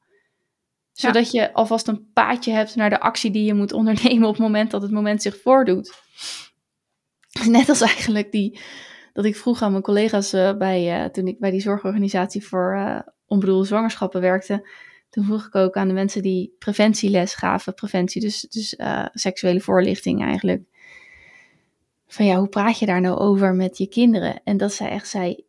Zodat 0.91 1.31
je 1.31 1.53
alvast 1.53 1.87
een 1.87 2.11
paadje 2.13 2.51
hebt 2.51 2.75
naar 2.75 2.89
de 2.89 2.99
actie 2.99 3.31
die 3.31 3.45
je 3.45 3.53
moet 3.53 3.73
ondernemen 3.83 4.27
op 4.27 4.33
het 4.33 4.43
moment 4.43 4.71
dat 4.71 4.81
het 4.81 4.91
moment 4.91 5.21
zich 5.21 5.41
voordoet. 5.41 5.93
Net 7.45 7.69
als 7.69 7.81
eigenlijk 7.81 8.31
die, 8.31 8.59
dat 9.13 9.25
ik 9.25 9.35
vroeg 9.35 9.61
aan 9.61 9.71
mijn 9.71 9.83
collega's 9.83 10.33
eh, 10.33 10.57
bij, 10.57 11.03
eh, 11.03 11.09
toen 11.09 11.27
ik 11.27 11.39
bij 11.39 11.51
die 11.51 11.61
zorgorganisatie 11.61 12.47
voor 12.47 12.75
eh, 12.75 12.99
onbedoelde 13.25 13.65
zwangerschappen 13.65 14.21
werkte. 14.21 14.69
Toen 15.09 15.23
vroeg 15.23 15.45
ik 15.45 15.55
ook 15.55 15.75
aan 15.75 15.87
de 15.87 15.93
mensen 15.93 16.21
die 16.21 16.55
preventieles 16.59 17.33
gaven, 17.35 17.73
preventie, 17.73 18.21
dus, 18.21 18.41
dus 18.41 18.75
seksuele 19.13 19.59
voorlichting 19.61 20.23
eigenlijk. 20.23 20.63
Van 22.07 22.25
ja, 22.25 22.37
hoe 22.37 22.47
praat 22.47 22.79
je 22.79 22.85
daar 22.85 23.01
nou 23.01 23.17
over 23.17 23.53
met 23.55 23.77
je 23.77 23.87
kinderen? 23.87 24.41
En 24.43 24.57
dat 24.57 24.73
zij 24.73 24.89
echt 24.89 25.07
zei, 25.07 25.43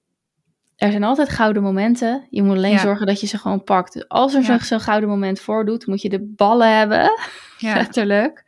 er 0.76 0.90
zijn 0.90 1.04
altijd 1.04 1.28
gouden 1.28 1.62
momenten. 1.62 2.26
Je 2.30 2.42
moet 2.42 2.56
alleen 2.56 2.72
Ja. 2.72 2.78
zorgen 2.78 3.06
dat 3.06 3.20
je 3.20 3.26
ze 3.26 3.38
gewoon 3.38 3.64
pakt. 3.64 3.92
Dus 3.92 4.08
als 4.08 4.34
er 4.34 4.40
Ja. 4.40 4.46
zo'n 4.46 4.60
zo'n 4.60 4.80
gouden 4.80 5.08
moment 5.08 5.40
voordoet, 5.40 5.86
moet 5.86 6.02
je 6.02 6.08
de 6.08 6.32
ballen 6.36 6.76
hebben, 6.78 7.10
Ja. 7.58 7.74
letterlijk, 7.74 8.44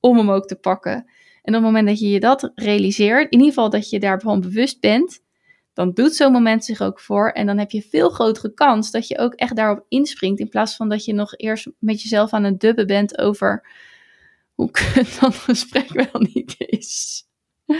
om 0.00 0.16
hem 0.16 0.30
ook 0.30 0.46
te 0.46 0.56
pakken. 0.56 0.94
En 1.42 1.54
op 1.56 1.62
het 1.62 1.62
moment 1.62 1.86
dat 1.88 1.98
je 2.00 2.08
je 2.10 2.20
dat 2.20 2.52
realiseert, 2.54 3.24
in 3.32 3.38
ieder 3.38 3.46
geval 3.54 3.70
dat 3.70 3.90
je 3.90 4.00
daar 4.00 4.20
gewoon 4.20 4.40
bewust 4.40 4.80
bent, 4.80 5.20
dan 5.72 5.92
doet 5.92 6.14
zo'n 6.14 6.32
moment 6.32 6.64
zich 6.64 6.80
ook 6.80 7.00
voor. 7.00 7.28
En 7.30 7.46
dan 7.46 7.58
heb 7.58 7.70
je 7.70 7.82
veel 7.82 8.08
grotere 8.10 8.54
kans 8.54 8.90
dat 8.90 9.08
je 9.08 9.18
ook 9.18 9.34
echt 9.34 9.56
daarop 9.56 9.84
inspringt. 9.88 10.40
In 10.40 10.48
plaats 10.48 10.76
van 10.76 10.88
dat 10.88 11.04
je 11.04 11.12
nog 11.14 11.36
eerst 11.36 11.68
met 11.78 12.02
jezelf 12.02 12.32
aan 12.32 12.44
het 12.44 12.60
dubben 12.60 12.86
bent 12.86 13.18
over 13.18 13.66
hoe 14.54 14.70
kut 14.70 15.16
dat 15.20 15.34
gesprek 15.34 15.92
wel 15.92 16.20
niet 16.32 16.54
is. 16.58 17.24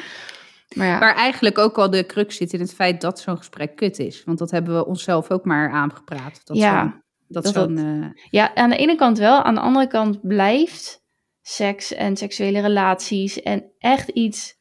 Maar 0.77 0.87
ja, 0.87 0.99
Waar 0.99 1.15
eigenlijk 1.15 1.59
ook 1.59 1.79
al 1.79 1.91
de 1.91 2.07
crux 2.07 2.37
zit 2.37 2.53
in 2.53 2.61
het 2.61 2.75
feit 2.75 3.01
dat 3.01 3.21
zo'n 3.21 3.37
gesprek 3.37 3.77
kut 3.77 3.99
is. 3.99 4.25
Want 4.25 4.39
dat 4.39 4.51
hebben 4.51 4.77
we 4.77 4.87
onszelf 4.87 5.31
ook 5.31 5.45
maar 5.45 5.71
aangepraat. 5.71 6.41
Dat 6.45 6.57
Ja, 6.57 7.03
dat, 7.29 7.45
dat 7.45 7.71
eh, 7.71 8.07
ja, 8.31 8.55
aan 8.55 8.71
de 8.71 8.77
ene 8.77 8.95
kant 8.97 9.19
wel. 9.19 9.43
Aan 9.43 9.55
de 9.55 9.61
andere 9.61 9.87
kant 9.87 10.21
blijft 10.23 11.05
seks 11.43 11.95
en 11.95 12.17
seksuele 12.17 12.61
relaties 12.61 13.43
en 13.43 13.73
echt 13.79 14.09
iets 14.09 14.59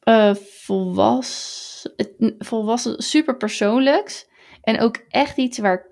eh, 0.00 0.34
volwassen, 0.34 1.92
volwassen, 2.38 3.02
super 3.02 3.36
persoonlijks. 3.36 4.26
En 4.62 4.80
ook 4.80 4.96
echt 5.08 5.36
iets 5.36 5.58
waar, 5.58 5.86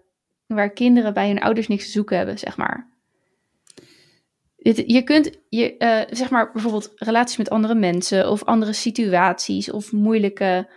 waar 0.46 0.72
kinderen 0.72 1.14
bij 1.14 1.28
hun 1.28 1.42
ouders 1.42 1.68
niks 1.68 1.84
te 1.84 1.90
zoeken 1.90 2.16
hebben, 2.16 2.38
zeg 2.38 2.56
maar. 2.56 2.91
Je 4.86 5.02
kunt, 5.02 5.30
je, 5.48 5.76
eh, 5.76 6.00
zeg 6.10 6.30
maar, 6.30 6.52
bijvoorbeeld 6.52 6.92
relaties 6.96 7.36
met 7.36 7.50
andere 7.50 7.74
mensen 7.74 8.30
of 8.30 8.44
andere 8.44 8.72
situaties 8.72 9.70
of 9.70 9.92
moeilijke 9.92 10.70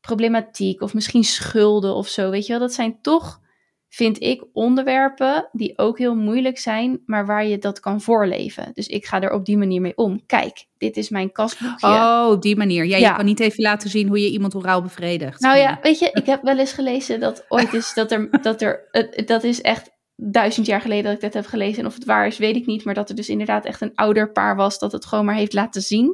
problematiek 0.00 0.80
of 0.80 0.94
misschien 0.94 1.24
schulden 1.24 1.94
of 1.94 2.08
zo, 2.08 2.30
weet 2.30 2.46
je 2.46 2.52
wel. 2.52 2.60
Dat 2.60 2.72
zijn 2.72 2.98
toch, 3.02 3.40
vind 3.88 4.22
ik, 4.22 4.44
onderwerpen 4.52 5.48
die 5.52 5.78
ook 5.78 5.98
heel 5.98 6.14
moeilijk 6.14 6.58
zijn, 6.58 7.02
maar 7.06 7.26
waar 7.26 7.46
je 7.46 7.58
dat 7.58 7.80
kan 7.80 8.00
voorleven. 8.00 8.70
Dus 8.74 8.86
ik 8.86 9.04
ga 9.06 9.20
er 9.20 9.32
op 9.32 9.44
die 9.44 9.56
manier 9.56 9.80
mee 9.80 9.96
om. 9.96 10.26
Kijk, 10.26 10.66
dit 10.78 10.96
is 10.96 11.08
mijn 11.08 11.32
kastboekje. 11.32 11.86
Oh, 11.86 12.28
op 12.30 12.42
die 12.42 12.56
manier. 12.56 12.84
Ja, 12.84 12.96
Ja. 12.96 13.08
je 13.08 13.16
kan 13.16 13.24
niet 13.24 13.40
even 13.40 13.62
laten 13.62 13.90
zien 13.90 14.08
hoe 14.08 14.20
je 14.20 14.30
iemand 14.30 14.54
oraal 14.54 14.82
bevredigt. 14.82 15.40
Nou 15.40 15.58
ja, 15.58 15.78
weet 15.82 15.98
je, 15.98 16.10
ik 16.12 16.26
heb 16.26 16.42
wel 16.42 16.58
eens 16.58 16.72
gelezen 16.72 17.20
dat 17.20 17.44
ooit 17.48 17.72
is 17.72 17.94
dat 17.94 18.12
er, 18.12 18.42
dat 18.42 18.62
er, 18.62 18.88
dat 19.26 19.44
is 19.44 19.60
echt 19.60 19.92
duizend 20.16 20.66
jaar 20.66 20.80
geleden 20.80 21.04
dat 21.04 21.14
ik 21.14 21.20
dat 21.20 21.34
heb 21.34 21.46
gelezen. 21.46 21.78
En 21.80 21.86
of 21.86 21.94
het 21.94 22.04
waar 22.04 22.26
is, 22.26 22.38
weet 22.38 22.56
ik 22.56 22.66
niet. 22.66 22.84
Maar 22.84 22.94
dat 22.94 23.08
er 23.08 23.14
dus 23.14 23.28
inderdaad 23.28 23.64
echt 23.64 23.80
een 23.80 23.94
ouder 23.94 24.32
paar 24.32 24.56
was 24.56 24.78
dat 24.78 24.92
het 24.92 25.04
gewoon 25.06 25.24
maar 25.24 25.34
heeft 25.34 25.52
laten 25.52 25.82
zien. 25.82 26.06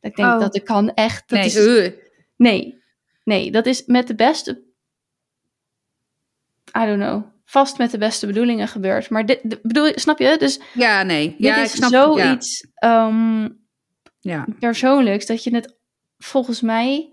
Dat 0.00 0.10
ik 0.10 0.16
denk, 0.16 0.32
Oh. 0.32 0.40
dat 0.40 0.56
ik 0.56 0.64
kan 0.64 0.94
echt. 0.94 1.28
Dat 1.28 1.38
nee, 1.38 1.46
is, 1.46 1.56
uh. 1.56 1.92
nee, 2.36 2.82
nee, 3.24 3.50
dat 3.50 3.66
is 3.66 3.84
met 3.86 4.06
de 4.06 4.14
beste. 4.14 4.62
I 6.78 6.86
don't 6.86 7.00
know. 7.02 7.22
vast 7.44 7.78
met 7.78 7.90
de 7.90 7.98
beste 7.98 8.26
bedoelingen 8.26 8.68
gebeurt. 8.68 9.10
Maar 9.10 9.26
dit, 9.26 9.62
bedoel, 9.62 9.92
snap 9.94 10.18
je? 10.18 10.36
Dus 10.38 10.60
Ja, 10.74 11.02
nee. 11.02 11.28
dit 11.28 11.38
Ja, 11.38 11.56
is 11.62 11.70
ik 11.70 11.76
snap 11.76 11.90
ja. 11.90 12.02
zoiets 12.02 12.66
ehm, 12.74 13.48
Ja. 14.20 14.46
persoonlijks 14.58 15.26
dat 15.26 15.44
je 15.44 15.54
het 15.54 15.76
volgens 16.18 16.60
mij 16.60 17.12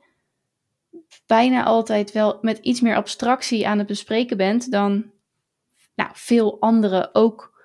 bijna 1.25 1.63
altijd 1.63 2.11
wel 2.11 2.37
met 2.41 2.57
iets 2.57 2.81
meer 2.81 2.95
abstractie 2.95 3.67
aan 3.67 3.77
het 3.77 3.87
bespreken 3.87 4.37
bent 4.37 4.71
dan 4.71 5.11
nou, 5.95 6.09
veel 6.13 6.61
andere 6.61 7.09
ook 7.13 7.61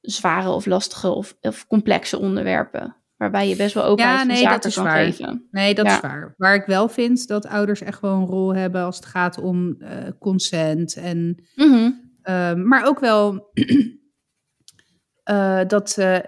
zware 0.00 0.50
of 0.50 0.66
lastige 0.66 1.08
of, 1.10 1.36
of 1.40 1.66
complexe 1.66 2.18
onderwerpen. 2.18 2.96
Waarbij 3.16 3.48
je 3.48 3.56
best 3.56 3.74
wel 3.74 3.84
openheid 3.84 4.18
Ja, 4.18 4.24
nee, 4.24 4.36
zaken 4.36 4.54
dat 4.54 4.64
is 4.64 4.74
kan 4.74 4.84
waar. 4.84 5.04
geven. 5.04 5.48
Nee, 5.50 5.74
dat 5.74 5.86
Ja. 5.86 5.94
is 5.94 6.00
waar. 6.00 6.34
Waar 6.36 6.54
ik 6.54 6.66
wel 6.66 6.88
vind 6.88 7.28
dat 7.28 7.46
ouders 7.46 7.80
echt 7.80 8.00
wel 8.00 8.14
een 8.14 8.26
rol 8.26 8.54
hebben 8.54 8.82
als 8.82 8.96
het 8.96 9.04
gaat 9.04 9.38
om 9.38 9.76
eh, 9.80 9.96
consent. 10.18 10.96
En, 10.96 11.44
Mhm. 11.54 11.90
ehm, 12.22 12.66
maar 12.68 12.86
ook 12.86 12.98
wel 13.00 13.50
eh, 15.24 15.60
dat 15.66 15.98
eh, 15.98 16.18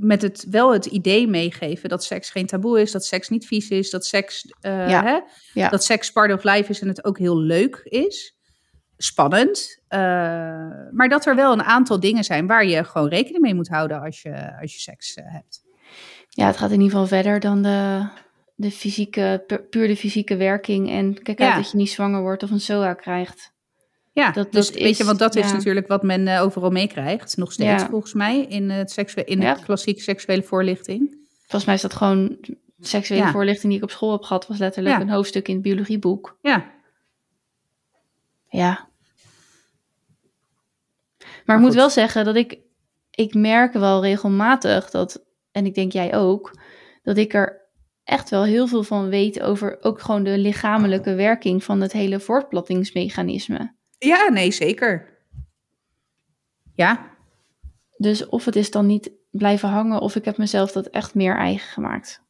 met 0.00 0.22
het 0.22 0.46
wel 0.50 0.72
het 0.72 0.86
idee 0.86 1.28
meegeven 1.28 1.88
dat 1.88 2.04
seks 2.04 2.30
geen 2.30 2.46
taboe 2.46 2.80
is, 2.80 2.92
dat 2.92 3.04
seks 3.04 3.28
niet 3.28 3.46
vies 3.46 3.68
is, 3.68 3.90
dat 3.90 4.06
seks, 4.06 4.54
Ja. 4.60 5.02
hè, 5.54 5.68
dat 5.68 5.84
seks 5.84 6.12
part 6.12 6.32
of 6.32 6.44
life 6.44 6.70
is 6.70 6.80
en 6.80 6.88
het 6.88 7.04
ook 7.04 7.18
heel 7.18 7.38
leuk 7.38 7.80
is. 7.84 8.33
Spannend. 9.04 9.78
eh, 9.88 10.00
maar 10.90 11.08
dat 11.08 11.26
er 11.26 11.34
wel 11.36 11.52
een 11.52 11.62
aantal 11.62 12.00
dingen 12.00 12.24
zijn 12.24 12.46
waar 12.46 12.66
je 12.66 12.84
gewoon 12.84 13.08
rekening 13.08 13.40
mee 13.42 13.54
moet 13.54 13.68
houden 13.68 14.00
als 14.00 14.22
je, 14.22 14.58
als 14.60 14.72
je 14.74 14.80
seks 14.80 15.14
eh, 15.14 15.24
hebt. 15.28 15.62
Ja, 16.28 16.46
het 16.46 16.56
gaat 16.56 16.70
in 16.70 16.80
ieder 16.80 16.90
geval 16.90 17.06
verder 17.06 17.40
dan 17.40 17.62
de, 17.62 18.08
de 18.54 18.70
fysieke, 18.70 19.44
pu- 19.46 19.58
puur 19.58 19.86
de 19.86 19.96
fysieke 19.96 20.36
werking. 20.36 20.90
En 20.90 21.22
kijk 21.22 21.40
uit 21.40 21.48
Ja. 21.50 21.56
dat 21.56 21.70
je 21.70 21.76
niet 21.76 21.90
zwanger 21.90 22.20
wordt 22.20 22.42
of 22.42 22.50
een 22.50 22.60
SOA 22.60 22.94
krijgt. 22.94 23.52
Ja, 24.12 24.30
Dat- 24.30 24.52
dus 24.52 24.66
dat 24.66 24.74
weet 24.74 24.96
je, 24.96 25.00
is- 25.02 25.06
want 25.06 25.18
dat 25.18 25.34
is 25.34 25.52
natuurlijk 25.52 25.88
wat 25.88 26.02
men 26.02 26.28
eh, 26.28 26.42
overal 26.42 26.70
meekrijgt, 26.70 27.36
nog 27.36 27.52
steeds 27.52 27.82
Ja. 27.82 27.88
volgens 27.88 28.12
mij, 28.12 28.40
in, 28.40 28.70
het 28.70 28.90
seksuele, 28.90 29.28
in 29.30 29.40
de 29.40 29.56
klassieke 29.64 30.00
seksuele 30.00 30.42
voorlichting. 30.42 31.16
Volgens 31.40 31.64
mij 31.64 31.74
is 31.74 31.80
dat 31.82 31.94
gewoon 31.94 32.38
seksuele 32.80 33.26
voorlichting 33.28 33.68
die 33.68 33.76
ik 33.76 33.82
op 33.84 33.90
school 33.90 34.12
heb 34.12 34.22
gehad. 34.22 34.46
Was 34.46 34.58
letterlijk 34.58 35.00
een 35.00 35.10
hoofdstuk 35.10 35.48
in 35.48 35.54
het 35.54 35.62
biologieboek. 35.62 36.38
Ja, 36.42 36.72
Ja. 38.48 38.88
Maar, 41.44 41.56
ik 41.56 41.62
moet 41.62 41.74
wel 41.74 41.90
zeggen 41.90 42.24
dat 42.24 42.36
ik, 42.36 42.58
ik 43.10 43.34
merk 43.34 43.72
wel 43.72 44.02
regelmatig 44.02 44.90
dat, 44.90 45.24
en 45.50 45.66
ik 45.66 45.74
denk 45.74 45.92
jij 45.92 46.14
ook, 46.14 46.58
dat 47.02 47.16
ik 47.16 47.34
er 47.34 47.62
echt 48.04 48.30
wel 48.30 48.44
heel 48.44 48.66
veel 48.66 48.82
van 48.82 49.08
weet 49.08 49.40
over 49.40 49.78
ook 49.82 50.00
gewoon 50.00 50.22
de 50.24 50.38
lichamelijke 50.38 51.14
werking 51.14 51.64
van 51.64 51.80
het 51.80 51.92
hele 51.92 52.20
voortplantingsmechanisme. 52.20 53.74
ja 53.98 54.28
nee, 54.30 54.50
zeker. 54.50 55.12
Ja, 56.74 57.10
Dus 57.96 58.26
of 58.26 58.44
het 58.44 58.56
is 58.56 58.70
dan 58.70 58.86
niet 58.86 59.10
blijven 59.30 59.68
hangen 59.68 60.00
of 60.00 60.16
ik 60.16 60.24
heb 60.24 60.36
mezelf 60.36 60.72
dat 60.72 60.86
echt 60.86 61.14
meer 61.14 61.36
eigen 61.36 61.68
gemaakt. 61.68 62.22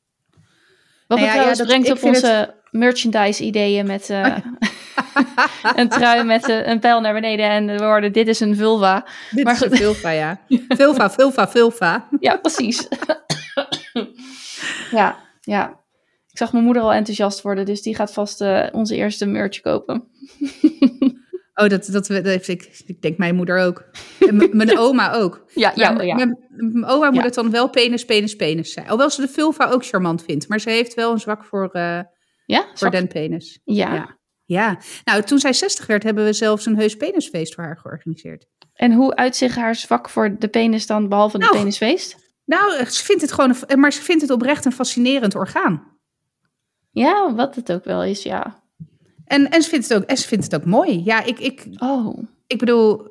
Wat 1.06 1.18
Nou 1.18 1.20
me 1.20 1.26
ja, 1.26 1.32
trouwens 1.32 1.58
ja, 1.58 1.64
dat- 1.64 1.74
brengt 1.74 1.90
op 1.98 2.08
onze 2.08 2.54
merchandise 2.70 3.44
ideeën 3.44 3.86
met 3.86 4.10
eh, 4.10 4.36
een 5.76 5.88
trui 5.88 6.24
met 6.24 6.48
een 6.48 6.80
pijl 6.80 7.00
naar 7.00 7.14
beneden 7.14 7.48
en 7.48 7.66
de 7.66 7.76
woorden 7.78 8.12
dit 8.12 8.28
is 8.28 8.40
een 8.40 8.56
vulva. 8.56 9.06
dit 9.30 9.44
Maar 9.44 9.54
is 9.54 9.60
een 9.60 9.76
vulva, 9.76 10.10
ja. 10.22 10.40
Vulva, 10.68 11.10
vulva, 11.10 11.48
vulva. 11.48 12.08
Ja, 12.20 12.36
precies. 12.36 12.88
ja, 14.90 15.16
ja. 15.40 15.82
Ik 16.30 16.38
zag 16.40 16.52
mijn 16.52 16.64
moeder 16.64 16.82
al 16.82 16.92
enthousiast 16.92 17.42
worden, 17.42 17.64
dus 17.64 17.82
die 17.82 17.94
gaat 17.94 18.12
vast 18.12 18.40
eh, 18.40 18.66
onze 18.72 18.96
eerste 18.96 19.26
merch 19.26 19.60
kopen. 19.60 20.08
Oh, 21.54 21.68
dat, 21.68 21.86
dat, 21.92 22.06
dat 22.06 22.24
heeft 22.24 22.48
ik, 22.48 22.82
ik 22.86 23.02
denk 23.02 23.18
mijn 23.18 23.34
moeder 23.34 23.58
ook. 23.58 23.84
En 24.28 24.48
mijn 24.56 24.78
oma 24.78 25.12
ook. 25.12 25.44
Ja, 25.54 25.72
ja, 25.74 26.02
ja. 26.02 26.14
Mijn, 26.14 26.38
mijn 26.48 26.84
oma 26.84 27.06
moet 27.06 27.16
Ja. 27.18 27.22
het 27.24 27.34
dan 27.34 27.50
wel 27.50 27.68
penis, 27.70 28.04
penis, 28.04 28.36
penis 28.36 28.72
zijn. 28.72 28.84
Alhoewel 28.84 29.10
ze 29.10 29.20
de 29.20 29.28
vulva 29.28 29.68
ook 29.68 29.84
charmant 29.84 30.22
vindt. 30.24 30.48
Maar 30.48 30.60
ze 30.60 30.70
heeft 30.70 30.94
wel 30.94 31.12
een 31.12 31.18
zwak 31.20 31.44
voor, 31.44 31.68
eh, 31.72 32.00
Ja, 32.46 32.64
voor 32.74 32.90
den 32.90 33.08
penis. 33.08 33.60
ja. 33.64 33.94
Ja. 33.94 34.18
Ja, 34.44 34.78
nou 35.04 35.22
toen 35.22 35.38
zij 35.38 35.52
60 35.52 35.86
werd, 35.86 36.02
hebben 36.02 36.24
we 36.24 36.32
zelfs 36.32 36.66
een 36.66 36.78
heus 36.78 36.96
penisfeest 36.96 37.54
voor 37.54 37.64
haar 37.64 37.78
georganiseerd. 37.78 38.46
En 38.72 38.92
hoe 38.92 39.16
uitzicht 39.16 39.56
haar 39.56 39.74
zwak 39.74 40.08
voor 40.08 40.38
de 40.38 40.48
penis 40.48 40.86
dan, 40.86 41.08
behalve 41.08 41.38
de 41.38 41.44
Nou, 41.44 41.56
penisfeest? 41.56 42.16
Nou, 42.44 42.84
ze 42.84 43.04
vindt 43.04 43.22
het 43.22 43.32
gewoon, 43.32 43.56
een, 43.66 43.80
maar 43.80 43.92
ze 43.92 44.02
vindt 44.02 44.22
het 44.22 44.30
oprecht 44.30 44.64
een 44.64 44.72
fascinerend 44.72 45.34
orgaan. 45.34 45.92
Ja, 46.90 47.34
wat 47.34 47.54
het 47.54 47.72
ook 47.72 47.84
wel 47.84 48.04
is, 48.04 48.22
ja. 48.22 48.62
En, 49.24 49.50
en, 49.50 49.62
ze, 49.62 49.68
vindt 49.68 49.88
het 49.88 49.98
ook, 49.98 50.04
en 50.04 50.16
ze 50.16 50.28
vindt 50.28 50.44
het 50.44 50.54
ook 50.54 50.64
mooi. 50.64 51.02
Ja, 51.04 51.22
ik, 51.24 51.38
ik, 51.38 51.66
Oh, 51.78 52.18
ik 52.46 52.58
bedoel, 52.58 53.08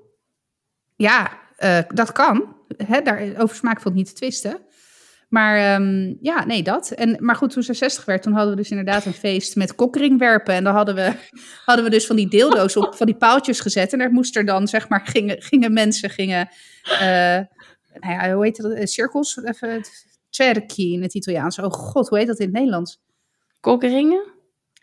ja, 0.95 1.39
eh, 1.57 1.79
dat 1.87 2.11
kan. 2.11 2.55
Hè, 2.77 3.01
daar, 3.01 3.33
over 3.37 3.55
smaak 3.55 3.81
valt 3.81 3.95
niet 3.95 4.07
te 4.07 4.13
twisten. 4.13 4.57
Maar 5.33 5.57
ehm, 5.57 6.13
ja, 6.21 6.45
nee, 6.45 6.63
dat. 6.63 6.91
En, 6.91 7.17
maar 7.19 7.35
goed, 7.35 7.51
toen 7.51 7.63
ze 7.63 7.73
60 7.73 8.05
werd, 8.05 8.23
toen 8.23 8.33
hadden 8.33 8.51
we 8.51 8.61
dus 8.61 8.69
inderdaad 8.69 9.05
een 9.05 9.13
feest 9.13 9.55
met 9.55 9.75
kokkeringwerpen. 9.75 10.53
En 10.53 10.63
dan 10.63 10.73
hadden 10.75 10.95
we, 10.95 11.13
hadden 11.65 11.85
we 11.85 11.91
dus 11.91 12.05
van 12.05 12.15
die 12.15 12.29
deeldoos 12.29 12.77
op 12.77 12.95
van 12.95 13.05
die 13.05 13.15
paaltjes 13.15 13.59
gezet. 13.59 13.93
En 13.93 13.99
daar 13.99 14.11
moest 14.11 14.35
er 14.35 14.45
dan, 14.45 14.67
zeg 14.67 14.89
maar, 14.89 15.01
gingen, 15.05 15.41
gingen 15.41 15.73
mensen, 15.73 16.09
gingen, 16.09 16.49
eh, 16.83 16.99
nou 17.99 18.13
ja, 18.13 18.33
hoe 18.33 18.43
heet 18.43 18.61
dat? 18.61 18.71
Eh, 18.71 18.85
Cirkels? 18.85 19.39
Even, 19.43 19.81
cerchi 20.29 20.93
in 20.93 21.01
het 21.01 21.13
Italiaans. 21.13 21.59
Oh 21.59 21.71
god, 21.71 22.09
hoe 22.09 22.17
heet 22.17 22.27
dat 22.27 22.39
in 22.39 22.45
het 22.45 22.55
Nederlands? 22.55 23.01
kokringen? 23.59 24.31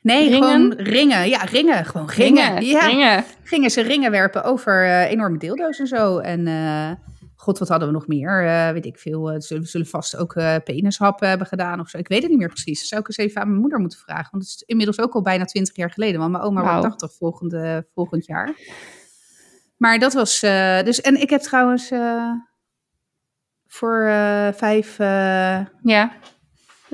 Nee, 0.03 0.29
Ringen? 0.29 0.49
gewoon 0.49 0.73
ringen. 0.73 1.29
Ja, 1.29 1.45
ringen. 1.45 1.85
Gewoon 1.85 2.09
ringen. 2.09 2.65
Ja, 2.65 2.87
Ringen. 2.87 3.25
gingen 3.43 3.71
ze 3.71 3.81
ringen 3.81 4.11
werpen 4.11 4.45
over 4.45 4.85
eh, 4.85 5.11
enorme 5.11 5.39
deeldoos 5.39 5.79
en 5.79 5.87
zo. 5.87 6.19
En 6.19 6.47
god, 7.51 7.59
wat 7.59 7.69
hadden 7.69 7.89
we 7.89 7.95
nog 7.95 8.07
meer? 8.07 8.47
Eh, 8.47 8.73
weet 8.73 8.87
ik 8.87 8.99
veel. 8.99 9.31
Eh, 9.31 9.41
zullen, 9.41 9.63
we 9.63 9.69
zullen 9.69 9.87
vast 9.87 10.17
ook 10.17 10.35
eh 10.35 10.57
penishappen 10.65 11.29
hebben 11.29 11.47
gedaan 11.47 11.81
of 11.81 11.89
zo. 11.89 11.99
Ik 11.99 12.09
weet 12.09 12.21
het 12.21 12.31
niet 12.31 12.39
meer 12.39 12.49
precies. 12.49 12.79
Dat 12.79 12.89
zou 12.89 13.01
ik 13.01 13.09
eens 13.09 13.17
even 13.17 13.41
aan 13.41 13.49
mijn 13.49 13.61
moeder 13.61 13.79
moeten 13.79 13.99
vragen. 13.99 14.29
Want 14.31 14.43
het 14.43 14.55
is 14.55 14.63
inmiddels 14.67 15.01
ook 15.01 15.15
al 15.15 15.23
bijna 15.23 15.45
twintig 15.45 15.77
jaar 15.77 15.91
geleden. 15.91 16.21
Want 16.21 16.33
mijn 16.33 16.45
oma 16.45 16.63
Wauw. 16.63 16.81
wordt 16.81 16.99
80 16.99 17.19
volgende, 17.19 17.87
volgend 17.95 18.27
jaar. 18.27 18.55
Maar 19.77 19.99
dat 19.99 20.13
was... 20.13 20.41
dus, 20.85 21.01
en 21.01 21.21
ik 21.21 21.31
heb 21.31 21.41
trouwens 21.41 21.93
voor 23.67 24.11
vijf... 24.55 24.99
Ja. 24.99 26.13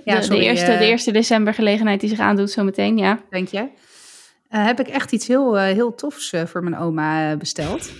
Ja, 0.04 0.16
de, 0.16 0.22
sorry, 0.22 0.38
de, 0.38 0.44
eerste, 0.44 0.78
de 0.78 0.84
eerste 0.84 1.10
december 1.10 1.54
gelegenheid 1.54 2.00
die 2.00 2.08
zich 2.08 2.18
aandoet 2.18 2.50
zometeen, 2.50 2.98
ja. 2.98 3.20
denk 3.30 3.48
je? 3.48 3.68
Heb 4.48 4.80
ik 4.80 4.88
echt 4.88 5.12
iets 5.12 5.26
heel, 5.26 5.56
heel 5.56 5.94
tofs 5.94 6.32
voor 6.44 6.62
mijn 6.62 6.76
oma 6.76 7.36
besteld. 7.36 7.90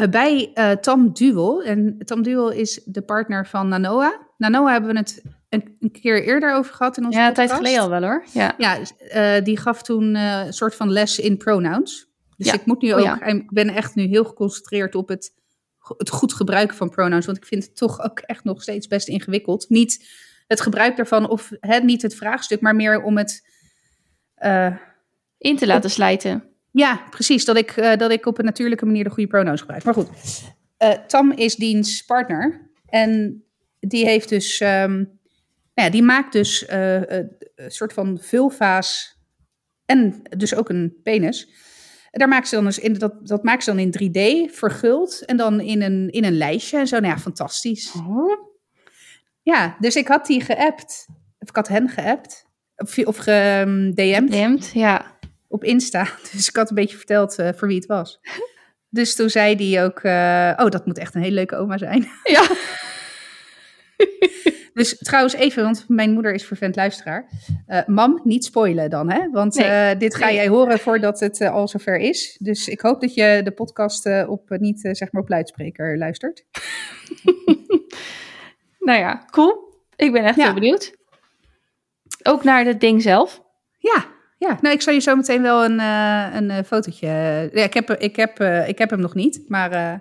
Eh, 0.00 0.08
bij 0.08 0.50
eh, 0.54 0.70
Tam 0.70 1.12
Duwel. 1.12 1.62
En 1.62 1.98
Tam 2.04 2.22
Duwel 2.22 2.50
is 2.50 2.80
de 2.84 3.02
partner 3.02 3.46
van 3.46 3.68
Nanoa. 3.68 4.26
Nanoa 4.36 4.72
hebben 4.72 4.92
we 4.92 4.98
het 4.98 5.22
een, 5.48 5.76
een 5.80 5.90
keer 5.90 6.24
eerder 6.24 6.54
over 6.54 6.74
gehad 6.74 6.96
in 6.96 7.04
onze 7.04 7.18
Ja, 7.18 7.28
een 7.28 7.34
tijd 7.34 7.48
podcast. 7.48 7.68
geleden 7.68 7.92
al 7.94 8.00
wel 8.00 8.10
hoor. 8.10 8.24
Ja. 8.32 8.54
Ja, 8.58 8.78
eh, 9.08 9.44
die 9.44 9.56
gaf 9.56 9.82
toen 9.82 10.14
een 10.14 10.52
soort 10.52 10.74
van 10.74 10.90
les 10.90 11.18
in 11.18 11.36
pronouns. 11.36 12.08
Dus 12.36 12.46
Ja. 12.46 12.52
ik 12.52 12.64
moet 12.66 12.82
nu 12.82 12.92
Oh, 12.92 12.98
ook, 12.98 13.04
ja. 13.04 13.22
ik 13.22 13.50
ben 13.50 13.68
echt 13.68 13.94
nu 13.94 14.02
heel 14.02 14.24
geconcentreerd 14.24 14.94
op 14.94 15.08
het, 15.08 15.32
het 15.96 16.10
goed 16.10 16.32
gebruiken 16.34 16.76
van 16.76 16.90
pronouns. 16.90 17.26
Want 17.26 17.38
ik 17.38 17.46
vind 17.46 17.64
het 17.64 17.76
toch 17.76 18.00
ook 18.04 18.18
echt 18.18 18.44
nog 18.44 18.62
steeds 18.62 18.86
best 18.86 19.08
ingewikkeld. 19.08 19.68
Niet 19.68 20.08
het 20.46 20.60
gebruik 20.60 20.96
daarvan 20.96 21.28
of 21.28 21.50
hè, 21.60 21.78
niet 21.78 22.02
het 22.02 22.14
vraagstuk, 22.14 22.60
maar 22.60 22.76
meer 22.76 23.02
om 23.02 23.16
het... 23.18 23.48
In 25.38 25.56
te 25.56 25.66
laten 25.66 25.90
slijten. 25.90 26.49
Ja, 26.72 27.06
precies. 27.10 27.44
Dat 27.44 27.56
ik, 27.56 27.70
eh, 27.70 27.96
dat 27.96 28.10
ik 28.10 28.26
op 28.26 28.38
een 28.38 28.44
natuurlijke 28.44 28.86
manier 28.86 29.04
de 29.04 29.10
goede 29.10 29.28
pronouns 29.28 29.60
gebruik. 29.60 29.84
Maar 29.84 29.94
goed, 29.94 30.08
eh, 30.76 30.90
Tam 30.90 31.32
is 31.32 31.54
diens 31.54 32.04
partner. 32.04 32.70
En 32.86 33.44
die 33.80 34.04
heeft 34.04 34.28
dus... 34.28 34.60
ehm, 34.60 34.96
nou 35.74 35.88
ja, 35.88 35.90
die 35.90 36.02
maakt 36.02 36.32
dus 36.32 36.66
eh, 36.66 37.00
een 37.00 37.70
soort 37.70 37.92
van 37.92 38.18
vulva's 38.20 39.18
en 39.86 40.22
dus 40.36 40.54
ook 40.54 40.68
een 40.68 40.96
penis. 41.02 41.48
En 42.10 42.18
Daar 42.18 42.28
maakt 42.28 42.48
ze 42.48 42.54
dan 42.54 42.64
dus 42.64 42.78
in, 42.78 42.92
dat, 42.92 43.26
dat 43.26 43.42
maakt 43.42 43.64
ze 43.64 43.74
dan 43.74 43.78
in 43.78 44.10
3D, 44.10 44.52
verguld. 44.54 45.24
En 45.24 45.36
dan 45.36 45.60
in 45.60 45.82
een, 45.82 46.10
in 46.10 46.24
een 46.24 46.36
lijstje 46.36 46.78
en 46.78 46.86
zo. 46.86 46.98
Nou 46.98 47.14
ja, 47.14 47.18
fantastisch. 47.20 47.92
Ja, 49.42 49.76
dus 49.78 49.96
ik 49.96 50.08
had 50.08 50.26
die 50.26 50.40
geappt. 50.40 51.06
Of 51.38 51.48
ik 51.48 51.56
had 51.56 51.68
hen 51.68 51.88
geappt. 51.88 52.46
Of, 52.76 52.98
of 52.98 53.16
gedM'd 53.16 54.30
Dempt, 54.30 54.70
ja. 54.72 55.18
Op 55.50 55.64
Insta. 55.64 56.06
Dus 56.32 56.48
ik 56.48 56.56
had 56.56 56.68
een 56.68 56.74
beetje 56.74 56.96
verteld 56.96 57.38
eh, 57.38 57.48
voor 57.56 57.68
wie 57.68 57.76
het 57.76 57.86
was. 57.86 58.20
Dus 58.88 59.14
toen 59.16 59.30
zei 59.30 59.56
die 59.56 59.80
ook, 59.80 59.98
eh, 60.00 60.52
oh, 60.56 60.68
dat 60.68 60.86
moet 60.86 60.98
echt 60.98 61.14
een 61.14 61.22
hele 61.22 61.34
leuke 61.34 61.56
oma 61.56 61.78
zijn. 61.78 62.08
Ja. 62.24 62.46
Dus 64.74 64.98
trouwens 64.98 65.34
even, 65.34 65.62
want 65.62 65.84
mijn 65.88 66.12
moeder 66.12 66.34
is 66.34 66.44
vervent 66.46 66.76
luisteraar. 66.76 67.28
Eh, 67.66 67.86
mam, 67.86 68.20
niet 68.24 68.44
spoilen 68.44 68.90
dan, 68.90 69.10
hè? 69.12 69.30
Want 69.30 69.54
Nee. 69.54 69.96
dit 69.96 70.14
ga 70.14 70.24
Nee. 70.26 70.34
jij 70.34 70.48
horen 70.48 70.78
voordat 70.78 71.20
het 71.20 71.40
al 71.40 71.68
zover 71.68 71.96
is. 71.96 72.36
Dus 72.40 72.68
ik 72.68 72.80
hoop 72.80 73.00
dat 73.00 73.14
je 73.14 73.40
de 73.44 73.50
podcast 73.50 74.26
op, 74.26 74.50
niet 74.58 74.80
zeg 74.92 75.12
maar 75.12 75.22
op 75.22 75.28
luidspreker 75.28 75.98
luistert. 75.98 76.44
Nou 78.78 78.98
ja, 78.98 79.24
cool. 79.30 79.82
Ik 79.96 80.12
ben 80.12 80.24
echt 80.24 80.36
Ja. 80.36 80.44
heel 80.44 80.54
benieuwd. 80.54 80.96
Ook 82.22 82.44
naar 82.44 82.64
het 82.64 82.80
ding 82.80 83.02
zelf. 83.02 83.42
Ja, 83.78 84.06
ja, 84.40 84.58
nou, 84.60 84.74
ik 84.74 84.82
zal 84.82 84.92
je 84.94 85.00
zo 85.00 85.16
meteen 85.16 85.42
wel 85.42 85.64
een, 85.64 85.80
eh, 85.80 86.26
een 86.34 86.50
eh, 86.50 86.64
fotootje. 86.66 87.06
Ja, 87.52 87.62
ik, 87.64 87.74
heb, 87.74 87.90
ik, 87.90 88.16
heb, 88.16 88.38
eh, 88.40 88.68
ik 88.68 88.78
heb 88.78 88.90
hem 88.90 89.00
nog 89.00 89.14
niet. 89.14 89.42
Maar 89.48 89.70
eh, 89.72 89.98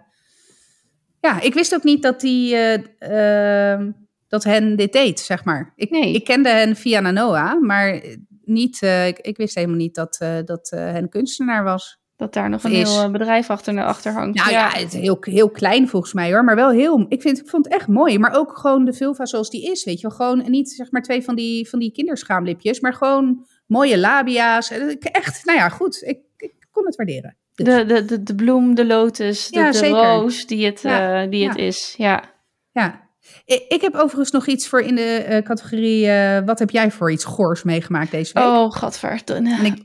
ja, 1.19 1.41
ik 1.41 1.53
wist 1.53 1.73
ook 1.75 1.83
niet 1.83 2.01
dat, 2.03 2.19
die, 2.21 2.55
eh, 2.55 3.71
ehm, 3.73 3.91
dat 4.27 4.43
hen 4.43 4.75
dit 4.75 4.93
deed, 4.93 5.19
zeg 5.19 5.43
maar. 5.43 5.73
Ik, 5.75 5.89
Nee. 5.89 6.13
ik 6.13 6.23
kende 6.23 6.49
hen 6.49 6.75
via 6.75 6.99
Nanoa, 6.99 7.53
maar 7.53 8.01
niet, 8.43 8.81
eh, 8.81 9.07
ik, 9.07 9.19
ik 9.19 9.37
wist 9.37 9.55
helemaal 9.55 9.77
niet 9.77 9.95
dat, 9.95 10.17
eh, 10.19 10.37
dat 10.45 10.71
eh, 10.71 10.79
hen 10.79 11.09
kunstenaar 11.09 11.63
was. 11.63 11.97
Dat 12.15 12.33
daar 12.33 12.49
nog 12.49 12.63
een 12.63 12.71
Is. 12.71 12.89
heel 12.93 13.03
eh, 13.03 13.11
bedrijf 13.11 13.49
achter, 13.49 13.83
achter 13.83 14.13
hangt. 14.13 14.37
Nou 14.37 14.51
ja, 14.51 14.69
het 14.69 14.93
is 14.93 14.99
heel, 14.99 15.17
heel 15.21 15.49
klein 15.49 15.87
volgens 15.87 16.13
mij 16.13 16.31
hoor, 16.31 16.43
maar 16.43 16.55
wel 16.55 16.69
heel. 16.69 17.05
Ik, 17.09 17.21
vind, 17.21 17.39
ik 17.39 17.49
vond 17.49 17.65
het 17.65 17.73
echt 17.73 17.87
mooi, 17.87 18.19
maar 18.19 18.35
ook 18.37 18.57
gewoon 18.57 18.85
de 18.85 18.93
vulva 18.93 19.25
zoals 19.25 19.49
die 19.49 19.71
is, 19.71 19.83
weet 19.83 19.99
je 20.01 20.07
wel. 20.07 20.15
Gewoon 20.17 20.51
niet 20.51 20.69
zeg 20.71 20.91
maar 20.91 21.01
twee 21.01 21.23
van 21.23 21.35
die, 21.35 21.69
van 21.69 21.79
die 21.79 21.91
kinderschaamlipjes, 21.91 22.79
maar 22.79 22.93
gewoon 22.93 23.45
mooie 23.69 23.97
labia's. 23.97 24.71
Eh, 24.71 24.95
Echt, 24.99 25.45
nou 25.45 25.57
ja, 25.57 25.69
goed. 25.69 26.01
Ik, 26.05 26.19
ik 26.37 26.53
kon 26.71 26.85
het 26.85 26.95
waarderen. 26.95 27.37
Dus. 27.55 27.65
De, 27.65 27.85
de, 27.85 28.05
de, 28.05 28.23
de 28.23 28.35
bloem, 28.35 28.75
de 28.75 28.85
lotus, 28.85 29.47
de, 29.47 29.59
Ja, 29.59 29.71
de 29.71 29.77
zeker. 29.77 29.97
roos 29.97 30.45
die 30.47 30.65
het, 30.65 30.81
Ja, 30.81 31.23
eh, 31.23 31.29
die 31.29 31.47
het 31.47 31.57
ja. 31.57 31.63
is. 31.63 31.93
Ja. 31.97 32.23
Ja. 32.71 33.07
Ik, 33.45 33.65
ik 33.67 33.81
heb 33.81 33.95
overigens 33.95 34.31
nog 34.31 34.47
iets 34.47 34.67
voor 34.67 34.81
in 34.81 34.95
de 34.95 35.01
eh, 35.17 35.41
categorie. 35.43 36.07
wat 36.45 36.59
heb 36.59 36.69
jij 36.69 36.91
voor 36.91 37.11
iets 37.11 37.25
goors 37.25 37.63
meegemaakt 37.63 38.11
deze 38.11 38.33
week? 38.33 38.43
Oh, 38.43 38.71
gadver. 38.71 39.21
En 39.25 39.65
ik, 39.65 39.83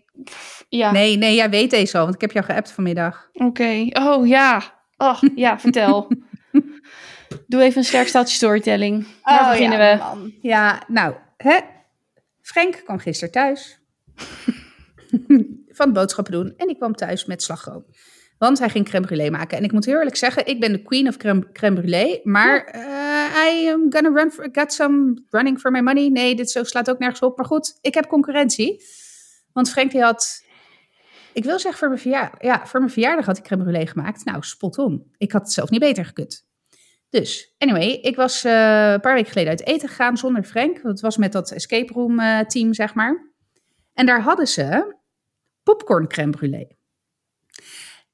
Ja, 0.68 0.90
Nee, 0.92 1.16
nee, 1.16 1.34
jij 1.34 1.50
weet 1.50 1.70
deze 1.70 1.96
al, 1.98 2.02
want 2.02 2.14
ik 2.14 2.20
heb 2.20 2.32
jou 2.32 2.44
geappt 2.44 2.70
vanmiddag. 2.70 3.28
oké. 3.32 3.86
Oh, 3.92 4.26
ja. 4.26 4.62
Oh, 4.96 5.18
ja, 5.34 5.58
vertel. 5.64 6.10
Doe 7.46 7.62
even 7.62 7.78
een 7.78 7.84
sterk 7.84 8.08
staaltje 8.08 8.34
storytelling. 8.34 9.06
Beginnen 9.48 9.78
Oh, 9.78 9.84
ja, 9.84 9.96
we? 9.96 10.02
man. 10.02 10.32
Ja, 10.40 10.82
nou, 10.88 11.14
hè? 11.36 11.58
Frank 12.44 12.82
kwam 12.84 12.98
gisteren 12.98 13.32
thuis 13.32 13.80
van 15.78 15.92
boodschappen 15.92 16.32
doen 16.32 16.54
en 16.56 16.68
ik 16.68 16.76
kwam 16.76 16.94
thuis 16.94 17.24
met 17.24 17.42
slagroom. 17.42 17.84
Want 18.38 18.58
hij 18.58 18.68
ging 18.68 18.84
crème 18.84 19.06
brûlée 19.06 19.30
maken. 19.30 19.58
En 19.58 19.64
ik 19.64 19.72
moet 19.72 19.84
heel 19.84 19.98
eerlijk 19.98 20.16
zeggen, 20.16 20.46
ik 20.46 20.60
ben 20.60 20.72
de 20.72 20.82
queen 20.82 21.08
of 21.08 21.16
crème, 21.16 21.52
crème 21.52 21.80
brûlée. 21.80 22.22
Maar 22.22 22.64
eh, 22.64 23.52
I 23.52 23.68
am 23.68 23.92
gonna 23.92 24.08
run 24.08 24.30
for, 24.30 24.48
got 24.52 24.72
some 24.72 25.22
running 25.30 25.60
for 25.60 25.70
my 25.70 25.80
money. 25.80 26.08
Nee, 26.08 26.34
dit 26.34 26.50
zo 26.50 26.64
slaat 26.64 26.90
ook 26.90 26.98
nergens 26.98 27.20
op. 27.20 27.36
Maar 27.36 27.46
goed, 27.46 27.78
ik 27.80 27.94
heb 27.94 28.06
concurrentie. 28.06 28.82
Want 29.52 29.70
Frank 29.70 29.90
die 29.90 30.02
had, 30.02 30.44
ik 31.32 31.44
wil 31.44 31.58
zeggen 31.58 31.78
voor 31.78 31.88
mijn, 31.88 32.00
verjaardag, 32.00 32.42
ja, 32.42 32.66
voor 32.66 32.80
mijn 32.80 32.92
verjaardag 32.92 33.26
had 33.26 33.38
ik 33.38 33.44
crème 33.44 33.64
brûlée 33.64 33.88
gemaakt. 33.88 34.24
Nou, 34.24 34.42
spot 34.42 34.78
on. 34.78 35.12
Ik 35.16 35.32
had 35.32 35.42
het 35.42 35.52
zelf 35.52 35.70
niet 35.70 35.80
beter 35.80 36.04
gekund. 36.04 36.46
Dus, 37.14 37.54
anyway, 37.58 37.88
ik 37.88 38.16
was 38.16 38.44
eh, 38.44 38.52
een 38.92 39.00
paar 39.00 39.14
weken 39.14 39.32
geleden 39.32 39.50
uit 39.50 39.66
eten 39.66 39.88
gegaan 39.88 40.16
zonder 40.16 40.44
Frank. 40.44 40.80
Het 40.82 41.00
was 41.00 41.16
met 41.16 41.32
dat 41.32 41.50
escape 41.50 41.92
room 41.92 42.20
eh, 42.20 42.40
team, 42.40 42.74
zeg 42.74 42.94
maar. 42.94 43.32
En 43.92 44.06
daar 44.06 44.22
hadden 44.22 44.46
ze 44.46 44.96
popcorn 45.62 46.08
crème 46.08 46.36
brûlée. 46.36 46.76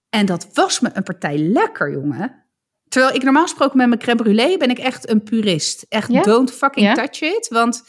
En 0.08 0.26
dat 0.26 0.48
was 0.52 0.80
me 0.80 0.90
een 0.92 1.02
partij 1.02 1.38
lekker, 1.38 1.92
jongen. 1.92 2.44
Terwijl 2.88 3.14
ik 3.14 3.22
normaal 3.22 3.42
gesproken 3.42 3.76
met 3.76 3.88
mijn 3.88 4.00
crème 4.00 4.22
brûlée 4.22 4.58
ben 4.58 4.70
ik 4.70 4.78
echt 4.78 5.10
een 5.10 5.22
purist. 5.22 5.86
Echt 5.88 6.24
don't 6.24 6.52
fucking 6.52 6.94
touch 6.94 7.20
it. 7.20 7.48
Want, 7.48 7.82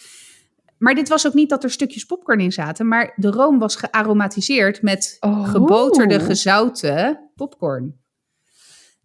maar 0.78 0.95
dit 0.95 1.09
was 1.09 1.28
ook 1.28 1.34
niet 1.34 1.49
dat 1.49 1.64
er 1.64 1.72
stukjes 1.72 2.05
popcorn 2.05 2.39
in 2.39 2.51
zaten. 2.51 2.88
Maar 2.88 3.14
de 3.16 3.30
room 3.30 3.59
was 3.59 3.76
gearomatiseerd 3.76 4.82
met 4.82 5.18
Oh. 5.20 5.49
geboterde, 5.49 6.20
gezouten 6.20 7.32
popcorn. 7.36 7.99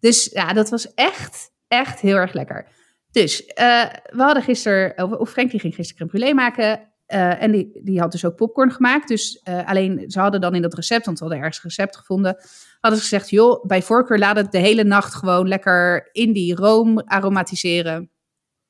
Dus 0.00 0.24
ja, 0.32 0.52
dat 0.52 0.70
was 0.70 0.94
echt, 0.94 1.54
echt 1.68 2.00
heel 2.00 2.16
erg 2.16 2.32
lekker. 2.32 2.66
Dus 3.10 3.44
eh, 3.44 3.84
we 4.10 4.22
hadden 4.22 4.42
gisteren, 4.42 5.04
of, 5.04 5.12
of 5.12 5.30
Frank 5.30 5.50
die 5.50 5.60
ging 5.60 5.74
gisteren 5.74 6.08
crème 6.08 6.34
maken. 6.34 6.94
eh, 7.06 7.42
en 7.42 7.52
die, 7.52 7.80
die 7.82 8.00
had 8.00 8.12
dus 8.12 8.24
ook 8.24 8.36
popcorn 8.36 8.72
gemaakt. 8.72 9.08
Dus 9.08 9.40
eh, 9.42 9.66
alleen, 9.66 10.10
ze 10.10 10.20
hadden 10.20 10.40
dan 10.40 10.54
in 10.54 10.62
dat 10.62 10.74
recept, 10.74 11.06
want 11.06 11.18
we 11.18 11.24
hadden 11.24 11.44
ergens 11.44 11.62
recept 11.64 11.96
gevonden, 11.96 12.36
hadden 12.80 13.00
ze 13.00 13.06
gezegd, 13.08 13.30
joh, 13.30 13.64
bij 13.64 13.82
voorkeur 13.82 14.18
laat 14.18 14.36
het 14.36 14.52
de 14.52 14.58
hele 14.58 14.84
nacht 14.84 15.14
gewoon 15.14 15.48
lekker 15.48 16.08
in 16.12 16.32
die 16.32 16.54
room 16.54 17.00
aromatiseren. 17.00 18.10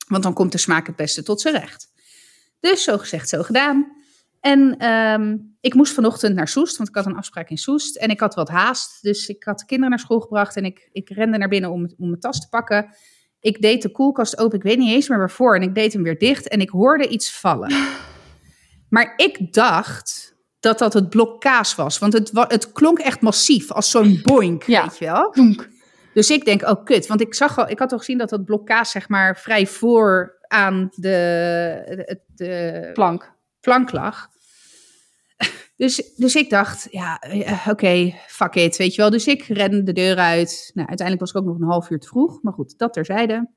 Want 0.08 0.22
dan 0.22 0.32
komt 0.34 0.52
de 0.52 0.58
smaak 0.58 0.86
het 0.86 0.96
beste 0.96 1.22
tot 1.22 1.40
zijn 1.40 1.54
recht. 1.54 1.88
Dus 2.60 2.82
zo 2.82 2.98
gezegd, 2.98 3.28
zo 3.28 3.42
gedaan. 3.42 3.96
En 4.40 4.76
ehm, 4.78 5.36
ik 5.60 5.74
moest 5.74 5.92
vanochtend 5.92 6.34
naar 6.34 6.48
Soest, 6.48 6.76
want 6.76 6.88
ik 6.88 6.94
had 6.94 7.06
een 7.06 7.16
afspraak 7.16 7.50
in 7.50 7.56
Soest. 7.58 7.96
En 7.96 8.08
ik 8.08 8.20
had 8.20 8.34
wat 8.34 8.48
haast, 8.48 9.02
dus 9.02 9.28
ik 9.28 9.44
had 9.44 9.58
de 9.58 9.66
kinderen 9.66 9.90
naar 9.90 10.00
school 10.04 10.20
gebracht. 10.20 10.56
En 10.56 10.64
ik, 10.64 10.88
ik 10.92 11.10
rende 11.10 11.38
naar 11.38 11.48
binnen 11.48 11.70
om, 11.70 11.84
om 11.98 12.08
mijn 12.08 12.20
tas 12.20 12.40
te 12.40 12.48
pakken. 12.48 12.94
Ik 13.40 13.62
deed 13.62 13.82
de 13.82 13.90
koelkast 13.92 14.38
open, 14.38 14.56
ik 14.58 14.64
weet 14.64 14.78
niet 14.78 14.92
eens 14.92 15.08
meer 15.08 15.18
waarvoor. 15.18 15.54
En 15.56 15.62
ik 15.62 15.74
deed 15.74 15.92
hem 15.92 16.02
weer 16.02 16.18
dicht 16.18 16.48
en 16.48 16.60
ik 16.60 16.70
hoorde 16.70 17.08
iets 17.08 17.38
vallen. 17.40 17.72
Maar 18.88 19.12
ik 19.16 19.52
dacht 19.52 20.36
dat 20.60 20.78
dat 20.78 20.92
het 20.92 21.08
blok 21.10 21.40
kaas 21.40 21.74
was. 21.74 21.98
Want 21.98 22.12
het, 22.12 22.30
het 22.32 22.72
klonk 22.72 22.98
echt 22.98 23.20
massief, 23.20 23.72
als 23.72 23.90
zo'n 23.90 24.20
boink, 24.22 24.62
Ja. 24.62 24.82
weet 24.82 24.98
je 24.98 25.04
wel. 25.04 25.32
Donk. 25.32 25.68
Dus 26.14 26.30
ik 26.30 26.44
denk, 26.44 26.62
oh 26.62 26.84
kut. 26.84 27.06
Want 27.06 27.20
ik 27.20 27.34
zag 27.34 27.58
al, 27.58 27.68
ik 27.68 27.78
had 27.78 27.92
al 27.92 27.98
gezien 27.98 28.18
dat 28.18 28.28
dat 28.28 28.44
blok 28.44 28.66
kaas, 28.66 28.90
zeg 28.90 29.08
maar, 29.08 29.38
vrij 29.38 29.66
voor 29.66 30.36
aan 30.48 30.88
de, 30.94 31.82
de, 31.86 32.20
de 32.34 32.90
Plank. 32.92 33.34
Plank 33.66 33.92
lag. 33.92 34.28
Dus, 35.76 36.14
dus 36.16 36.34
ik 36.34 36.50
dacht, 36.50 36.88
ja, 36.90 37.18
eh, 37.18 37.66
oké, 37.70 38.14
fuck 38.26 38.54
it, 38.54 38.76
weet 38.76 38.94
je 38.94 39.00
wel. 39.00 39.10
Dus 39.10 39.26
ik 39.26 39.42
rende 39.42 39.82
de 39.82 39.92
deur 39.92 40.16
uit. 40.16 40.70
Nou, 40.74 40.88
uiteindelijk 40.88 41.20
was 41.20 41.30
ik 41.30 41.36
ook 41.36 41.52
nog 41.52 41.60
een 41.60 41.72
half 41.72 41.90
uur 41.90 41.98
te 41.98 42.06
vroeg. 42.06 42.42
Maar 42.42 42.52
goed, 42.52 42.78
dat 42.78 42.92
terzijde. 42.92 43.50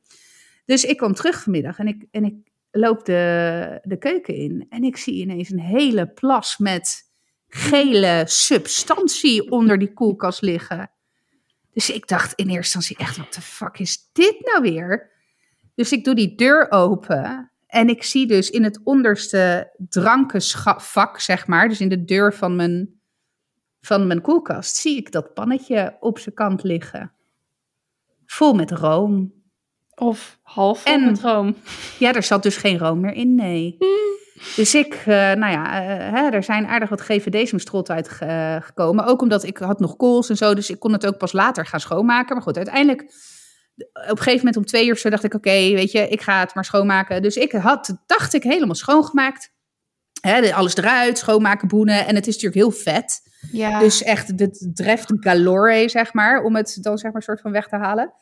Dus 0.65 0.83
ik 0.83 0.97
kwam 0.97 1.13
terug 1.13 1.41
vanmiddag 1.41 1.79
en 1.79 1.87
ik, 1.87 2.05
en 2.11 2.23
ik 2.25 2.35
loop 2.71 3.05
de, 3.05 3.79
de 3.83 3.97
keuken 3.97 4.35
in. 4.35 4.65
En 4.69 4.83
ik 4.83 4.97
zie 4.97 5.21
ineens 5.21 5.49
een 5.49 5.59
hele 5.59 6.07
plas 6.07 6.57
met 6.57 7.11
gele 7.47 8.23
substantie 8.25 9.51
onder 9.51 9.77
die 9.77 9.93
koelkast 9.93 10.41
liggen. 10.41 10.91
Dus 11.73 11.89
ik 11.89 12.07
dacht 12.07 12.33
in 12.33 12.49
eerste 12.49 12.77
instantie 12.77 12.97
echt, 12.97 13.17
wat 13.17 13.33
de 13.33 13.41
fuck 13.41 13.79
is 13.79 14.09
dit 14.13 14.39
nou 14.39 14.61
weer? 14.61 15.11
Dus 15.75 15.91
ik 15.91 16.03
doe 16.03 16.15
die 16.15 16.35
deur 16.35 16.71
open 16.71 17.48
en 17.69 17.89
ik 17.89 18.03
zie 18.03 18.27
dus 18.27 18.49
in 18.49 18.63
het 18.63 18.79
onderste 18.83 19.73
drankenvak, 19.89 21.19
zeg 21.19 21.47
maar, 21.47 21.67
dus 21.69 21.81
in 21.81 21.89
de 21.89 22.03
deur 22.03 22.33
van 22.33 22.55
mijn, 22.55 23.01
van 23.81 24.07
mijn 24.07 24.21
koelkast, 24.21 24.75
zie 24.75 24.97
ik 24.97 25.11
dat 25.11 25.33
pannetje 25.33 25.97
op 25.99 26.19
zijn 26.19 26.35
kant 26.35 26.63
liggen. 26.63 27.11
Vol 28.25 28.53
met 28.53 28.71
room. 28.71 29.33
Of 29.95 30.39
half 30.41 30.85
En- 30.85 30.93
en 30.93 31.05
met 31.05 31.21
room. 31.21 31.55
Ja, 31.99 32.13
er 32.13 32.23
zat 32.23 32.43
dus 32.43 32.57
geen 32.57 32.77
room 32.77 32.99
meer 32.99 33.13
in, 33.13 33.35
nee. 33.35 33.77
Dus 34.55 34.75
ik, 34.75 34.93
eh, 34.93 35.05
nou 35.15 35.51
ja, 35.51 35.81
eh, 35.81 36.13
hè, 36.13 36.29
er 36.29 36.43
zijn 36.43 36.67
aardig 36.67 36.89
wat 36.89 37.01
GVD's 37.01 37.51
mijn 37.51 37.63
strot 37.63 37.89
uitgekomen. 37.89 39.05
Ook 39.05 39.21
omdat 39.21 39.43
ik 39.43 39.57
had 39.57 39.79
nog 39.79 39.95
kools 39.95 40.29
en 40.29 40.37
zo, 40.37 40.53
dus 40.53 40.69
ik 40.69 40.79
kon 40.79 40.91
het 40.93 41.05
ook 41.05 41.17
pas 41.17 41.31
later 41.31 41.65
gaan 41.65 41.79
schoonmaken. 41.79 42.33
Maar 42.35 42.43
goed, 42.43 42.57
uiteindelijk, 42.57 43.13
op 43.93 44.09
een 44.09 44.17
gegeven 44.17 44.37
moment 44.37 44.57
om 44.57 44.65
twee 44.65 44.85
uur 44.85 44.93
of 44.93 44.99
zo 44.99 45.09
dacht 45.09 45.23
ik, 45.23 45.33
oké, 45.33 45.49
weet 45.51 45.91
je, 45.91 46.07
ik 46.07 46.21
ga 46.21 46.39
het 46.39 46.53
maar 46.53 46.65
schoonmaken. 46.65 47.21
Dus 47.21 47.35
ik 47.35 47.51
had, 47.51 47.97
dacht 48.05 48.33
ik, 48.33 48.43
helemaal 48.43 48.75
schoongemaakt. 48.75 49.51
Alles 50.53 50.75
eruit, 50.75 51.17
schoonmaken, 51.17 51.67
boenen. 51.67 52.05
En 52.05 52.15
het 52.15 52.27
is 52.27 52.33
natuurlijk 52.33 52.61
heel 52.61 52.93
vet. 52.93 53.21
Ja. 53.51 53.79
Dus 53.79 54.03
echt, 54.03 54.37
dit 54.37 54.69
dreft 54.73 55.11
galore, 55.19 55.89
zeg 55.89 56.13
maar, 56.13 56.43
om 56.43 56.55
het 56.55 56.77
dan 56.81 56.97
zeg 56.97 57.11
maar 57.11 57.23
soort 57.23 57.41
van 57.41 57.51
weg 57.51 57.67
te 57.67 57.75
halen. 57.75 58.13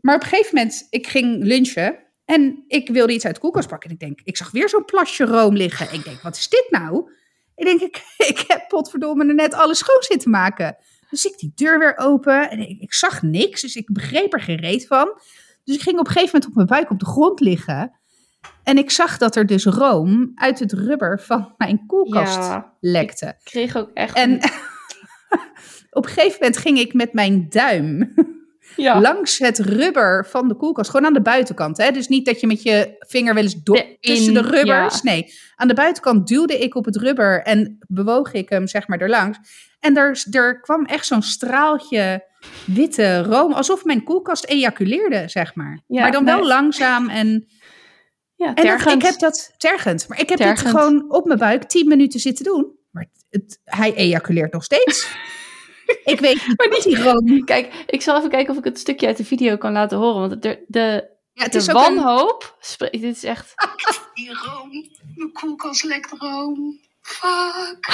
Maar 0.00 0.14
op 0.14 0.22
een 0.22 0.28
gegeven 0.28 0.56
moment, 0.56 0.86
ik 0.90 1.06
ging 1.06 1.44
lunchen 1.44 1.98
en 2.24 2.64
ik 2.68 2.88
wilde 2.88 3.12
iets 3.12 3.24
uit 3.24 3.34
de 3.34 3.40
koelkast 3.40 3.68
pakken. 3.68 3.88
En 3.88 3.94
ik 3.94 4.00
denk, 4.00 4.20
ik 4.24 4.36
zag 4.36 4.50
weer 4.50 4.68
zo'n 4.68 4.84
plasje 4.84 5.24
room 5.24 5.56
liggen. 5.56 5.92
Ik 5.92 6.04
denk, 6.04 6.20
wat 6.20 6.36
is 6.36 6.48
dit 6.48 6.66
nou? 6.70 7.10
Ik 7.54 7.64
denk, 7.64 7.80
ik, 7.80 8.02
ik 8.32 8.44
heb 8.46 8.68
potverdomme 8.68 9.26
er 9.26 9.34
net 9.34 9.54
alles 9.54 9.78
schoon 9.78 10.02
zitten 10.02 10.30
maken. 10.30 10.76
Dus 11.14 11.24
ik 11.24 11.38
die 11.38 11.52
deur 11.54 11.78
weer 11.78 11.96
open 11.96 12.50
en 12.50 12.58
ik, 12.58 12.80
ik 12.80 12.92
zag 12.94 13.22
niks, 13.22 13.60
dus 13.60 13.76
ik 13.76 13.92
begreep 13.92 14.32
er 14.32 14.40
geen 14.40 14.60
reet 14.60 14.86
van. 14.86 15.20
Dus 15.64 15.74
ik 15.74 15.82
ging 15.82 15.98
op 15.98 16.06
een 16.06 16.12
gegeven 16.12 16.30
moment 16.32 16.46
op 16.50 16.54
mijn 16.54 16.66
buik 16.66 16.90
op 16.90 16.98
de 16.98 17.06
grond 17.06 17.40
liggen. 17.40 17.92
En 18.62 18.78
ik 18.78 18.90
zag 18.90 19.18
dat 19.18 19.36
er 19.36 19.46
dus 19.46 19.64
room 19.64 20.32
uit 20.34 20.58
het 20.58 20.72
rubber 20.72 21.20
van 21.20 21.54
mijn 21.56 21.86
koelkast 21.86 22.36
Ja. 22.36 22.72
lekte. 22.80 23.26
Ik 23.26 23.34
kreeg 23.44 23.76
ook 23.76 23.90
echt... 23.94 24.16
En 24.16 24.34
op 25.90 26.04
een 26.04 26.10
gegeven 26.10 26.38
moment 26.40 26.56
ging 26.56 26.78
ik 26.78 26.94
met 26.94 27.12
mijn 27.12 27.48
duim 27.48 28.14
ja. 28.76 29.00
langs 29.00 29.38
het 29.38 29.58
rubber 29.58 30.26
van 30.28 30.48
de 30.48 30.54
koelkast. 30.54 30.90
Gewoon 30.90 31.06
aan 31.06 31.12
de 31.12 31.22
buitenkant. 31.22 31.76
Hè? 31.76 31.90
Dus 31.90 32.08
niet 32.08 32.26
dat 32.26 32.40
je 32.40 32.46
met 32.46 32.62
je 32.62 32.94
vinger 32.98 33.34
wel 33.34 33.42
eens 33.42 33.62
door 33.62 33.76
De- 33.76 33.96
tussen 34.00 34.34
de 34.34 34.40
rubbers. 34.42 34.94
ja. 34.94 35.00
Nee, 35.10 35.32
aan 35.56 35.68
de 35.68 35.74
buitenkant 35.74 36.28
duwde 36.28 36.58
ik 36.58 36.74
op 36.74 36.84
het 36.84 36.96
rubber 36.96 37.42
en 37.42 37.78
bewoog 37.88 38.32
ik 38.32 38.48
hem 38.48 38.66
zeg 38.66 38.88
maar 38.88 38.98
erlangs. 39.00 39.38
En 39.80 39.96
er, 39.96 40.24
er 40.30 40.60
kwam 40.60 40.84
echt 40.84 41.06
zo'n 41.06 41.22
straaltje 41.22 42.24
witte 42.66 43.22
room. 43.22 43.52
Alsof 43.52 43.84
mijn 43.84 44.02
koelkast 44.04 44.44
ejaculeerde, 44.44 45.24
zeg 45.26 45.54
maar. 45.54 45.80
Ja, 45.86 46.00
maar 46.02 46.12
dan 46.12 46.24
wel 46.24 46.38
nee. 46.38 46.46
langzaam 46.46 47.08
en... 47.08 47.46
ja, 48.34 48.54
En 48.54 48.66
dat, 48.78 48.92
ik 48.92 49.02
heb 49.02 49.18
dat 49.18 49.54
tergend. 49.56 50.08
Maar 50.08 50.20
ik 50.20 50.28
heb 50.28 50.38
Tergend. 50.38 50.58
dit 50.62 50.68
gewoon 50.80 51.04
op 51.12 51.24
mijn 51.26 51.38
buik 51.38 51.62
tien 51.64 51.88
minuten 51.88 52.20
zitten 52.20 52.44
doen. 52.44 52.72
Maar 52.90 53.02
het, 53.12 53.24
het- 53.30 53.60
hij 53.64 53.94
ejaculeert 53.94 54.52
nog 54.52 54.64
steeds. 54.64 55.08
Ik 56.04 56.20
weet 56.20 56.46
niet 56.46 56.56
Maar 56.58 56.80
die 56.82 57.02
room... 57.02 57.44
Kijk, 57.44 57.84
ik 57.86 58.02
zal 58.02 58.16
even 58.16 58.30
kijken 58.30 58.52
of 58.52 58.58
ik 58.58 58.64
het 58.64 58.78
stukje 58.78 59.06
uit 59.06 59.16
de 59.16 59.24
video 59.24 59.56
kan 59.56 59.72
laten 59.72 59.98
horen. 59.98 60.28
Want 60.28 60.42
de, 60.42 60.64
de, 60.66 61.10
Ja, 61.32 61.42
het 61.42 61.52
de 61.52 61.58
is 61.58 61.66
een- 61.66 61.74
wanhoop... 61.74 62.56
spre- 62.60 62.90
Dit 62.90 63.02
is 63.02 63.24
echt... 63.24 63.54
Die 64.14 64.32
room, 64.32 64.70
mijn 65.14 65.32
koelkast 65.32 65.84
lekt 65.84 66.12
room. 66.18 66.80
Fuck. 67.00 67.88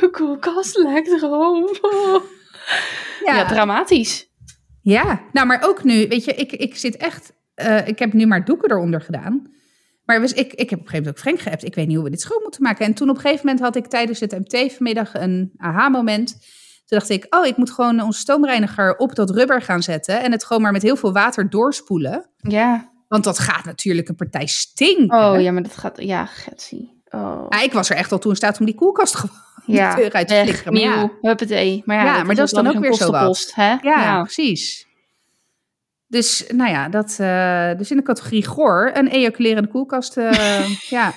Mijn 0.00 0.10
koelkast 0.12 0.76
lijkt 0.76 1.20
room. 1.20 1.68
Ja. 3.24 3.46
dramatisch. 3.46 4.26
Ja, 4.82 5.22
nou, 5.32 5.46
maar 5.46 5.68
ook 5.68 5.84
nu, 5.84 6.08
weet 6.08 6.24
je, 6.24 6.34
ik, 6.34 6.52
ik 6.52 6.76
zit 6.76 6.96
echt, 6.96 7.32
eh, 7.54 7.88
ik 7.88 7.98
heb 7.98 8.12
nu 8.12 8.26
maar 8.26 8.44
doeken 8.44 8.70
eronder 8.70 9.00
gedaan. 9.00 9.52
Maar 10.08 10.20
dus 10.20 10.32
ik, 10.32 10.52
ik 10.52 10.70
heb 10.70 10.78
op 10.78 10.84
een 10.84 10.90
gegeven 10.90 10.96
moment 10.96 11.08
ook 11.08 11.18
Frank 11.18 11.40
geappt. 11.40 11.64
Ik 11.64 11.74
weet 11.74 11.86
niet 11.86 11.94
hoe 11.96 12.04
we 12.04 12.10
dit 12.10 12.20
schoon 12.20 12.42
moeten 12.42 12.62
maken. 12.62 12.86
En 12.86 12.94
toen 12.94 13.08
op 13.08 13.14
een 13.14 13.20
gegeven 13.20 13.46
moment 13.46 13.64
had 13.64 13.76
ik 13.76 13.86
tijdens 13.86 14.20
het 14.20 14.32
MT 14.32 14.72
vanmiddag 14.72 15.14
een 15.14 15.52
aha-moment. 15.56 16.30
Toen 16.86 16.98
dacht 16.98 17.08
ik, 17.08 17.26
oh, 17.30 17.46
ik 17.46 17.56
moet 17.56 17.70
gewoon 17.70 18.00
onze 18.02 18.20
stoomreiniger 18.20 18.96
op 18.96 19.14
dat 19.14 19.30
rubber 19.30 19.62
gaan 19.62 19.82
zetten. 19.82 20.22
En 20.22 20.32
het 20.32 20.44
gewoon 20.44 20.62
maar 20.62 20.72
met 20.72 20.82
heel 20.82 20.96
veel 20.96 21.12
water 21.12 21.50
doorspoelen. 21.50 22.30
Ja. 22.36 22.90
Want 23.08 23.24
dat 23.24 23.38
gaat 23.38 23.64
natuurlijk 23.64 24.08
een 24.08 24.14
partij 24.14 24.46
stinken. 24.46 25.18
Oh 25.18 25.40
ja, 25.40 25.52
maar 25.52 25.62
dat 25.62 25.76
gaat, 25.76 26.02
ja, 26.02 26.24
getsie. 26.26 27.02
Oh. 27.10 27.46
Ja, 27.48 27.60
ik 27.62 27.72
was 27.72 27.90
er 27.90 27.96
echt 27.96 28.12
al 28.12 28.18
toen 28.18 28.30
in 28.30 28.36
staat 28.36 28.60
om 28.60 28.66
die 28.66 28.74
koelkast 28.74 29.14
gewoon 29.14 29.36
Ja, 29.66 29.94
de 29.94 30.00
deur 30.00 30.12
uit 30.12 30.28
te 30.28 30.34
flikkeren. 30.34 30.72
Maar 30.72 30.82
ja, 30.82 31.10
huppatee. 31.20 31.82
Maar 31.84 31.96
ja, 31.96 32.04
Ja, 32.04 32.22
maar 32.22 32.34
dat 32.34 32.46
is 32.46 32.52
dan 32.52 32.66
ook 32.66 32.78
weer 32.78 32.94
zo 32.94 33.10
wat. 33.10 33.50
hè? 33.54 33.74
ja, 33.82 34.22
precies. 34.22 34.86
Dus, 36.08 36.44
nou 36.54 36.70
ja, 36.70 36.88
dat, 36.88 37.16
eh, 37.20 37.78
dus 37.78 37.90
in 37.90 37.96
de 37.96 38.02
categorie 38.02 38.46
goor, 38.46 38.90
een 38.94 39.08
ejaculerende 39.08 39.68
koelkast. 39.68 40.16
eh, 40.16 40.68
ja, 40.96 41.12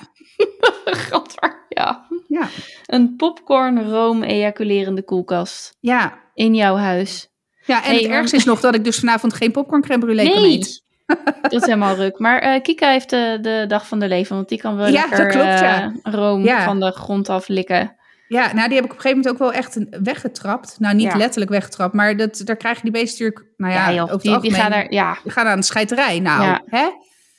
Gadver, 0.86 1.66
ja. 1.70 2.08
ja, 2.28 2.48
Een 2.86 3.16
popcorn 3.16 3.90
room 3.90 4.24
ejaculerende 4.24 5.04
koelkast 5.04 5.78
ja. 5.80 6.20
in 6.34 6.56
jouw 6.56 6.76
huis. 6.76 7.30
Ja, 7.66 7.84
en 7.84 7.90
Hey, 7.92 8.02
het 8.02 8.12
ergste 8.12 8.36
is 8.36 8.46
nog 8.46 8.60
dat 8.60 8.76
ik 8.76 8.84
dus 8.84 9.00
vanavond 9.00 9.34
geen 9.34 9.52
popcorn 9.52 9.82
crème 9.82 10.06
brûlée 10.06 10.32
kan 10.34 10.42
Nee, 10.42 10.58
eten. 10.58 10.82
dat 11.42 11.52
is 11.54 11.62
helemaal 11.66 11.96
ruk. 11.96 12.20
Maar 12.20 12.40
eh, 12.40 12.62
Kika 12.62 12.90
heeft 12.90 13.10
de, 13.10 13.38
de 13.42 13.66
dag 13.68 13.88
van 13.88 14.00
de 14.00 14.08
leven, 14.08 14.36
want 14.36 14.50
die 14.50 14.58
kan 14.58 14.76
wel 14.76 14.88
Ja, 14.88 15.02
lekker 15.02 15.28
klopt, 15.28 15.60
ja. 15.60 15.94
room 16.04 16.48
van 16.48 16.80
de 16.80 16.92
grond 16.92 17.30
af 17.30 17.48
likken. 17.48 17.96
Ja, 18.32 18.54
nou 18.54 18.68
die 18.68 18.76
heb 18.76 18.86
ik 18.86 18.92
op 18.92 18.98
een 18.98 19.02
gegeven 19.02 19.18
moment 19.18 19.30
ook 19.30 19.38
wel 19.38 19.54
echt 19.54 19.78
weggetrapt. 20.04 20.76
Nou, 20.80 20.96
niet 20.96 21.12
Ja. 21.12 21.18
letterlijk 21.18 21.52
weggetrapt, 21.52 21.94
maar 21.94 22.18
dat, 22.18 22.42
daar 22.46 22.56
krijgen 22.56 22.84
die 22.84 22.92
beesten 22.92 23.26
natuurlijk, 23.26 23.54
nou 23.58 23.74
ja, 23.74 24.16
die, 24.18 24.40
die 24.40 24.54
gaan 24.54 24.72
er, 24.72 24.94
ja, 24.94 25.18
die 25.24 25.32
gaan 25.32 25.48
aan 25.48 25.60
de 25.60 25.66
scheiterij. 25.66 26.20
Nou, 26.20 26.60
hè? 26.66 26.90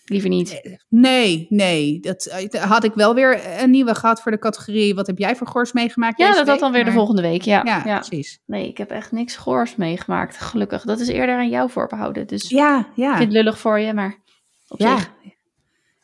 liever 0.05 0.29
niet. 0.29 0.79
Nee, 0.89 1.47
nee. 1.49 2.01
Dat 2.01 2.27
eh, 2.27 2.63
had 2.63 2.85
ik 2.85 2.95
wel 2.95 3.15
weer 3.15 3.61
een 3.63 3.71
nieuwe 3.71 3.95
gehad 3.95 4.23
voor 4.23 4.33
de 4.33 4.39
categorie. 4.39 4.95
Wat 4.95 5.07
heb 5.07 5.19
jij 5.19 5.37
voor 5.37 5.47
gors 5.47 5.73
meegemaakt 5.73 6.19
Ja, 6.19 6.33
dat 6.33 6.49
had 6.49 6.59
dan 6.59 6.73
weer 6.73 6.85
de 6.85 6.93
volgende 6.93 7.23
week, 7.23 7.43
ja. 7.43 7.61
Ja, 7.65 7.83
ja. 7.85 7.99
precies. 7.99 8.39
Nee, 8.47 8.69
ik 8.69 8.79
heb 8.79 8.91
echt 8.91 9.13
niks 9.13 9.37
goors 9.37 9.77
meegemaakt, 9.77 10.37
gelukkig. 10.37 10.83
Dat 10.83 11.01
is 11.01 11.09
eerder 11.09 11.35
aan 11.37 11.49
jou 11.49 11.71
voorbehouden, 11.71 12.27
dus 12.27 12.49
Ja, 12.49 12.79
ik 12.79 12.87
ja. 12.95 13.11
vind 13.17 13.25
het 13.25 13.33
lullig 13.33 13.59
voor 13.59 13.79
je, 13.79 13.95
maar 13.95 14.17
op 14.69 14.79
ja. 14.81 14.97
zich. 14.97 15.11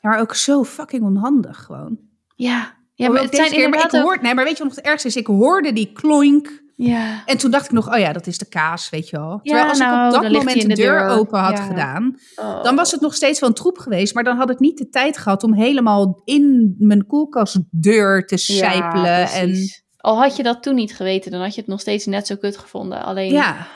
Maar 0.01 0.21
ook 0.21 0.35
zo 0.35 0.65
fucking 0.65 1.03
onhandig 1.03 1.59
gewoon. 1.59 1.99
Ja, 2.35 2.77
ja 2.99 3.11
maar 3.11 3.23
het 3.23 3.35
zijn 3.35 3.51
keer, 3.51 3.69
maar 3.69 3.85
ik 3.85 3.95
ook... 3.95 4.03
hoor, 4.03 4.19
Nee, 4.23 4.35
maar 4.35 4.45
weet 4.45 4.57
je 4.57 4.59
wat 4.59 4.69
nog 4.69 4.77
het 4.77 4.87
ergste 4.87 5.09
is? 5.09 5.17
Ik 5.17 5.27
hoorde 5.27 5.73
die 5.73 5.93
kloink. 5.93 6.67
Ja, 6.77 7.23
En 7.27 7.39
toen 7.39 7.51
dacht 7.51 7.65
ik 7.65 7.71
nog, 7.73 7.93
oh 7.95 7.99
ja, 7.99 8.13
dat 8.13 8.27
is 8.27 8.39
de 8.39 8.49
kaas, 8.49 8.91
weet 8.91 9.09
je 9.09 9.17
wel. 9.17 9.41
Terwijl 9.43 9.69
als 9.69 9.79
nou, 9.79 9.99
ik 10.01 10.07
op 10.07 10.13
dan 10.13 10.33
dat 10.33 10.43
moment 10.43 10.61
de 10.63 10.69
de 10.69 10.75
deur, 10.75 11.09
open 11.09 11.39
had 11.39 11.57
Ja. 11.59 11.67
gedaan, 11.67 12.19
Oh. 12.37 12.63
dan 12.63 12.77
was 12.77 12.91
het 12.91 13.01
nog 13.01 13.15
steeds 13.15 13.41
wel 13.41 13.49
een 13.49 13.55
troep 13.55 13.79
geweest. 13.79 14.15
Maar 14.15 14.25
dan 14.25 14.37
had 14.37 14.51
ik 14.51 14.59
niet 14.59 14.79
de 14.79 14.89
tijd 14.89 15.19
gehad 15.19 15.43
om 15.43 15.55
helemaal 15.55 16.23
in 16.25 16.75
mijn 16.79 17.07
koelkastdeur 17.07 18.27
te 18.27 18.37
sijpelen. 18.37 19.29
en. 19.29 19.57
Al 19.97 20.17
had 20.19 20.37
je 20.37 20.43
dat 20.43 20.63
toen 20.63 20.75
niet 20.75 20.95
geweten, 20.97 21.31
dan 21.31 21.41
had 21.41 21.55
je 21.55 21.61
het 21.61 21.71
nog 21.71 21.81
steeds 21.81 22.07
net 22.07 22.27
zo 22.27 22.37
kut 22.37 22.57
gevonden. 22.57 23.03
Alleen 23.05 23.33
ja, 23.33 23.67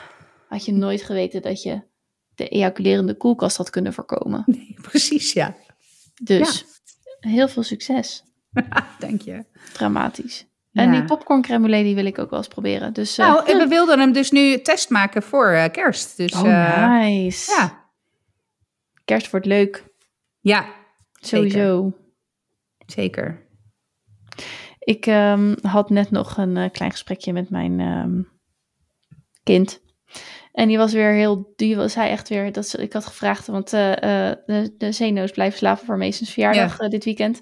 had 0.47 0.65
je 0.65 0.73
nooit 0.73 1.01
geweten 1.03 1.41
dat 1.41 1.61
je 1.63 1.81
de 2.35 2.47
ejaculerende 2.47 3.17
koelkast 3.17 3.57
had 3.57 3.69
kunnen 3.69 3.93
voorkomen. 3.93 4.45
precies, 4.89 5.33
ja. 5.33 5.55
Dus 6.23 6.65
heel 7.19 7.47
veel 7.47 7.63
succes. 7.63 8.23
Dank 8.99 9.21
je. 9.21 9.45
Dramatisch. 9.73 10.45
En 10.73 10.91
Ja. 10.91 10.99
die 10.99 11.05
popcorn 11.05 11.41
crème 11.41 11.83
die 11.83 11.95
wil 11.95 12.05
ik 12.05 12.19
ook 12.19 12.29
wel 12.29 12.39
eens 12.39 12.47
proberen. 12.47 12.93
Dus, 12.93 13.17
eh, 13.17 13.27
Nou, 13.27 13.49
en 13.51 13.57
we 13.57 13.67
wilden 13.67 13.99
hem 13.99 14.11
dus 14.11 14.31
nu 14.31 14.61
test 14.61 14.89
maken 14.89 15.23
voor 15.23 15.49
eh, 15.49 15.71
kerst. 15.71 16.17
Dus 16.17 16.33
oh, 16.33 16.47
eh, 16.49 16.89
nice. 16.89 17.51
ja, 17.51 17.81
Kerst 19.05 19.31
wordt 19.31 19.45
leuk, 19.45 19.83
ja, 20.39 20.65
sowieso. 21.13 21.93
zeker. 22.85 23.41
Ik 24.79 25.05
ehm, 25.05 25.55
had 25.61 25.89
net 25.89 26.11
nog 26.11 26.37
een 26.37 26.71
klein 26.71 26.91
gesprekje 26.91 27.33
met 27.33 27.49
mijn 27.49 27.79
ehm, 27.79 28.21
kind. 29.43 29.81
En 30.51 30.67
die 30.67 30.77
was 30.77 30.93
weer 30.93 31.11
heel, 31.11 31.53
die 31.55 31.75
was 31.75 31.95
hij 31.95 32.09
echt 32.09 32.29
weer, 32.29 32.51
dat 32.51 32.79
ik 32.79 32.93
had 32.93 33.05
gevraagd, 33.05 33.47
want 33.47 33.69
de, 33.69 34.73
de 34.77 34.91
zeeno's 34.91 35.31
blijven 35.31 35.57
slapen 35.57 35.85
voor 35.85 35.97
Meesens 35.97 36.29
verjaardag 36.31 36.77
dit 36.77 37.03
weekend. 37.03 37.41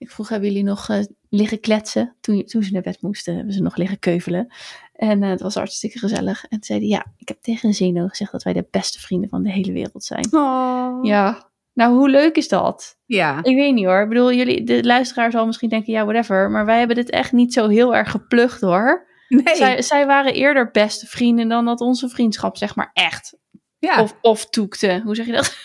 Ik 0.00 0.10
vroeg, 0.10 0.28
hebben 0.28 0.48
jullie 0.48 0.64
nog 0.64 0.88
eh, 0.88 0.98
liggen 1.28 1.60
kletsen? 1.60 2.16
Toen, 2.20 2.44
toen 2.44 2.62
ze 2.62 2.72
naar 2.72 2.82
bed 2.82 3.02
moesten, 3.02 3.36
hebben 3.36 3.54
ze 3.54 3.62
nog 3.62 3.76
liggen 3.76 3.98
keuvelen. 3.98 4.52
En 4.92 5.22
eh, 5.22 5.30
het 5.30 5.40
was 5.40 5.54
hartstikke 5.54 5.98
gezellig. 5.98 6.42
En 6.42 6.48
toen 6.48 6.62
zei 6.62 6.78
hij, 6.78 6.88
ja, 6.88 7.06
ik 7.16 7.28
heb 7.28 7.38
tegen 7.40 7.68
een 7.68 7.74
zeeno 7.74 8.06
gezegd 8.06 8.32
dat 8.32 8.42
wij 8.42 8.52
de 8.52 8.66
beste 8.70 9.00
vrienden 9.00 9.28
van 9.28 9.42
de 9.42 9.50
hele 9.50 9.72
wereld 9.72 10.04
zijn. 10.04 10.26
Oh. 10.30 10.98
Ja, 11.04 11.50
nou 11.72 11.94
hoe 11.94 12.08
leuk 12.08 12.36
is 12.36 12.48
dat? 12.48 12.98
Ja. 13.06 13.38
Ik 13.42 13.56
weet 13.56 13.74
niet 13.74 13.84
hoor. 13.84 14.02
Ik 14.02 14.08
bedoel, 14.08 14.32
jullie, 14.32 14.64
de 14.64 14.84
luisteraar 14.84 15.30
zal 15.30 15.46
misschien 15.46 15.68
denken, 15.68 15.92
ja, 15.92 16.04
whatever. 16.04 16.50
Maar 16.50 16.64
wij 16.64 16.78
hebben 16.78 16.96
dit 16.96 17.10
echt 17.10 17.32
niet 17.32 17.52
zo 17.52 17.68
heel 17.68 17.94
erg 17.94 18.10
geplucht 18.10 18.60
hoor. 18.60 19.08
Nee. 19.28 19.56
Zij, 19.56 19.82
zij 19.82 20.06
waren 20.06 20.34
eerder 20.34 20.70
beste 20.70 21.06
vrienden 21.06 21.48
dan 21.48 21.64
dat 21.64 21.80
onze 21.80 22.08
vriendschap, 22.08 22.56
zeg 22.56 22.74
maar, 22.74 22.90
echt. 22.92 23.36
ja. 23.78 24.02
Of, 24.02 24.16
of 24.20 24.46
toekte. 24.46 25.00
Hoe 25.04 25.14
zeg 25.14 25.26
je 25.26 25.32
dat? 25.32 25.56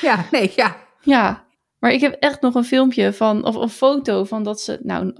ja, 0.00 0.24
nee, 0.30 0.52
ja. 0.56 0.76
ja. 1.00 1.44
Maar 1.82 1.92
ik 1.92 2.00
heb 2.00 2.16
echt 2.20 2.40
nog 2.40 2.54
een 2.54 2.64
filmpje 2.64 3.12
van, 3.12 3.44
of 3.44 3.54
een 3.54 3.68
foto 3.68 4.24
van 4.24 4.42
dat 4.42 4.60
ze, 4.60 4.78
nou, 4.82 5.12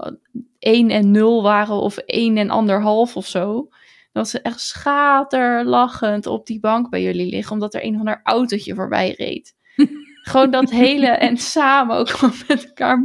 1 0.59 0.89
en 0.89 1.11
0 1.11 1.43
waren 1.43 1.75
of 1.75 1.97
1 1.97 2.37
en 2.37 2.49
anderhalf 2.49 3.15
of 3.15 3.27
zo. 3.27 3.69
Dat 4.11 4.29
ze 4.29 4.41
echt 4.41 4.59
schaterlachend 4.59 6.25
op 6.25 6.45
die 6.45 6.59
bank 6.59 6.89
bij 6.89 7.01
jullie 7.01 7.29
liggen, 7.29 7.53
omdat 7.53 7.73
er 7.73 7.83
een 7.83 7.97
van 7.97 8.07
haar 8.07 8.21
autootje 8.23 8.75
voorbij 8.75 9.13
reed. 9.17 9.55
Gewoon 10.29 10.51
dat 10.51 10.69
hele 10.69 11.07
en 11.07 11.37
samen 11.37 11.97
ook 11.97 12.09
gewoon 12.09 12.35
met 12.47 12.65
elkaar. 12.65 13.03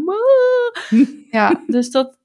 Ja, 1.30 1.64
dus 1.66 1.90
dat, 1.90 2.18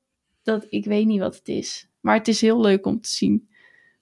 dat, 0.43 0.65
ik 0.69 0.86
weet 0.86 1.05
niet 1.05 1.19
wat 1.19 1.36
het 1.36 1.47
is. 1.47 1.89
Maar 1.99 2.15
het 2.15 2.27
is 2.27 2.41
heel 2.41 2.61
leuk 2.61 2.86
om 2.86 3.01
te 3.01 3.09
zien. 3.09 3.49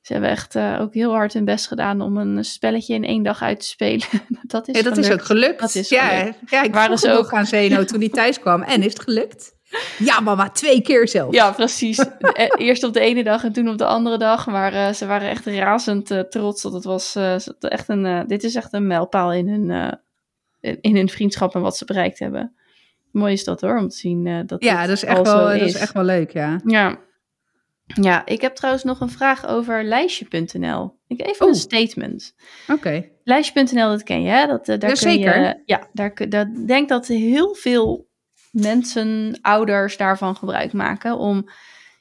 Ze 0.02 0.14
hebben 0.14 0.32
echt 0.32 0.56
eh, 0.56 0.78
ook 0.82 0.94
heel 0.94 1.12
hard 1.12 1.34
hun 1.34 1.46
best 1.46 1.68
gedaan 1.68 2.02
om 2.02 2.18
een 2.18 2.46
spelletje 2.46 2.94
in 2.94 3.04
één 3.04 3.24
dag 3.24 3.42
uit 3.42 3.60
te 3.60 3.66
spelen. 3.66 4.08
dat 4.42 4.68
is 4.68 4.76
Ja, 4.78 4.84
dat 4.84 4.98
is 4.98 5.12
ook 5.12 5.24
gelukt. 5.24 5.60
Dat 5.60 5.76
is 5.76 5.90
ja, 5.90 6.08
gelukt. 6.08 6.38
ja, 6.50 6.64
ik 6.64 6.74
Waren 6.74 6.98
ze 6.98 7.12
ook- 7.12 7.34
aan 7.34 7.46
Zeno 7.46 7.84
toen 7.84 8.00
hij 8.00 8.10
thuis 8.10 8.40
kwam. 8.40 8.62
En 8.62 8.84
is 8.84 8.94
het 8.94 9.02
gelukt? 9.04 9.60
Ja, 9.98 10.20
mama, 10.20 10.50
twee 10.50 10.82
keer 10.82 11.08
zelf. 11.08 11.34
Ja, 11.34 11.52
precies. 11.52 11.98
Eh, 12.20 12.48
Eerst 12.58 12.84
op 12.84 12.94
de 12.94 13.00
ene 13.00 13.24
dag 13.24 13.44
en 13.44 13.52
toen 13.52 13.70
op 13.70 13.78
de 13.78 13.86
andere 13.86 14.18
dag. 14.18 14.48
Maar 14.48 14.74
eh, 14.74 14.94
ze 14.94 15.06
waren 15.06 15.30
echt 15.30 15.46
razend 15.46 16.26
trots 16.30 16.62
dat 16.62 16.74
het 16.74 16.84
was. 16.84 17.16
echt 17.60 17.90
een, 17.90 18.28
dit 18.28 18.44
is 18.44 18.56
echt 18.56 18.74
een 18.74 18.88
mijlpaal 18.88 19.34
in 19.34 19.48
hun, 19.50 20.00
in- 20.82 20.96
hun 20.96 21.10
vriendschap 21.10 21.56
en 21.56 21.62
wat 21.62 21.78
ze 21.78 21.86
bereikt 21.86 22.20
hebben. 22.20 22.56
Mooi 23.12 23.34
is 23.34 23.44
dat 23.44 23.62
hoor, 23.62 23.78
om 23.78 23.88
te 23.90 23.96
zien 23.96 24.44
dat 24.48 24.64
Ja, 24.64 24.82
dat 24.82 24.96
is, 24.96 25.04
echt 25.04 25.22
wel, 25.22 25.46
dat 25.48 25.62
is 25.62 25.76
echt 25.76 25.94
wel 25.94 26.04
leuk, 26.04 26.32
ja. 26.32 26.60
Ja. 26.66 26.98
Ja, 27.94 28.26
ik 28.26 28.42
heb 28.42 28.56
trouwens 28.56 28.84
nog 28.84 29.00
een 29.00 29.10
vraag 29.10 29.48
over 29.48 29.84
lijstje.nl. 29.84 31.00
Ik 31.08 31.22
even 31.22 31.46
Oeh. 31.46 31.54
een 31.54 31.60
statement. 31.60 32.36
Oké. 32.68 33.10
Lijstje.nl, 33.24 33.90
dat 33.90 34.04
ken 34.04 34.22
je, 34.22 34.30
hè? 34.30 34.48
Dat, 34.48 34.68
eh, 34.70 34.80
daar 34.80 34.90
Ja, 34.90 34.96
kun 34.96 35.12
zeker. 35.12 35.42
Je, 35.42 35.62
ja, 35.66 35.88
daar, 35.94 36.30
daar 36.30 36.48
ik 36.48 36.68
denk 36.68 36.90
dat 36.90 37.08
heel 37.08 37.56
veel 37.56 38.08
mensen, 38.52 39.40
ouders 39.42 39.98
daarvan 39.98 40.36
gebruik 40.36 40.74
maken 40.74 41.18
om... 41.18 41.50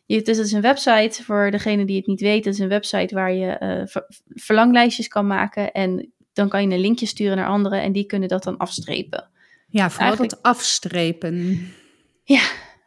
Het, 0.07 0.28
is, 0.28 0.38
is 0.38 0.53
een 0.53 0.61
website, 0.61 1.24
voor 1.24 1.51
degene 1.51 1.84
die 1.84 1.97
het 1.97 2.07
niet 2.07 2.20
weet, 2.20 2.45
het 2.45 2.55
is 2.55 2.61
een 2.61 2.68
website 2.68 3.14
waar 3.14 3.32
je 3.32 3.47
eh, 3.47 3.86
ver- 3.86 4.07
verlanglijstjes 4.28 5.09
kan 5.09 5.26
maken 5.26 5.72
en 5.72 6.12
dan 6.32 6.49
kan 6.49 6.62
je 6.62 6.74
een 6.74 6.80
linkje 6.80 7.07
sturen 7.07 7.36
naar 7.36 7.47
anderen 7.47 7.82
en 7.82 7.93
die 7.93 8.05
kunnen 8.07 8.28
dat 8.28 8.43
dan 8.43 8.57
afstrepen. 8.57 9.30
Ja, 9.66 9.91
vooral 9.91 10.07
Eigenlijk- 10.09 10.43
dat 10.43 10.43
afstrepen. 10.43 11.66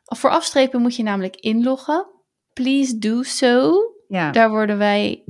Voor 0.03 0.29
afstrepen 0.29 0.81
moet 0.81 0.95
je 0.95 1.03
namelijk 1.03 1.35
inloggen. 1.35 2.05
Please 2.53 2.97
do 2.97 3.23
so. 3.23 3.81
Ja. 4.07 4.31
Daar 4.31 4.49
worden 4.49 4.77
wij 4.77 5.23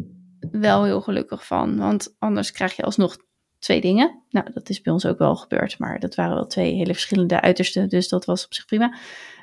wel 0.51 0.84
heel 0.84 1.01
gelukkig 1.01 1.45
van. 1.45 1.78
Want 1.78 2.15
anders 2.19 2.51
krijg 2.51 2.76
je 2.76 2.84
alsnog 2.84 3.17
twee 3.59 3.82
dingen. 3.82 4.24
Nou, 4.30 4.53
dat 4.53 4.69
is 4.69 4.82
bij 4.82 4.93
ons 4.93 5.05
ook 5.05 5.17
wel 5.17 5.36
gebeurd. 5.36 5.80
Maar 5.80 5.99
dat 5.99 6.15
waren 6.15 6.36
wel 6.36 6.47
twee 6.47 6.74
hele 6.74 6.93
verschillende 6.93 7.41
uitersten. 7.41 7.89
Dus 7.89 8.07
dat 8.07 8.26
was 8.26 8.45
op 8.45 8.53
zich 8.53 8.65
prima. 8.65 8.97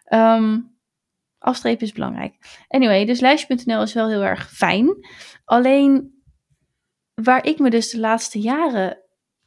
Ehm, 0.05 0.59
afstrepen 1.39 1.87
is 1.87 1.93
belangrijk. 1.93 2.35
Anyway, 2.69 3.05
dus 3.05 3.21
lijstje.nl 3.21 3.83
is 3.83 3.93
wel 3.93 4.09
heel 4.09 4.23
erg 4.23 4.51
fijn. 4.51 5.07
Alleen 5.45 6.23
waar 7.15 7.47
ik 7.47 7.59
me 7.59 7.71
dus 7.71 7.91
de 7.91 7.99
laatste 7.99 8.41
jaren 8.41 8.99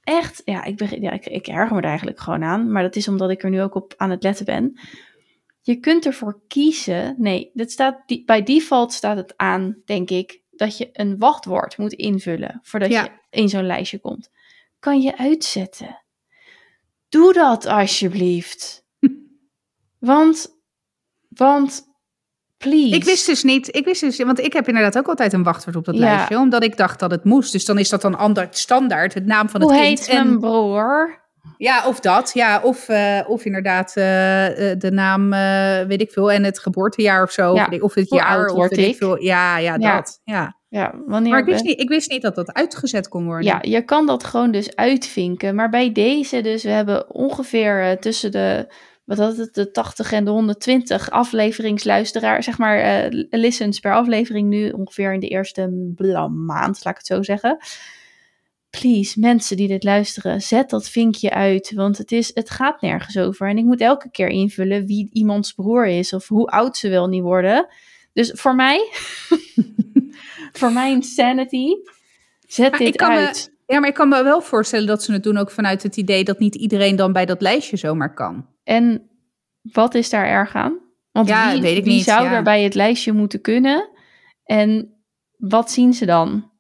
echt... 0.04 0.42
Ja, 0.46 0.64
ik, 0.64 1.00
ja 1.00 1.12
ik, 1.12 1.26
ik 1.26 1.48
erger 1.48 1.76
me 1.76 1.82
er 1.82 1.88
eigenlijk 1.88 2.20
gewoon 2.20 2.44
aan. 2.44 2.72
Maar 2.72 2.84
dat 2.84 2.96
is 2.96 3.08
omdat 3.08 3.30
ik 3.30 3.44
er 3.44 3.50
nu 3.50 3.62
ook 3.62 3.76
op 3.76 3.94
aan 3.98 4.10
het 4.10 4.24
letten 4.24 4.46
ben. 4.46 4.80
Je 5.66 5.76
kunt 5.80 6.06
ervoor 6.06 6.42
kiezen. 6.48 7.16
Nee, 7.18 7.52
dat 7.54 7.72
staat, 7.72 8.02
die- 8.06 8.24
bij 8.26 8.44
default 8.44 8.94
staat 8.94 9.18
het 9.18 9.34
aan, 9.38 9.82
denk 9.86 10.10
ik, 10.10 10.42
dat 10.52 10.78
je 10.78 10.90
een 10.94 11.18
wachtwoord 11.18 11.78
moet 11.78 11.94
invullen 11.94 12.60
voordat 12.62 12.90
Ja. 12.92 13.04
je 13.04 13.10
in 13.30 13.50
zo'n 13.50 13.66
lijstje 13.66 14.00
komt. 14.00 14.30
Kan 14.80 15.02
je 15.02 15.18
uitzetten. 15.18 16.04
Doe 17.10 17.34
dat 17.34 17.66
alsjeblieft. 17.66 18.86
Want, 20.00 20.62
want, 21.30 21.84
please. 22.58 22.96
Ik 22.96 23.04
wist 23.04 23.26
dus 23.26 23.44
niet, 23.44 23.76
ik 23.76 23.86
wist 23.86 24.02
dus, 24.02 24.18
want 24.18 24.40
ik 24.40 24.54
heb 24.54 24.68
inderdaad 24.68 24.98
ook 24.98 25.08
altijd 25.08 25.34
een 25.34 25.44
wachtwoord 25.44 25.76
op 25.76 25.86
dat 25.86 25.96
Ja. 25.96 26.02
lijstje, 26.02 26.38
omdat 26.38 26.64
ik 26.64 26.78
dacht 26.78 27.00
dat 27.00 27.12
het 27.12 27.24
moest. 27.24 27.52
Dus 27.52 27.66
dan 27.66 27.78
is 27.78 27.90
dat 27.90 28.02
dan 28.02 28.16
ander, 28.18 28.48
standaard, 28.50 29.14
het 29.14 29.26
naam 29.26 29.50
van 29.50 29.62
het 29.62 29.70
Hoe 29.70 29.80
kind. 29.80 30.00
heet 30.00 30.08
en, 30.08 30.28
mijn 30.28 30.40
broer? 30.40 31.22
Ja, 31.58 31.88
of 31.88 32.00
dat, 32.00 32.32
ja, 32.34 32.62
of, 32.62 32.90
eh, 32.90 33.20
of 33.28 33.46
inderdaad 33.46 33.96
eh, 33.96 34.72
eh, 34.72 34.80
de 34.80 34.92
naam, 34.92 35.30
weet 35.88 36.02
ik 36.02 36.12
veel, 36.12 36.32
en 36.32 36.44
het 36.44 36.60
geboortejaar 36.60 37.24
of 37.24 37.32
zo, 37.32 37.56
Ja, 37.56 37.70
of, 37.80 37.94
het 37.94 38.10
jaar, 38.10 38.38
oud 38.38 38.50
of 38.50 38.56
word 38.56 38.70
weet 38.70 38.86
ik 38.86 38.92
ik? 38.92 38.98
veel. 38.98 39.22
Ja, 39.22 39.58
ja, 39.58 39.76
Ja. 39.80 39.96
dat, 39.96 40.22
ja. 40.24 40.62
Ja, 40.70 40.94
wanneer 41.06 41.32
Maar 41.32 41.40
ik 41.40 41.46
wist, 41.46 41.64
niet, 41.64 41.80
ik 41.80 41.90
wist 41.90 42.10
niet 42.10 42.22
dat 42.22 42.36
dat 42.36 42.54
uitgezet 42.54 43.08
kon 43.08 43.26
worden. 43.26 43.46
Ja, 43.46 43.60
je 43.62 43.82
kan 43.82 44.06
dat 44.06 44.24
gewoon 44.24 44.52
dus 44.52 44.76
uitvinken. 44.76 45.56
Maar 45.56 45.70
bij 45.70 45.92
deze 45.92 46.42
dus, 46.42 46.64
we 46.64 46.70
hebben 46.70 47.14
ongeveer 47.14 48.00
tussen 48.00 48.32
de, 48.32 48.74
wat 49.06 49.18
had 49.18 49.38
het, 49.38 49.54
de 49.54 49.72
80 49.72 50.12
en 50.12 50.26
de 50.26 50.32
120 50.32 51.10
afleveringsluisteraar, 51.10 52.44
zeg 52.44 52.58
maar, 52.58 53.08
listens 53.30 53.80
per 53.80 53.94
aflevering 53.94 54.50
nu 54.50 54.70
ongeveer 54.70 55.14
in 55.14 55.20
de 55.20 55.28
eerste 55.28 55.68
maand, 56.46 56.84
laat 56.84 56.94
ik 56.94 56.98
het 56.98 57.06
zo 57.06 57.24
zeggen. 57.24 57.58
Please, 58.80 59.20
mensen 59.20 59.58
die 59.58 59.68
dit 59.68 59.84
luisteren, 59.84 60.42
zet 60.42 60.70
dat 60.70 60.90
vinkje 60.90 61.30
uit, 61.32 61.72
want 61.76 61.98
het, 61.98 62.12
is, 62.12 62.32
het 62.34 62.50
gaat 62.50 62.82
nergens 62.82 63.18
over. 63.18 63.50
En 63.50 63.58
ik 63.58 63.64
moet 63.64 63.82
elke 63.82 64.10
keer 64.12 64.28
invullen 64.28 64.86
wie 64.86 65.10
iemands 65.12 65.52
broer 65.54 65.88
is 65.88 66.14
of 66.14 66.28
hoe 66.28 66.48
oud 66.48 66.78
ze 66.78 66.90
wel 66.90 67.08
niet 67.08 67.22
worden. 67.22 67.68
Dus 68.14 68.32
voor 68.36 68.56
mij, 68.56 68.90
voor 70.60 70.72
mijn 70.72 71.04
sanity, 71.04 71.68
zet 72.48 72.72
Maar 72.72 72.80
dit 72.80 73.00
me- 73.00 73.06
uit. 73.06 73.52
Ja, 73.66 73.80
maar 73.80 73.90
ik 73.90 73.96
kan 73.96 74.10
me 74.10 74.24
wel 74.24 74.42
voorstellen 74.42 74.88
dat 74.88 75.04
ze 75.04 75.12
het 75.12 75.24
doen 75.24 75.38
ook 75.38 75.52
vanuit 75.52 75.84
het 75.84 75.98
idee 75.98 76.24
dat 76.24 76.40
niet 76.40 76.56
iedereen 76.56 76.96
dan 76.96 77.14
bij 77.14 77.26
dat 77.26 77.42
lijstje 77.42 77.78
zomaar 77.78 78.14
kan. 78.14 78.48
En 78.64 79.10
wat 79.62 79.94
is 79.96 80.10
daar 80.10 80.26
erg 80.28 80.56
aan? 80.56 80.78
Want 81.12 81.28
Ja, 81.28 81.52
wie, 81.52 81.62
weet 81.62 81.78
ik 81.78 81.84
wie 81.84 81.94
niet, 81.94 82.04
zou 82.04 82.24
ja. 82.24 82.34
er 82.34 82.44
bij 82.44 82.64
het 82.64 82.74
lijstje 82.76 83.14
moeten 83.14 83.42
kunnen? 83.42 83.90
En 84.44 84.94
wat 85.38 85.72
zien 85.72 85.94
ze 85.94 86.06
dan? 86.06 86.52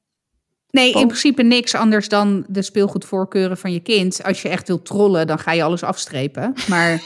Nee, 0.73 0.91
in 0.93 1.07
principe 1.07 1.43
niks 1.43 1.75
anders 1.75 2.07
dan 2.09 2.45
de 2.47 2.61
speelgoedvoorkeuren 2.61 3.57
van 3.57 3.71
je 3.73 3.79
kind. 3.79 4.23
Als 4.23 4.41
je 4.41 4.49
echt 4.49 4.67
wilt 4.67 4.85
trollen, 4.85 5.27
dan 5.27 5.39
ga 5.39 5.51
je 5.51 5.63
alles 5.63 5.83
afstrepen. 5.83 6.53
Maar 6.67 6.89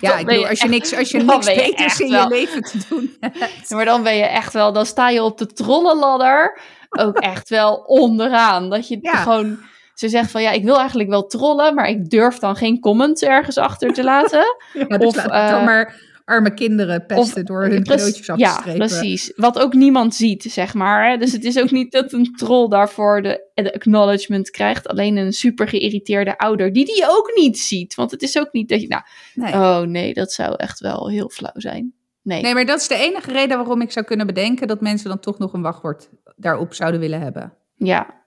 ja, 0.00 0.18
ik 0.18 0.26
bedoel, 0.26 0.46
als 0.48 0.60
je 0.60 0.68
niks, 0.68 0.94
als 0.94 1.10
je 1.10 1.18
niks 1.22 1.46
je 1.46 1.54
beters 1.54 2.00
in 2.00 2.10
wel- 2.10 2.22
je 2.22 2.28
leven 2.34 2.62
te 2.62 2.78
doen 2.88 3.16
hebt. 3.20 3.70
Maar 3.70 3.84
dan 3.84 4.02
ben 4.02 4.16
je 4.16 4.22
echt 4.24 4.52
wel, 4.52 4.72
dan 4.72 4.86
sta 4.86 5.08
je 5.08 5.22
op 5.22 5.38
de 5.38 5.46
trollenladder 5.46 6.58
ook 6.90 7.16
echt 7.32 7.48
wel 7.48 7.74
onderaan. 7.86 8.70
Dat 8.70 8.88
je 8.88 8.98
Ja. 9.02 9.14
gewoon, 9.16 9.58
ze 9.94 10.08
zegt 10.08 10.30
van 10.30 10.42
ja, 10.42 10.50
ik 10.50 10.64
wil 10.64 10.78
eigenlijk 10.78 11.08
wel 11.08 11.26
trollen, 11.26 11.74
maar 11.74 11.88
ik 11.88 12.10
durf 12.10 12.38
dan 12.38 12.56
geen 12.56 12.80
comments 12.80 13.22
ergens 13.22 13.56
achter 13.58 13.92
te 13.92 14.04
laten. 14.04 14.44
Ja, 14.88 14.98
dus 14.98 15.06
Of, 15.08 15.16
laat 15.26 15.58
eh, 15.58 15.64
maar 15.64 15.94
arme 16.26 16.54
kinderen 16.54 17.06
pesten 17.06 17.44
door 17.44 17.62
hun 17.64 17.84
cadeautjes 17.84 18.30
af 18.30 18.36
te 18.36 18.42
Ja, 18.42 18.52
strepen. 18.52 18.78
precies. 18.86 19.32
Wat 19.36 19.58
ook 19.58 19.74
niemand 19.74 20.14
ziet, 20.14 20.42
zeg 20.42 20.74
maar. 20.74 21.10
Hè? 21.10 21.16
Dus 21.16 21.32
het 21.32 21.44
is 21.44 21.58
ook 21.58 21.70
niet 21.70 21.92
dat 21.92 22.12
een 22.12 22.32
troll 22.36 22.68
daarvoor 22.68 23.22
de, 23.22 23.50
de 23.54 23.74
acknowledgement 23.74 24.50
krijgt. 24.50 24.88
Alleen 24.88 25.16
een 25.16 25.32
super 25.32 25.68
geïrriteerde 25.68 26.38
ouder, 26.38 26.72
die 26.72 26.84
die 26.84 27.04
ook 27.08 27.32
niet 27.34 27.58
ziet. 27.58 27.94
Want 27.94 28.10
het 28.10 28.22
is 28.22 28.38
ook 28.38 28.52
niet 28.52 28.68
dat 28.68 28.80
je... 28.80 28.88
Nou, 28.88 29.02
Nee. 29.34 29.52
oh 29.52 29.80
nee, 29.80 30.14
dat 30.14 30.32
zou 30.32 30.54
echt 30.56 30.80
wel 30.80 31.08
heel 31.10 31.28
flauw 31.28 31.52
zijn. 31.54 31.92
Nee. 32.22 32.42
nee, 32.42 32.54
maar 32.54 32.66
dat 32.66 32.80
is 32.80 32.88
de 32.88 32.94
enige 32.96 33.32
reden 33.32 33.56
waarom 33.56 33.80
ik 33.80 33.92
zou 33.92 34.06
kunnen 34.06 34.26
bedenken 34.26 34.66
dat 34.66 34.80
mensen 34.80 35.08
dan 35.08 35.20
toch 35.20 35.38
nog 35.38 35.52
een 35.52 35.62
wachtwoord 35.62 36.08
daarop 36.36 36.74
zouden 36.74 37.00
willen 37.00 37.20
hebben. 37.20 37.52
Ja. 37.76 38.24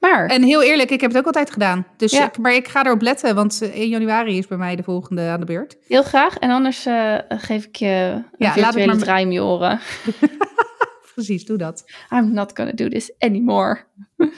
Maar, 0.00 0.26
En 0.26 0.42
heel 0.42 0.62
eerlijk, 0.62 0.90
ik 0.90 1.00
heb 1.00 1.10
het 1.10 1.18
ook 1.18 1.26
altijd 1.26 1.50
gedaan. 1.50 1.86
Dus 1.96 2.12
Ja. 2.12 2.26
ik, 2.26 2.38
maar 2.38 2.54
ik 2.54 2.68
ga 2.68 2.84
erop 2.84 3.00
letten, 3.02 3.34
want 3.34 3.62
eh, 3.62 3.80
in 3.80 3.88
januari 3.88 4.38
is 4.38 4.46
bij 4.46 4.58
mij 4.58 4.76
de 4.76 4.82
volgende 4.82 5.22
aan 5.22 5.40
de 5.40 5.46
beurt. 5.46 5.76
heel 5.88 6.02
graag. 6.02 6.36
En 6.36 6.50
anders 6.50 6.86
eh, 6.86 7.18
geef 7.28 7.64
ik 7.64 7.76
je 7.76 7.86
een 7.86 8.24
laat 8.38 8.54
het 8.54 8.64
virtuele 8.64 8.86
maar- 8.86 8.98
draai 9.02 9.24
in 9.24 9.32
je 9.32 9.42
oren. 9.42 9.80
Precies, 11.14 11.44
doe 11.44 11.56
dat. 11.58 11.84
I'm 12.12 12.32
not 12.32 12.50
gonna 12.54 12.72
do 12.72 12.88
this 12.88 13.12
anymore. 13.18 13.78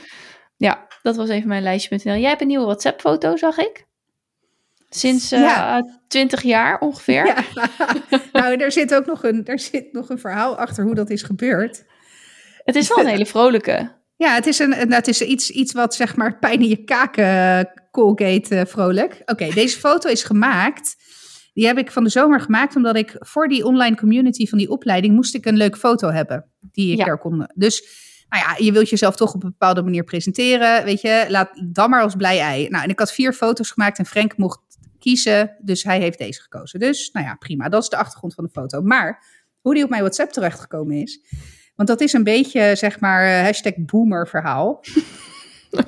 ja, 0.57 0.87
dat 1.03 1.17
was 1.17 1.29
even 1.29 1.49
mijn 1.49 1.63
lijstje.nl. 1.63 2.15
Jij 2.17 2.29
hebt 2.29 2.41
een 2.41 2.47
nieuwe 2.47 2.65
WhatsApp-foto, 2.65 3.37
zag 3.37 3.59
ik. 3.59 3.87
Sinds 4.89 5.33
eh 5.33 5.41
Ja. 5.41 5.83
20 6.09 6.43
jaar 6.43 6.79
ongeveer. 6.81 7.27
Ja. 7.27 7.35
nou, 8.33 8.57
er 8.57 8.73
zit 8.73 8.95
ook 8.95 9.07
nog 9.07 9.25
een, 9.25 9.45
er 9.45 9.59
zit 9.59 9.93
nog 9.93 10.09
een 10.11 10.19
verhaal 10.19 10.57
achter 10.57 10.85
hoe 10.85 10.95
dat 10.95 11.11
is 11.11 11.23
gebeurd. 11.23 11.85
Het 12.65 12.75
is 12.77 12.89
wel 12.89 12.99
een 12.99 13.07
hele 13.07 13.27
vrolijke. 13.27 14.01
Ja, 14.23 14.35
het 14.35 14.47
is, 14.47 14.59
een, 14.59 14.73
het 14.93 15.09
is 15.09 15.23
iets, 15.23 15.51
iets 15.51 15.73
wat 15.73 15.95
zeg 15.95 16.17
maar 16.17 16.39
pijn 16.39 16.61
in 16.61 16.69
je 16.69 16.85
kaken, 16.85 17.25
eh, 17.25 17.61
Colgate 17.91 18.55
eh, 18.57 18.67
vrolijk. 18.67 19.23
Oké, 19.25 19.49
deze 19.55 19.79
foto 19.79 20.09
is 20.09 20.23
gemaakt. 20.23 20.97
Die 21.53 21.67
heb 21.67 21.79
ik 21.79 21.91
van 21.91 22.05
de 22.05 22.11
zomer 22.11 22.41
gemaakt 22.41 22.77
omdat 22.77 22.97
ik 22.97 23.17
voor 23.19 23.49
die 23.49 23.65
online 23.65 23.97
community 23.97 24.47
van 24.47 24.59
die 24.59 24.71
opleiding 24.71 25.15
moest 25.15 25.35
ik 25.35 25.47
een 25.47 25.57
leuke 25.57 25.79
foto 25.79 26.09
hebben. 26.11 26.51
Die 26.61 26.93
ik 26.93 26.99
Ja. 26.99 27.05
daar 27.05 27.19
kon. 27.19 27.47
Dus 27.55 27.83
nou 28.29 28.45
ja, 28.45 28.65
je 28.65 28.73
wilt 28.73 28.89
jezelf 28.89 29.17
toch 29.17 29.35
op 29.35 29.43
een 29.43 29.51
bepaalde 29.51 29.83
manier 29.83 30.05
presenteren. 30.05 30.85
Weet 30.85 31.01
je, 31.01 31.25
laat 31.29 31.63
dan 31.73 31.91
maar 31.91 32.03
als 32.03 32.15
blij 32.17 32.41
ei. 32.41 32.69
Nou, 32.69 32.85
en 32.85 32.91
ik 32.91 32.99
had 32.99 33.13
vier 33.13 33.33
foto's 33.33 33.71
gemaakt 33.71 33.99
en 33.99 34.07
Frank 34.07 34.37
mocht 34.37 34.61
kiezen. 34.99 35.57
Dus 35.61 35.83
hij 35.83 36.01
heeft 36.01 36.19
deze 36.19 36.41
gekozen. 36.43 36.81
Dus 36.81 37.11
nou 37.13 37.27
ja, 37.27 37.35
prima. 37.35 37.69
Dat 37.69 37.83
is 37.83 37.89
de 37.89 37.97
achtergrond 37.97 38.35
van 38.35 38.45
de 38.45 38.51
foto. 38.51 38.81
Maar 38.83 39.25
hoe 39.61 39.75
die 39.75 39.85
op 39.85 39.91
mijn 39.91 40.03
WhatsApp 40.03 40.33
terechtgekomen 40.33 40.97
is. 40.97 41.21
Want 41.83 41.99
dat 41.99 42.09
is 42.09 42.13
een 42.13 42.25
beetje, 42.25 42.77
zeg 42.77 43.01
maar, 43.01 43.25
eh, 43.25 43.45
hashtag 43.45 43.73
boomer 43.77 44.29
verhaal. 44.29 44.81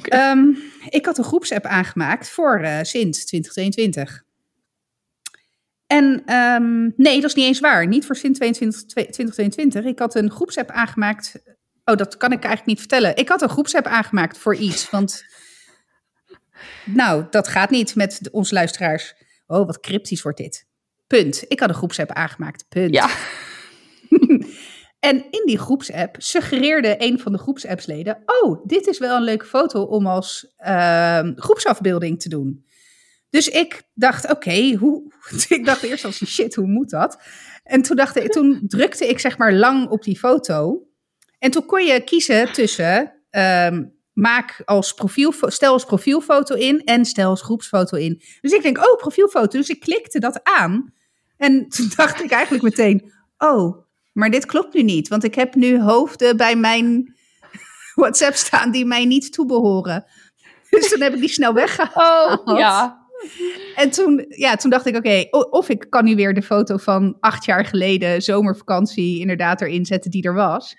Ehm, 0.03 0.45
ik 0.89 1.07
had 1.07 1.19
een 1.19 1.25
groepsapp 1.25 1.65
aangemaakt 1.65 2.29
voor 2.29 2.61
eh 2.61 2.79
Sint 2.83 3.27
2022. 3.27 4.23
En 5.87 6.23
ehm, 6.27 6.91
nee, 6.97 7.21
dat 7.21 7.31
is 7.31 7.35
niet 7.35 7.47
eens 7.47 7.61
waar. 7.61 7.87
Niet 7.87 8.07
voor 8.07 8.17
Sint 8.17 8.35
22 8.35 8.85
2022. 8.85 9.85
Ik 9.85 9.99
had 9.99 10.15
een 10.15 10.31
groepsapp 10.31 10.71
aangemaakt. 10.71 11.43
Oh, 11.85 11.97
dat 11.97 12.17
kan 12.17 12.33
ik 12.33 12.45
eigenlijk 12.45 12.67
niet 12.67 12.79
vertellen. 12.79 13.17
Ik 13.17 13.29
had 13.29 13.43
een 13.43 13.49
groepsapp 13.49 13.87
aangemaakt 13.87 14.39
voor 14.39 14.55
iets. 14.57 14.91
Want, 14.91 15.25
nou, 16.85 17.25
dat 17.31 17.49
gaat 17.49 17.71
niet 17.71 17.95
met 17.95 18.29
onze 18.31 18.55
luisteraars. 18.55 19.15
Oh, 19.47 19.67
wat 19.67 19.81
cryptisch 19.81 20.23
wordt 20.23 20.39
dit. 20.39 20.67
Punt. 21.07 21.45
Ik 21.49 21.61
had 21.61 21.69
een 21.69 21.75
groepsapp 21.75 22.11
aangemaakt. 22.11 22.65
Punt. 22.69 22.95
Ja. 22.95 23.09
En 25.05 25.17
in 25.31 25.43
die 25.45 25.59
groepsapp 25.59 26.17
suggereerde 26.19 26.95
een 26.99 27.19
van 27.19 27.33
de 27.33 27.39
groepsappsleden: 27.39 28.23
Oh, 28.43 28.67
dit 28.67 28.87
is 28.87 28.99
wel 28.99 29.17
een 29.17 29.23
leuke 29.23 29.45
foto 29.45 29.83
om 29.83 30.07
als 30.07 30.53
ehm, 30.57 31.33
groepsafbeelding 31.37 32.21
te 32.21 32.29
doen. 32.29 32.65
Dus 33.31 33.49
ik 33.49 33.83
dacht: 33.95 34.31
Oké, 34.31 34.75
hoe. 34.75 35.13
Ik 35.49 35.65
dacht 35.65 35.83
eerst 35.83 36.05
als 36.05 36.25
shit, 36.27 36.55
hoe 36.55 36.67
moet 36.67 36.91
dat? 36.91 37.19
En 37.65 37.83
toen, 37.83 37.97
dacht 37.97 38.17
ik, 38.17 38.33
toen 38.33 38.61
drukte 38.67 39.09
ik 39.09 39.19
zeg 39.19 39.39
maar 39.39 39.53
lang 39.53 39.89
op 39.89 40.03
die 40.03 40.19
foto. 40.19 40.87
En 41.39 41.51
toen 41.51 41.65
kon 41.67 41.85
je 41.85 42.01
kiezen 42.05 42.53
tussen. 42.53 43.13
ehm, 43.31 43.85
maak 44.13 44.63
als 44.65 44.93
profielfo- 44.95 45.51
stel 45.51 45.73
als 45.73 45.85
profielfoto 45.85 46.55
in 46.55 46.85
en 46.85 47.05
stel 47.05 47.31
als 47.31 47.43
groepsfoto 47.43 47.97
in. 47.97 48.23
Dus 48.41 48.53
ik 48.53 48.63
denk, 48.63 48.79
oh, 48.79 48.97
profielfoto. 48.97 49.59
Dus 49.59 49.69
ik 49.69 49.81
klikte 49.81 50.19
dat 50.19 50.41
aan. 50.43 50.93
En 51.37 51.69
toen 51.69 51.91
dacht 51.97 52.23
ik 52.23 52.31
eigenlijk 52.31 52.65
meteen, 52.65 53.13
oh, 53.39 53.84
maar 54.15 54.31
dit 54.31 54.47
klopt 54.47 54.75
nu 54.75 54.83
niet. 54.83 55.09
Want 55.09 55.25
ik 55.25 55.35
heb 55.35 55.55
nu 55.55 55.81
hoofden 55.81 56.37
bij 56.37 56.57
mijn 56.57 57.15
WhatsApp 57.95 58.35
staan 58.35 58.71
die 58.71 58.85
mij 58.85 59.05
niet 59.05 59.33
toebehoren. 59.33 60.05
Dus 60.71 60.89
toen 60.89 61.01
heb 61.01 61.15
ik 61.15 61.21
die 61.21 61.29
snel 61.29 61.55
weggehaald. 61.55 62.47
Oh, 62.47 62.59
ja. 62.59 63.03
En 63.75 63.91
toen, 63.91 64.25
ja, 64.29 64.57
toen 64.57 64.71
dacht 64.71 64.87
ik, 64.87 64.97
oké, 64.97 65.27
of 65.51 65.69
ik 65.69 65.87
kan 65.89 66.05
nu 66.05 66.15
weer 66.15 66.35
de 66.35 66.43
foto 66.43 66.77
van 66.77 67.17
acht 67.21 67.45
jaar 67.45 67.65
geleden, 67.65 68.23
zomervakantie, 68.23 69.21
inderdaad 69.21 69.61
erin 69.61 69.85
zetten 69.87 70.11
die 70.11 70.23
er 70.23 70.35
was. 70.35 70.77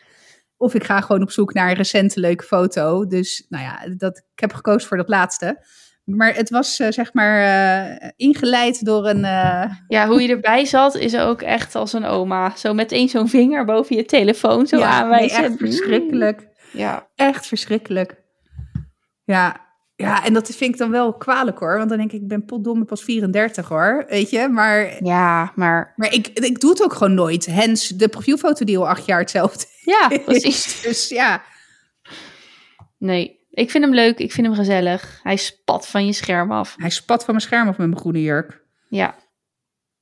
Of 0.57 0.73
ik 0.73 0.83
ga 0.83 1.01
gewoon 1.01 1.21
op 1.21 1.31
zoek 1.31 1.53
naar 1.53 1.69
een 1.69 1.75
recente 1.75 2.19
leuke 2.19 2.43
foto. 2.43 3.07
Dus 3.07 3.45
nou 3.49 3.63
ja, 3.63 3.95
dat, 3.97 4.17
ik 4.17 4.39
heb 4.39 4.53
gekozen 4.53 4.87
voor 4.87 4.97
dat 4.97 5.09
laatste. 5.09 5.65
Maar 6.05 6.35
het 6.35 6.49
was 6.49 6.79
eh, 6.79 6.91
zeg 6.91 7.13
maar 7.13 7.41
eh, 7.43 8.09
ingeleid 8.15 8.85
door 8.85 9.07
een... 9.07 9.25
eh, 9.25 9.71
Ja, 9.87 10.07
hoe 10.07 10.21
je 10.21 10.27
erbij 10.29 10.65
zat 10.65 10.95
is 10.95 11.17
ook 11.17 11.41
echt 11.41 11.75
als 11.75 11.93
een 11.93 12.05
oma. 12.05 12.55
Zo 12.55 12.73
meteen 12.73 13.09
zo'n 13.09 13.29
vinger 13.29 13.65
boven 13.65 13.95
je 13.95 14.05
telefoon 14.05 14.67
zo 14.67 14.77
ja, 14.77 14.83
nee, 14.89 15.01
aanwijzen. 15.01 15.43
echt 15.43 15.57
verschrikkelijk. 15.57 16.47
Ja. 16.71 17.07
Echt 17.15 17.47
verschrikkelijk. 17.47 18.23
Ja, 19.23 19.63
ja, 19.95 20.25
en 20.25 20.33
dat 20.33 20.47
vind 20.55 20.73
ik 20.73 20.77
dan 20.77 20.91
wel 20.91 21.13
kwalijk 21.13 21.59
hoor. 21.59 21.77
Want 21.77 21.89
dan 21.89 21.97
denk 21.97 22.11
ik, 22.11 22.21
ik 22.21 22.27
ben 22.27 22.45
potdomme 22.45 22.85
pas 22.85 23.03
34 23.03 23.67
hoor. 23.67 24.05
Weet 24.09 24.29
je, 24.29 24.47
maar, 24.47 25.03
ja, 25.03 25.51
maar 25.55 25.93
maar 25.95 26.13
ik, 26.13 26.27
ik 26.27 26.59
doe 26.59 26.69
het 26.69 26.83
ook 26.83 26.93
gewoon 26.93 27.13
nooit. 27.13 27.45
Hens, 27.45 27.87
de 27.87 28.07
profielfoto 28.07 28.65
die 28.65 28.77
al 28.77 28.87
acht 28.89 29.05
jaar 29.05 29.19
hetzelfde 29.19 29.65
ja, 29.81 30.07
precies. 30.25 30.81
Dus 30.87 31.09
ja, 31.09 31.41
Nee, 32.97 33.44
ik 33.55 33.71
vind 33.71 33.83
hem 33.83 33.93
leuk. 33.93 34.19
Ik 34.19 34.31
vind 34.31 34.47
hem 34.47 34.55
gezellig. 34.55 35.19
Hij 35.23 35.35
spat 35.35 35.87
van 35.87 36.05
je 36.05 36.13
scherm 36.13 36.51
af. 36.51 36.75
hij 36.77 36.89
spat 36.89 37.23
van 37.23 37.33
mijn 37.33 37.45
scherm 37.45 37.67
af 37.67 37.77
met 37.77 37.87
mijn 37.87 37.99
groene 37.99 38.21
jurk. 38.21 38.63
Ja. 38.89 39.15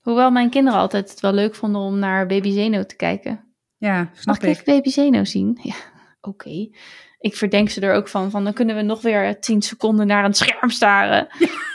Hoewel 0.01 0.31
mijn 0.31 0.49
kinderen 0.49 0.79
altijd 0.79 1.09
het 1.09 1.19
wel 1.19 1.33
leuk 1.33 1.55
vonden 1.55 1.81
om 1.81 1.99
naar 1.99 2.25
Baby 2.25 2.51
Zeno 2.51 2.83
te 2.85 2.95
kijken. 2.95 3.53
Ja, 3.77 3.97
Mag 3.97 4.09
snap 4.21 4.35
ik 4.35 4.41
ik. 4.41 4.49
even 4.49 4.63
Baby 4.65 4.89
Zeno 4.89 5.23
zien? 5.23 5.59
Ja, 5.63 5.75
oké. 6.21 6.67
Ik 7.19 7.35
verdenk 7.35 7.69
ze 7.69 7.81
er 7.81 7.93
ook 7.93 8.07
van, 8.07 8.31
van 8.31 8.43
dan 8.43 8.53
kunnen 8.53 8.75
we 8.75 8.81
nog 8.81 9.01
weer 9.01 9.39
tien 9.39 9.61
seconden 9.61 10.07
naar 10.07 10.25
een 10.25 10.33
scherm 10.33 10.69
staren. 10.69 11.27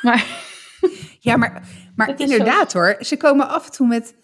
Maar 0.02 0.26
Ja, 1.20 1.36
maar 1.36 1.62
Maar 1.94 2.20
inderdaad 2.20 2.72
hoor, 2.72 2.96
ze 3.00 3.16
komen 3.16 3.48
af 3.48 3.66
en 3.66 3.72
toe 3.72 3.86
met 3.86 4.14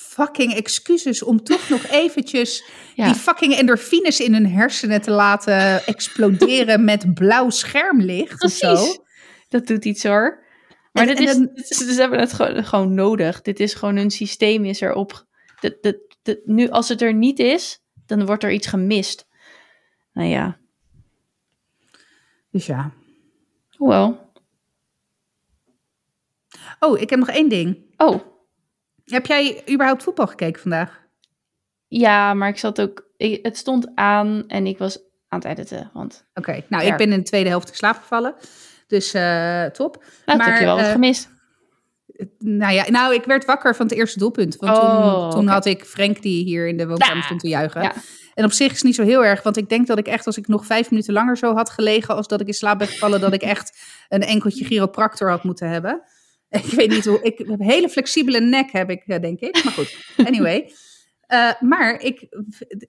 fucking 0.00 0.54
excuses 0.54 1.22
om 1.22 1.42
toch 1.42 1.68
nog 1.68 1.86
eventjes 2.02 2.64
Ja. 2.94 3.04
die 3.06 3.14
fucking 3.14 3.54
endorfines 3.54 4.20
in 4.20 4.32
hun 4.32 4.46
hersenen 4.50 5.00
te 5.02 5.10
laten 5.10 5.84
exploderen 5.94 6.84
met 6.84 7.14
blauw 7.14 7.50
schermlicht 7.50 8.42
of 8.42 8.50
zo. 8.50 8.74
Precies. 8.74 8.98
Dat 9.48 9.66
doet 9.66 9.84
iets 9.84 10.02
hoor. 10.02 10.44
Maar 10.92 11.08
En- 11.08 11.16
dit 11.16 11.18
en 11.18 11.24
is, 11.24 11.32
dan- 11.32 11.50
dit 11.54 11.70
is- 11.70 11.94
ze 11.94 12.00
hebben 12.00 12.18
het 12.20 12.32
gewoon, 12.32 12.64
gewoon 12.64 12.94
nodig. 12.94 13.42
Dit 13.42 13.60
is 13.60 13.74
gewoon 13.74 13.96
hun 13.96 14.10
systeem 14.10 14.64
is 14.64 14.80
erop. 14.80 15.26
Dat, 15.60 15.76
dat, 15.82 15.96
dat, 16.22 16.38
nu, 16.44 16.68
als 16.68 16.88
het 16.88 17.02
er 17.02 17.14
niet 17.14 17.38
is, 17.38 17.80
dan 18.06 18.26
wordt 18.26 18.42
er 18.44 18.52
iets 18.52 18.66
gemist. 18.66 19.26
Nou 20.12 20.28
ja, 20.28 20.58
Dus 22.50 22.66
ja. 22.66 22.92
wel. 23.78 24.26
Oh, 26.80 26.98
ik 27.00 27.10
heb 27.10 27.18
nog 27.18 27.28
één 27.28 27.48
ding. 27.48 27.94
Oh, 27.96 28.20
Heb 29.10 29.26
jij 29.26 29.62
überhaupt 29.70 30.02
voetbal 30.02 30.26
gekeken 30.26 30.60
vandaag? 30.60 31.06
ja, 31.90 32.34
maar 32.34 32.48
ik 32.48 32.58
zat 32.58 32.80
ook... 32.80 33.08
ik- 33.16 33.44
het 33.44 33.56
stond 33.56 33.86
aan 33.94 34.44
en 34.46 34.66
ik 34.66 34.78
was 34.78 34.98
aan 35.28 35.38
het 35.38 35.48
editen. 35.48 35.90
Want, 35.92 36.24
Oké, 36.34 36.62
nou 36.68 36.84
Ja. 36.84 36.90
ik 36.92 36.96
ben 36.96 37.12
in 37.12 37.18
de 37.18 37.24
tweede 37.24 37.48
helft 37.48 37.68
in 37.68 37.74
slaap 37.74 37.96
gevallen. 37.96 38.34
Dus 38.86 39.14
eh, 39.14 39.64
top. 39.64 40.04
nou, 40.26 40.38
dat 40.38 40.46
heb 40.46 40.58
je 40.58 40.64
wel 40.64 40.76
wat 40.76 40.84
eh, 40.84 40.90
gemist. 40.92 41.28
Nou 42.38 42.72
ja, 42.72 42.84
nou, 42.90 43.14
ik 43.14 43.24
werd 43.24 43.44
wakker 43.44 43.74
van 43.76 43.86
het 43.86 43.94
eerste 43.94 44.18
doelpunt. 44.18 44.56
Want 44.56 44.76
Oh, 44.78 45.30
toen, 45.30 45.46
had 45.46 45.64
ik 45.66 45.84
Frank 45.84 46.22
die 46.22 46.44
hier 46.44 46.68
in 46.68 46.76
de 46.76 46.86
woonkamer 46.86 47.16
Ja, 47.16 47.22
stond 47.22 47.40
te 47.40 47.48
juichen. 47.48 47.82
ja. 47.82 47.92
En 48.34 48.44
op 48.44 48.52
zich 48.52 48.66
is 48.70 48.76
het 48.76 48.84
niet 48.84 48.94
zo 48.94 49.02
heel 49.02 49.24
erg. 49.24 49.42
Want 49.42 49.56
ik 49.56 49.68
denk 49.68 49.86
dat 49.86 49.98
ik 49.98 50.06
echt, 50.06 50.26
als 50.26 50.36
ik 50.36 50.48
nog 50.48 50.66
vijf 50.66 50.90
minuten 50.90 51.12
langer 51.12 51.36
zo 51.36 51.54
had 51.54 51.70
gelegen... 51.70 52.14
als 52.16 52.28
dat 52.28 52.40
ik 52.40 52.46
in 52.46 52.52
slaap 52.54 52.78
ben 52.78 52.88
gevallen, 52.88 53.20
dat 53.20 53.32
ik 53.32 53.42
echt 53.42 53.78
een 54.08 54.22
enkeltje 54.22 54.64
chiropractor 54.64 55.30
had 55.30 55.42
moeten 55.44 55.68
hebben. 55.68 56.02
Ik 56.64 56.64
weet 56.64 56.90
niet 56.90 57.04
hoe... 57.04 57.22
Ik 57.22 57.38
heb 57.38 57.48
een 57.48 57.62
hele 57.62 57.88
flexibele 57.88 58.40
nek, 58.40 58.72
heb 58.72 58.90
ik, 58.90 59.02
eh, 59.06 59.20
denk 59.20 59.40
ik. 59.40 59.64
Maar 59.64 59.72
goed, 59.72 59.96
anyway. 60.28 60.72
Eh, 61.26 61.50
maar 61.60 62.00
ik, 62.00 62.26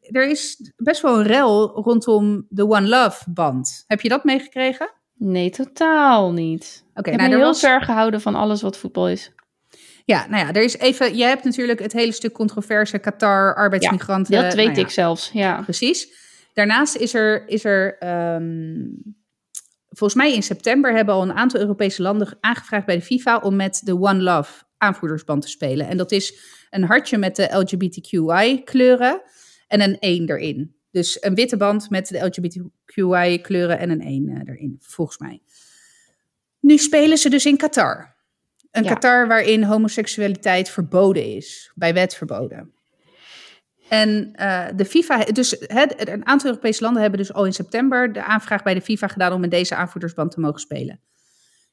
er 0.02 0.30
is 0.30 0.72
best 0.78 1.02
wel 1.02 1.20
een 1.20 1.26
rel 1.26 1.82
rondom 1.82 2.46
de 2.50 2.70
One 2.70 2.88
Love 2.88 3.32
band. 3.32 3.84
Heb 3.88 4.02
je 4.02 4.10
dat 4.10 4.24
meegekregen? 4.24 4.92
Nee, 5.14 5.50
totaal 5.50 6.32
niet. 6.32 6.84
Oké, 6.90 7.00
ik 7.00 7.06
heb 7.06 7.16
nou, 7.16 7.32
er 7.32 7.38
heel 7.38 7.48
was... 7.48 7.60
ver 7.60 7.82
gehouden 7.82 8.22
van 8.22 8.36
alles 8.36 8.62
wat 8.62 8.78
voetbal 8.78 9.10
is. 9.10 9.32
Ja, 10.06 10.28
nou 10.28 10.46
ja, 10.46 10.54
er 10.54 10.64
is 10.64 10.78
even. 10.78 11.18
Je 11.18 11.24
hebt 11.24 11.44
natuurlijk 11.44 11.80
het 11.80 11.94
hele 11.94 12.12
stuk 12.12 12.34
controverse 12.34 13.00
Qatar, 13.00 13.56
arbeidsmigranten. 13.56 14.42
Dat 14.42 14.54
weet 14.54 14.66
nou 14.66 14.78
ja, 14.78 14.84
ik 14.84 14.90
zelfs, 14.90 15.30
ja. 15.34 15.62
Precies. 15.62 16.08
Daarnaast 16.54 16.96
is 16.96 17.14
er, 17.14 17.48
is 17.48 17.64
er 17.64 17.98
ehm, 17.98 18.86
volgens 20.00 20.22
mij 20.22 20.34
in 20.34 20.44
september 20.44 20.96
hebben 20.96 21.14
al 21.14 21.22
een 21.22 21.34
aantal 21.34 21.60
Europese 21.60 22.02
landen 22.02 22.38
aangevraagd 22.40 22.86
bij 22.86 22.96
de 22.96 23.02
FIFA 23.02 23.38
om 23.38 23.56
met 23.56 23.82
de 23.84 23.94
One 23.94 24.22
Love 24.22 24.64
aanvoerdersband 24.78 25.42
te 25.42 25.48
spelen. 25.48 25.88
En 25.88 25.98
dat 25.98 26.12
is 26.12 26.40
een 26.70 26.84
hartje 26.84 27.18
met 27.18 27.36
de 27.36 27.50
LGBTQI 27.52 28.64
kleuren 28.64 29.22
en 29.68 29.82
een 29.82 30.00
1 30.00 30.30
erin. 30.30 30.76
Dus 30.92 31.24
een 31.24 31.36
witte 31.36 31.58
band 31.58 31.90
met 31.90 32.08
de 32.08 32.26
LGBTQI 32.26 33.42
kleuren 33.42 33.80
en 33.80 33.90
een 33.90 34.02
1 34.02 34.30
eh, 34.30 34.42
erin, 34.46 34.78
volgens 34.80 35.18
mij. 35.18 35.42
Nu 36.60 36.78
spelen 36.78 37.18
ze 37.18 37.30
dus 37.30 37.46
in 37.46 37.58
Qatar. 37.58 38.16
Een 38.72 38.84
Ja. 38.84 38.94
Qatar 38.94 39.28
waarin 39.28 39.64
homoseksualiteit 39.64 40.70
verboden 40.70 41.36
is, 41.36 41.72
bij 41.76 41.94
wet 41.94 42.16
verboden. 42.16 42.74
En 43.90 44.34
eh, 44.36 44.68
de 44.76 44.86
FIFA, 44.86 45.24
dus 45.24 45.56
een 45.60 46.26
aantal 46.26 46.50
Europese 46.50 46.84
landen 46.84 47.02
hebben 47.02 47.20
dus 47.20 47.34
al 47.34 47.46
in 47.46 47.54
september 47.54 48.14
de 48.14 48.24
aanvraag 48.24 48.64
bij 48.64 48.74
de 48.74 48.82
FIFA 48.82 49.08
gedaan 49.08 49.34
om 49.34 49.42
met 49.42 49.52
deze 49.52 49.76
aanvoerdersband 49.76 50.32
te 50.32 50.40
mogen 50.40 50.60
spelen. 50.60 51.00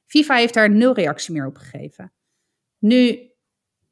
FIFA 0.07 0.35
heeft 0.35 0.55
daar 0.55 0.71
nul 0.71 0.95
reactie 0.95 1.35
meer 1.35 1.47
op 1.47 1.57
gegeven. 1.57 2.13
Nu, 2.79 3.31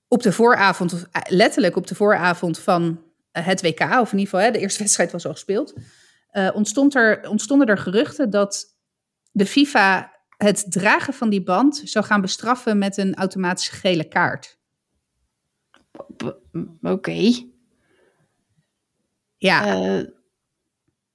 op 0.09 0.23
de 0.23 0.33
vooravond, 0.33 1.09
eh, 1.11 1.23
letterlijk 1.29 1.77
op 1.77 1.87
de 1.87 1.95
vooravond 1.95 2.59
van 2.59 3.03
eh, 3.31 3.47
het 3.47 3.63
WK, 3.63 3.81
of 3.81 4.13
in 4.13 4.19
ieder 4.19 4.35
geval 4.35 4.53
de 4.53 4.59
eerste 4.59 4.83
wedstrijd 4.83 5.13
was 5.13 5.27
al 5.27 5.33
gespeeld, 5.33 5.75
eh, 6.31 6.51
ontstond 6.55 6.95
er, 6.95 7.29
ontstonden 7.29 7.67
er 7.67 7.79
geruchten 7.79 8.31
dat 8.31 8.79
de 9.31 9.47
FIFA 9.47 10.13
het 10.37 10.67
dragen 10.69 11.15
van 11.15 11.31
die 11.31 11.43
band 11.43 11.83
zou 11.85 12.05
gaan 12.05 12.21
bestraffen 12.21 12.79
met 12.79 12.97
een 12.97 13.15
automatische 13.15 13.73
gele 13.73 14.09
kaart. 14.09 14.59
Oké. 16.83 17.53
Ja, 19.47 20.05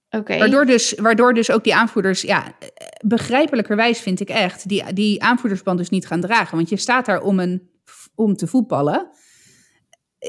Oké. 0.10 0.38
Waardoor 0.38 0.66
dus, 0.66 0.94
waardoor 0.94 1.34
dus 1.34 1.52
ook 1.52 1.64
die 1.64 1.76
aanvoerders, 1.76 2.22
ja, 2.22 2.58
begrijpelijkerwijs 3.06 4.00
vind 4.00 4.20
ik 4.20 4.30
echt, 4.30 4.68
die, 4.70 4.94
die 4.94 5.24
aanvoerdersband 5.24 5.78
dus 5.78 5.90
niet 5.90 6.08
gaan 6.08 6.22
dragen. 6.22 6.56
Want 6.56 6.70
je 6.70 6.78
staat 6.78 7.06
daar 7.06 7.22
om, 7.22 7.40
een, 7.40 7.70
om 8.16 8.36
te 8.36 8.48
voetballen. 8.48 9.10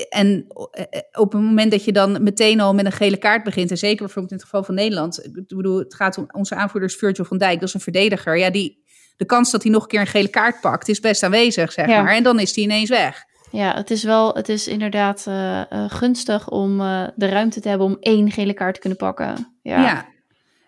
En 0.08 0.46
eh, 0.70 1.00
op 1.12 1.32
het 1.32 1.42
moment 1.42 1.70
dat 1.70 1.84
je 1.84 1.92
dan 1.92 2.22
meteen 2.22 2.60
al 2.60 2.74
met 2.74 2.84
een 2.84 2.92
gele 2.92 3.16
kaart 3.16 3.44
begint, 3.44 3.70
en 3.70 3.78
zeker 3.78 4.04
bijvoorbeeld 4.04 4.30
in 4.32 4.36
het 4.36 4.46
geval 4.46 4.64
van 4.64 4.74
Nederland, 4.74 5.24
ik 5.24 5.32
bedoel, 5.56 5.78
het 5.78 5.94
gaat 5.94 6.18
om 6.18 6.26
onze 6.32 6.54
aanvoerders 6.54 6.96
Virgil 6.96 7.24
van 7.24 7.38
Dijk, 7.38 7.60
dat 7.60 7.68
is 7.68 7.74
een 7.74 7.80
verdediger. 7.80 8.38
Ja, 8.38 8.50
die, 8.50 8.84
de 9.16 9.24
kans 9.24 9.50
dat 9.50 9.62
hij 9.62 9.72
nog 9.72 9.82
een 9.82 9.88
keer 9.88 10.00
een 10.00 10.06
gele 10.06 10.28
kaart 10.28 10.60
pakt 10.60 10.88
is 10.88 11.00
best 11.00 11.22
aanwezig, 11.22 11.72
zeg 11.72 11.86
Ja. 11.86 12.02
maar. 12.02 12.14
En 12.14 12.22
dan 12.22 12.40
is 12.40 12.54
hij 12.54 12.64
ineens 12.64 12.88
weg. 12.88 13.24
Ja, 13.50 13.74
het 13.74 13.90
is 13.90 14.02
wel, 14.02 14.34
het 14.34 14.48
is 14.48 14.68
inderdaad 14.68 15.26
eh, 15.26 15.60
eh, 15.60 15.90
gunstig 15.90 16.48
om 16.48 16.80
eh, 16.80 17.08
de 17.16 17.26
ruimte 17.26 17.60
te 17.60 17.68
hebben 17.68 17.86
om 17.86 17.96
één 18.00 18.30
gele 18.30 18.54
kaart 18.54 18.74
te 18.74 18.80
kunnen 18.80 18.98
pakken. 18.98 19.56
Ja. 19.62 19.82
Ja. 19.82 20.08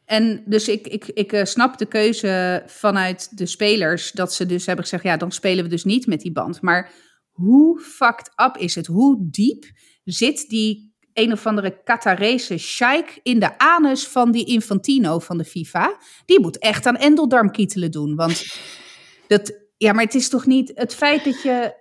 En 0.05 0.43
dus 0.47 0.69
ik, 0.69 0.87
ik, 0.87 1.05
ik 1.07 1.41
snap 1.47 1.79
de 1.79 1.87
keuze 1.87 2.63
vanuit 2.67 3.39
de 3.39 3.47
spelers 3.47 4.13
dat 4.13 4.35
ze 4.35 4.47
dus 4.47 4.67
hebben 4.67 4.85
gezegd, 4.85 5.03
ja, 5.03 5.17
dan 5.17 5.33
spelen 5.33 5.65
we 5.65 5.71
dus 5.71 5.85
niet 5.85 6.07
met 6.07 6.21
die 6.21 6.33
band. 6.33 6.61
Maar 6.61 6.91
hoe 7.31 7.81
fucked 7.81 8.31
up 8.37 8.57
is 8.57 8.75
het? 8.75 8.87
Hoe 8.87 9.29
diep 9.31 9.65
zit 10.05 10.49
die 10.49 10.95
een 11.13 11.33
of 11.33 11.47
andere 11.47 11.83
Qatarese 11.85 12.59
sheik 12.59 13.21
in 13.23 13.41
de 13.41 13.59
anus 13.59 14.07
van 14.07 14.33
die 14.33 14.45
Infantino 14.45 15.19
van 15.19 15.39
de 15.39 15.45
FIFA? 15.45 15.97
Die 16.25 16.41
moet 16.41 16.59
echt 16.59 16.87
aan 16.87 16.97
endeldarmkietelen 16.97 17.91
doen, 17.91 18.15
want 18.15 18.45
dat, 19.29 19.53
ja, 19.77 19.93
maar 19.93 20.05
het 20.05 20.15
is 20.15 20.29
toch 20.29 20.47
niet 20.47 20.73
het 20.75 20.95
feit 20.95 21.25
dat 21.25 21.43
je 21.43 21.81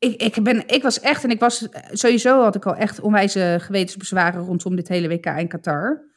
ik, 0.00 0.22
ik, 0.22 0.42
ben, 0.42 0.68
ik 0.68 0.82
was 0.82 1.00
echt, 1.00 1.24
en 1.24 1.30
ik 1.30 1.40
was 1.40 1.68
sowieso 1.92 2.42
had 2.42 2.54
ik 2.54 2.66
al 2.66 2.74
echt 2.74 3.00
onwijze 3.00 3.56
gewetensbezwaren 3.60 4.42
rondom 4.44 4.76
dit 4.76 4.88
hele 4.88 5.08
WK 5.08 5.26
in 5.26 5.48
Qatar. 5.48 6.08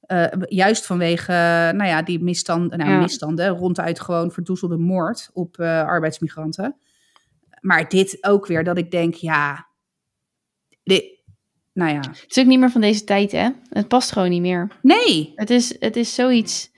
Eh, 0.00 0.26
juist 0.48 0.86
vanwege, 0.86 1.32
nou 1.76 1.84
ja, 1.84 2.02
die 2.02 2.22
misstanden, 2.22 2.78
nou, 2.78 2.90
Ja. 2.90 3.00
misstanden, 3.00 3.48
ronduit 3.48 4.00
gewoon 4.00 4.30
verdoezelde 4.30 4.76
moord 4.76 5.30
op 5.32 5.58
eh, 5.58 5.82
arbeidsmigranten. 5.86 6.76
Maar 7.60 7.88
dit 7.88 8.18
ook 8.20 8.46
weer, 8.46 8.64
dat 8.64 8.78
ik 8.78 8.90
denk, 8.90 9.14
ja, 9.14 9.66
dit, 10.82 11.04
nou 11.72 11.92
ja, 11.92 11.98
Het 12.00 12.24
is 12.28 12.38
ook 12.38 12.46
niet 12.48 12.58
meer 12.58 12.70
van 12.70 12.80
deze 12.80 13.04
tijd, 13.04 13.32
hè? 13.32 13.48
Het 13.68 13.88
past 13.88 14.12
gewoon 14.12 14.30
niet 14.30 14.40
meer. 14.40 14.68
nee, 14.82 15.32
Het 15.34 15.50
is, 15.50 15.76
het 15.80 15.96
is 15.96 16.14
zoiets. 16.14 16.70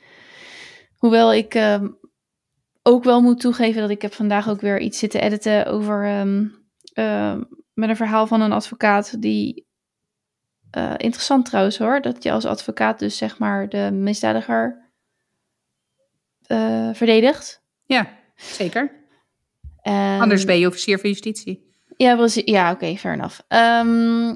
Hoewel 0.96 1.34
ik 1.34 1.54
ehm, 1.54 1.88
ook 2.82 3.04
wel 3.04 3.20
moet 3.20 3.40
toegeven 3.40 3.80
dat 3.80 3.90
ik 3.90 4.02
heb 4.02 4.12
vandaag 4.14 4.48
ook 4.48 4.60
weer 4.60 4.80
iets 4.80 4.98
zitten 4.98 5.20
editen 5.22 5.66
over 5.66 6.04
ehm, 6.04 6.46
ehm, 6.92 7.42
met 7.74 7.88
een 7.88 7.96
verhaal 7.96 8.26
van 8.26 8.40
een 8.40 8.52
advocaat 8.52 9.20
die 9.22 9.66
eh, 10.70 10.94
interessant 10.96 11.44
trouwens 11.46 11.78
hoor, 11.78 12.00
dat 12.00 12.22
je 12.22 12.32
als 12.32 12.44
advocaat 12.44 12.98
dus 12.98 13.16
zeg 13.16 13.38
maar 13.38 13.68
de 13.68 13.90
misdadiger 13.92 14.90
eh, 16.46 16.90
verdedigt. 16.92 17.62
ja, 17.86 18.08
zeker. 18.36 19.00
En- 19.82 20.20
Anders 20.20 20.44
ben 20.44 20.58
je 20.58 20.66
officier 20.66 20.98
van 20.98 21.10
justitie. 21.10 21.70
Ja, 21.96 22.16
precies. 22.16 22.42
Ja, 22.44 22.72
oké, 22.72 22.96
fair 22.96 23.14
enough. 23.14 23.40
Ehm, 23.48 24.26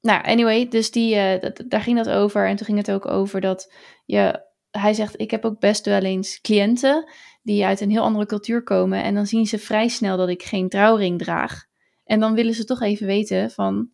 nou, 0.00 0.22
anyway, 0.24 0.68
dus 0.68 0.90
die, 0.90 1.14
eh, 1.16 1.50
daar 1.66 1.80
ging 1.80 1.96
dat 1.96 2.08
over. 2.08 2.46
En 2.46 2.56
toen 2.56 2.66
ging 2.66 2.78
het 2.78 2.90
ook 2.90 3.06
over 3.06 3.40
dat 3.40 3.72
je... 4.04 4.50
Hij 4.70 4.94
zegt, 4.94 5.20
ik 5.20 5.30
heb 5.30 5.44
ook 5.44 5.60
best 5.60 5.84
wel 5.84 6.00
eens 6.02 6.40
cliënten 6.40 7.10
die 7.42 7.64
uit 7.64 7.80
een 7.80 7.90
heel 7.90 8.02
andere 8.02 8.26
cultuur 8.26 8.62
komen. 8.62 9.02
En 9.02 9.14
dan 9.14 9.26
zien 9.26 9.46
ze 9.46 9.58
vrij 9.58 9.88
snel 9.88 10.16
dat 10.16 10.28
ik 10.28 10.42
geen 10.42 10.68
trouwring 10.68 11.18
draag. 11.18 11.64
En 12.04 12.20
dan 12.20 12.34
willen 12.34 12.54
ze 12.54 12.64
toch 12.64 12.80
even 12.80 13.06
weten 13.06 13.50
van, 13.50 13.90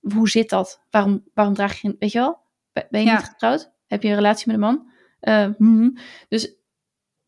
hoe 0.00 0.28
zit 0.28 0.48
dat? 0.50 0.80
Waarom, 0.90 1.24
waarom 1.34 1.54
draag 1.54 1.80
je, 1.80 1.96
weet 1.98 2.12
je 2.12 2.18
wel? 2.18 2.38
Ben 2.72 3.00
je 3.00 3.06
Ja. 3.06 3.16
niet 3.16 3.24
getrouwd? 3.26 3.72
Heb 3.86 4.02
je 4.02 4.08
een 4.08 4.14
relatie 4.14 4.46
met 4.46 4.54
een 4.54 4.60
man? 4.60 4.90
Eh, 5.20 5.48
mhm. 5.58 5.90
Dus 6.28 6.54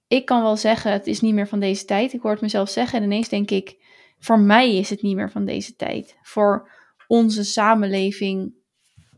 ik 0.07 0.25
kan 0.25 0.43
wel 0.43 0.57
zeggen, 0.57 0.93
het 0.93 1.07
is 1.07 1.21
niet 1.21 1.35
meer 1.35 1.49
van 1.49 1.61
deze 1.61 1.85
tijd. 1.85 2.13
Ik 2.13 2.21
hoor 2.21 2.31
het 2.31 2.41
mezelf 2.41 2.69
zeggen 2.69 2.99
en 2.99 3.05
ineens 3.05 3.29
denk 3.29 3.51
ik, 3.51 3.77
voor 4.19 4.39
mij 4.39 4.77
is 4.77 4.91
het 4.91 5.03
niet 5.03 5.17
meer 5.17 5.31
van 5.31 5.45
deze 5.45 5.77
tijd. 5.77 6.17
Voor 6.23 6.71
onze 7.07 7.45
samenleving 7.45 8.55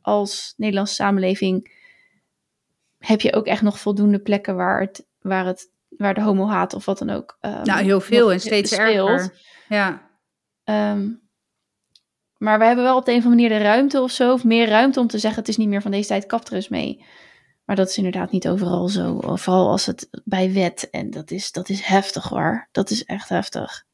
als 0.00 0.54
Nederlandse 0.56 0.94
samenleving 0.94 1.78
heb 2.98 3.20
je 3.20 3.32
ook 3.34 3.46
echt 3.46 3.62
nog 3.62 3.80
voldoende 3.80 4.20
plekken 4.20 4.56
waar 4.56 4.80
het, 4.80 5.06
waar 5.20 5.46
het, 5.46 5.69
waar 6.00 6.14
de 6.14 6.22
homo-haat 6.22 6.74
of 6.74 6.84
wat 6.84 6.98
dan 6.98 7.10
ook. 7.10 7.36
ehm, 7.40 7.62
Nou, 7.62 7.82
heel 7.82 8.00
veel 8.00 8.32
en 8.32 8.40
steeds 8.40 8.74
speelt. 8.74 9.08
erger. 9.08 9.38
Ja, 9.68 10.08
Ehm, 10.64 11.08
maar 12.36 12.58
we 12.58 12.64
hebben 12.64 12.84
wel 12.84 12.96
op 12.96 13.04
de 13.04 13.10
een 13.12 13.18
of 13.18 13.24
andere 13.24 13.42
manier 13.42 13.58
de 13.58 13.64
ruimte 13.64 14.00
of 14.00 14.10
zo, 14.10 14.32
of 14.32 14.44
meer 14.44 14.68
ruimte 14.68 15.00
om 15.00 15.06
te 15.06 15.18
zeggen: 15.18 15.40
het 15.40 15.48
is 15.48 15.56
niet 15.56 15.68
meer 15.68 15.82
van 15.82 15.90
deze 15.90 16.08
tijd, 16.08 16.26
kap 16.26 16.46
er 16.46 16.52
eens 16.54 16.68
mee. 16.68 17.04
Maar 17.64 17.76
dat 17.76 17.88
is 17.88 17.96
inderdaad 17.96 18.30
niet 18.30 18.48
overal 18.48 18.88
zo. 18.88 19.20
Vooral 19.20 19.68
als 19.70 19.86
het 19.86 20.08
bij 20.24 20.52
wet. 20.52 20.90
En 20.90 21.10
dat 21.10 21.30
is, 21.30 21.52
dat 21.52 21.68
is 21.68 21.80
heftig 21.80 22.28
hoor. 22.28 22.68
Dat 22.72 22.90
is 22.90 23.04
echt 23.04 23.28
heftig. 23.28 23.84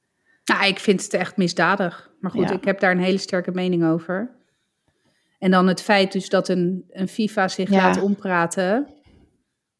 Nou, 0.44 0.66
ik 0.66 0.78
vind 0.78 1.02
het 1.02 1.12
echt 1.14 1.36
misdadig. 1.36 2.11
Maar 2.20 2.30
goed, 2.30 2.48
Ja. 2.48 2.54
ik 2.54 2.64
heb 2.64 2.80
daar 2.80 2.90
een 2.90 3.02
hele 3.02 3.18
sterke 3.18 3.50
mening 3.50 3.84
over. 3.84 4.34
En 5.38 5.50
dan 5.50 5.66
het 5.66 5.82
feit 5.82 6.12
dus 6.12 6.28
dat 6.28 6.48
een, 6.48 6.84
een 6.88 7.09
FIFA 7.09 7.48
zich 7.48 7.70
Ja. 7.70 7.76
laat 7.76 8.02
ompraten. 8.02 8.94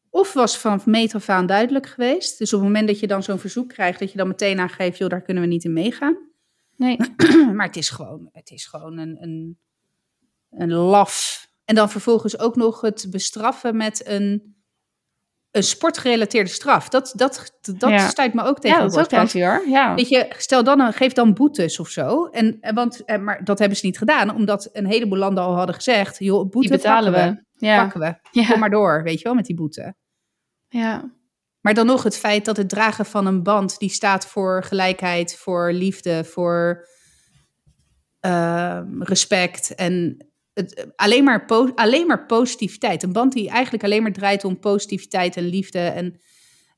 Of 0.09 0.33
was 0.33 0.57
van 0.57 0.81
meet 0.85 1.15
af 1.15 1.29
aan 1.29 1.45
duidelijk 1.45 1.87
geweest. 1.87 2.37
Dus 2.37 2.53
op 2.53 2.59
het 2.59 2.69
moment 2.69 2.87
dat 2.87 2.99
je 2.99 3.07
dan 3.07 3.23
zo'n 3.23 3.39
verzoek 3.39 3.69
krijgt, 3.69 3.99
dat 3.99 4.11
je 4.11 4.17
dan 4.17 4.27
meteen 4.27 4.59
aangeeft, 4.59 4.97
joh, 4.97 5.09
daar 5.09 5.21
kunnen 5.21 5.43
we 5.43 5.49
niet 5.49 5.63
in 5.63 5.73
meegaan. 5.73 6.17
Nee, 6.75 6.97
maar 7.55 7.65
het 7.65 7.75
is 7.75 7.89
gewoon, 7.89 8.29
het 8.31 8.49
is 8.49 8.65
gewoon 8.65 8.97
een, 8.97 9.17
een, 9.23 9.57
een 10.49 10.73
laf. 10.73 11.45
En 11.65 11.75
dan 11.75 11.89
vervolgens 11.89 12.39
ook 12.39 12.55
nog 12.55 12.81
het 12.81 13.07
bestraffen 13.09 13.77
met 13.77 14.07
een, 14.07 14.56
een 15.57 15.63
sportgerelateerde 15.63 16.49
straf. 16.49 16.89
Dat, 16.89 17.13
dat, 17.15 17.51
dat 17.77 17.89
Ja. 17.89 18.07
stuit 18.07 18.33
me 18.33 18.43
ook 18.43 18.59
tegen 18.59 18.77
ja, 18.77 18.83
dat 18.83 18.91
is 18.95 18.97
ook 19.23 19.31
hoor. 19.33 19.67
Ja. 19.67 19.95
Weet 19.95 20.09
je, 20.09 20.27
stel 20.37 20.63
dan, 20.63 20.79
een- 20.79 20.93
geef 20.93 21.13
dan 21.13 21.33
boetes 21.33 21.79
of 21.79 21.89
zo. 21.89 22.25
En, 22.25 22.57
en 22.61 22.75
want, 22.75 23.03
en, 23.05 23.23
maar 23.23 23.43
dat 23.43 23.59
hebben 23.59 23.77
ze 23.77 23.85
niet 23.85 23.97
gedaan, 23.97 24.35
omdat 24.35 24.69
een 24.73 24.85
heleboel 24.85 25.17
landen 25.17 25.43
al 25.43 25.55
hadden 25.55 25.75
gezegd: 25.75 26.19
joh, 26.19 26.49
boete 26.49 26.67
Die 26.67 26.77
betalen 26.77 27.13
pakken 27.13 27.45
we. 27.55 27.65
Ja. 27.65 27.81
Pakken 27.81 27.99
we. 27.99 28.39
Ja. 28.41 28.47
Kom 28.47 28.59
maar 28.59 28.69
door, 28.69 29.03
weet 29.03 29.17
je 29.17 29.23
wel, 29.23 29.33
met 29.33 29.45
die 29.45 29.55
boete. 29.55 29.95
ja. 30.67 31.15
Maar 31.61 31.73
dan 31.75 31.85
nog 31.85 32.03
het 32.03 32.17
feit 32.17 32.45
dat 32.45 32.57
het 32.57 32.69
dragen 32.69 33.05
van 33.05 33.25
een 33.25 33.43
band 33.43 33.79
die 33.79 33.89
staat 33.89 34.25
voor 34.27 34.63
gelijkheid, 34.63 35.35
voor 35.37 35.71
liefde, 35.71 36.23
voor 36.23 36.87
ehm, 38.19 39.01
respect 39.01 39.75
en 39.75 40.25
het, 40.57 40.87
alleen, 40.95 41.23
maar 41.23 41.45
po- 41.45 41.71
alleen 41.75 42.07
maar 42.07 42.25
positiviteit. 42.25 43.03
Een 43.03 43.11
band 43.13 43.33
die 43.33 43.49
eigenlijk 43.49 43.83
alleen 43.83 44.01
maar 44.01 44.11
draait 44.13 44.43
om 44.43 44.59
positiviteit 44.59 45.35
en 45.37 45.43
liefde. 45.43 45.79
En 45.79 46.19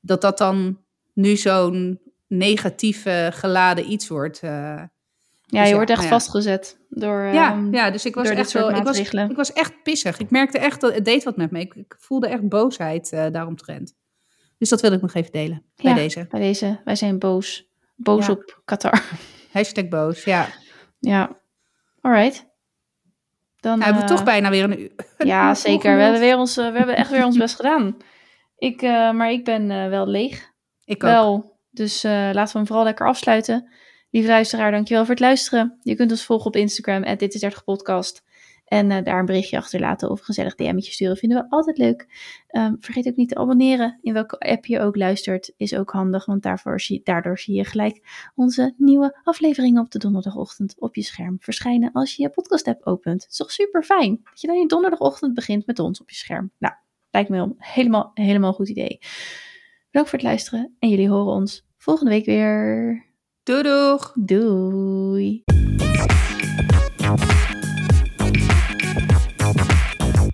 dat 0.00 0.20
dat 0.20 0.38
dan 0.38 0.78
nu 1.14 1.36
zo'n 1.36 2.00
negatieve 2.26 3.30
geladen 3.34 3.90
iets 3.92 4.08
wordt. 4.08 4.40
eh, 4.40 4.50
Ja, 4.50 4.88
Dus 5.46 5.60
je 5.62 5.68
ja, 5.68 5.74
wordt 5.74 5.90
echt 5.90 5.98
nou 6.00 6.12
ja. 6.12 6.18
vastgezet 6.18 6.78
door, 6.88 7.20
ja, 7.22 7.50
ehm, 7.52 7.74
ja, 7.74 7.90
dus 7.90 8.04
ik 8.04 8.14
was 8.14 8.28
echt 8.28 8.52
wel. 8.52 8.70
Ik 8.70 8.82
was, 8.82 8.98
ik 9.12 9.36
was 9.36 9.52
echt 9.52 9.82
pissig. 9.82 10.18
Ik 10.18 10.30
merkte 10.30 10.58
echt 10.58 10.80
dat 10.80 10.94
het 10.94 11.04
deed 11.04 11.24
wat 11.24 11.36
met 11.36 11.50
me. 11.50 11.60
Ik, 11.60 11.74
ik 11.74 11.96
voelde 11.98 12.28
echt 12.28 12.48
boosheid 12.48 13.12
eh 13.12 13.26
daaromtrent. 13.32 13.94
Dus 14.58 14.68
dat 14.68 14.80
wil 14.80 14.92
ik 14.92 15.00
nog 15.00 15.14
even 15.14 15.32
delen 15.32 15.62
bij 15.76 15.90
Ja. 15.90 15.96
deze. 15.96 16.26
bij 16.30 16.40
deze. 16.40 16.80
Wij 16.84 16.94
zijn 16.96 17.18
boos. 17.18 17.68
Boos 17.96 18.28
op 18.28 18.60
Qatar. 18.64 19.02
Hashtag 19.52 19.88
boos. 19.88 20.24
Ja. 20.24 20.48
ja. 20.98 21.36
Alright. 22.00 22.46
Dan 23.60 23.78
Nou, 23.78 23.84
hebben 23.84 24.02
we 24.02 24.08
eh, 24.08 24.16
toch 24.16 24.24
bijna 24.24 24.50
weer 24.50 24.64
een 24.64 24.80
uur. 24.82 24.92
Ja, 25.18 25.54
zeker. 25.54 25.96
We 25.96 26.02
hebben, 26.02 26.20
weer 26.20 26.36
ons, 26.36 26.56
eh, 26.56 26.70
we 26.70 26.78
hebben 26.78 26.96
echt 26.96 27.10
weer 27.10 27.24
ons 27.24 27.36
best 27.36 27.56
gedaan. 27.56 27.96
Ik, 28.60 28.82
eh, 28.82 29.10
maar 29.10 29.30
ik 29.30 29.44
ben 29.44 29.70
eh, 29.70 29.88
wel 29.88 30.06
leeg. 30.06 30.50
Ik 30.84 31.04
ook. 31.04 31.10
Wel. 31.10 31.58
Dus 31.70 32.04
eh, 32.04 32.12
laten 32.12 32.52
we 32.52 32.58
hem 32.58 32.66
vooral 32.66 32.84
lekker 32.84 33.06
afsluiten. 33.06 33.68
Lieve 34.10 34.28
luisteraar, 34.28 34.70
dankjewel 34.70 35.02
voor 35.04 35.14
het 35.14 35.22
luisteren. 35.22 35.78
Je 35.82 35.94
kunt 35.94 36.10
ons 36.10 36.24
volgen 36.24 36.46
op 36.46 36.56
Instagram, 36.56 37.16
dit 37.16 37.34
is 37.34 37.40
30 37.40 37.64
podcast. 37.64 38.22
En 38.70 38.90
eh, 38.90 39.04
daar 39.04 39.18
een 39.18 39.26
berichtje 39.26 39.56
achterlaten 39.56 40.10
of 40.10 40.18
een 40.18 40.24
gezellig 40.24 40.54
DM'tje 40.54 40.92
sturen. 40.92 41.16
Vinden 41.16 41.38
we 41.38 41.50
altijd 41.50 41.78
leuk. 41.78 42.06
Ehm, 42.46 42.74
vergeet 42.80 43.08
ook 43.08 43.16
niet 43.16 43.28
te 43.28 43.34
abonneren. 43.34 43.98
In 44.02 44.12
welke 44.12 44.38
app 44.38 44.66
je 44.66 44.80
ook 44.80 44.96
luistert 44.96 45.52
is 45.56 45.74
ook 45.74 45.90
handig. 45.90 46.24
Want 46.24 46.42
daarvoor 46.42 46.80
zie, 46.80 47.00
daardoor 47.04 47.38
zie 47.38 47.54
je 47.54 47.64
gelijk 47.64 48.30
onze 48.34 48.74
nieuwe 48.76 49.20
afleveringen 49.24 49.82
op 49.82 49.90
de 49.90 49.98
donderdagochtend 49.98 50.80
op 50.80 50.94
je 50.94 51.02
scherm 51.02 51.36
verschijnen. 51.40 51.92
Als 51.92 52.14
je 52.14 52.22
je 52.22 52.28
podcast 52.28 52.66
app 52.66 52.86
opent. 52.86 53.22
Het 53.22 53.30
is 53.30 53.36
toch 53.36 53.50
super 53.50 53.82
fijn 53.82 54.20
dat 54.24 54.40
je 54.40 54.46
dan 54.46 54.58
je 54.58 54.66
donderdagochtend 54.66 55.34
begint 55.34 55.66
met 55.66 55.78
ons 55.78 56.00
op 56.00 56.10
je 56.10 56.16
scherm. 56.16 56.50
Nou, 56.58 56.74
lijkt 57.10 57.28
me 57.28 57.38
een 57.38 57.54
helemaal, 57.58 58.10
helemaal 58.14 58.52
goed 58.52 58.68
idee. 58.68 58.98
Bedankt 59.86 60.10
voor 60.10 60.18
het 60.18 60.28
luisteren. 60.28 60.76
En 60.78 60.88
jullie 60.88 61.08
horen 61.08 61.32
ons 61.32 61.66
volgende 61.76 62.10
week 62.10 62.24
weer. 62.24 63.04
Doei 63.42 63.62
doeg! 63.62 64.12
Doei. 64.14 65.44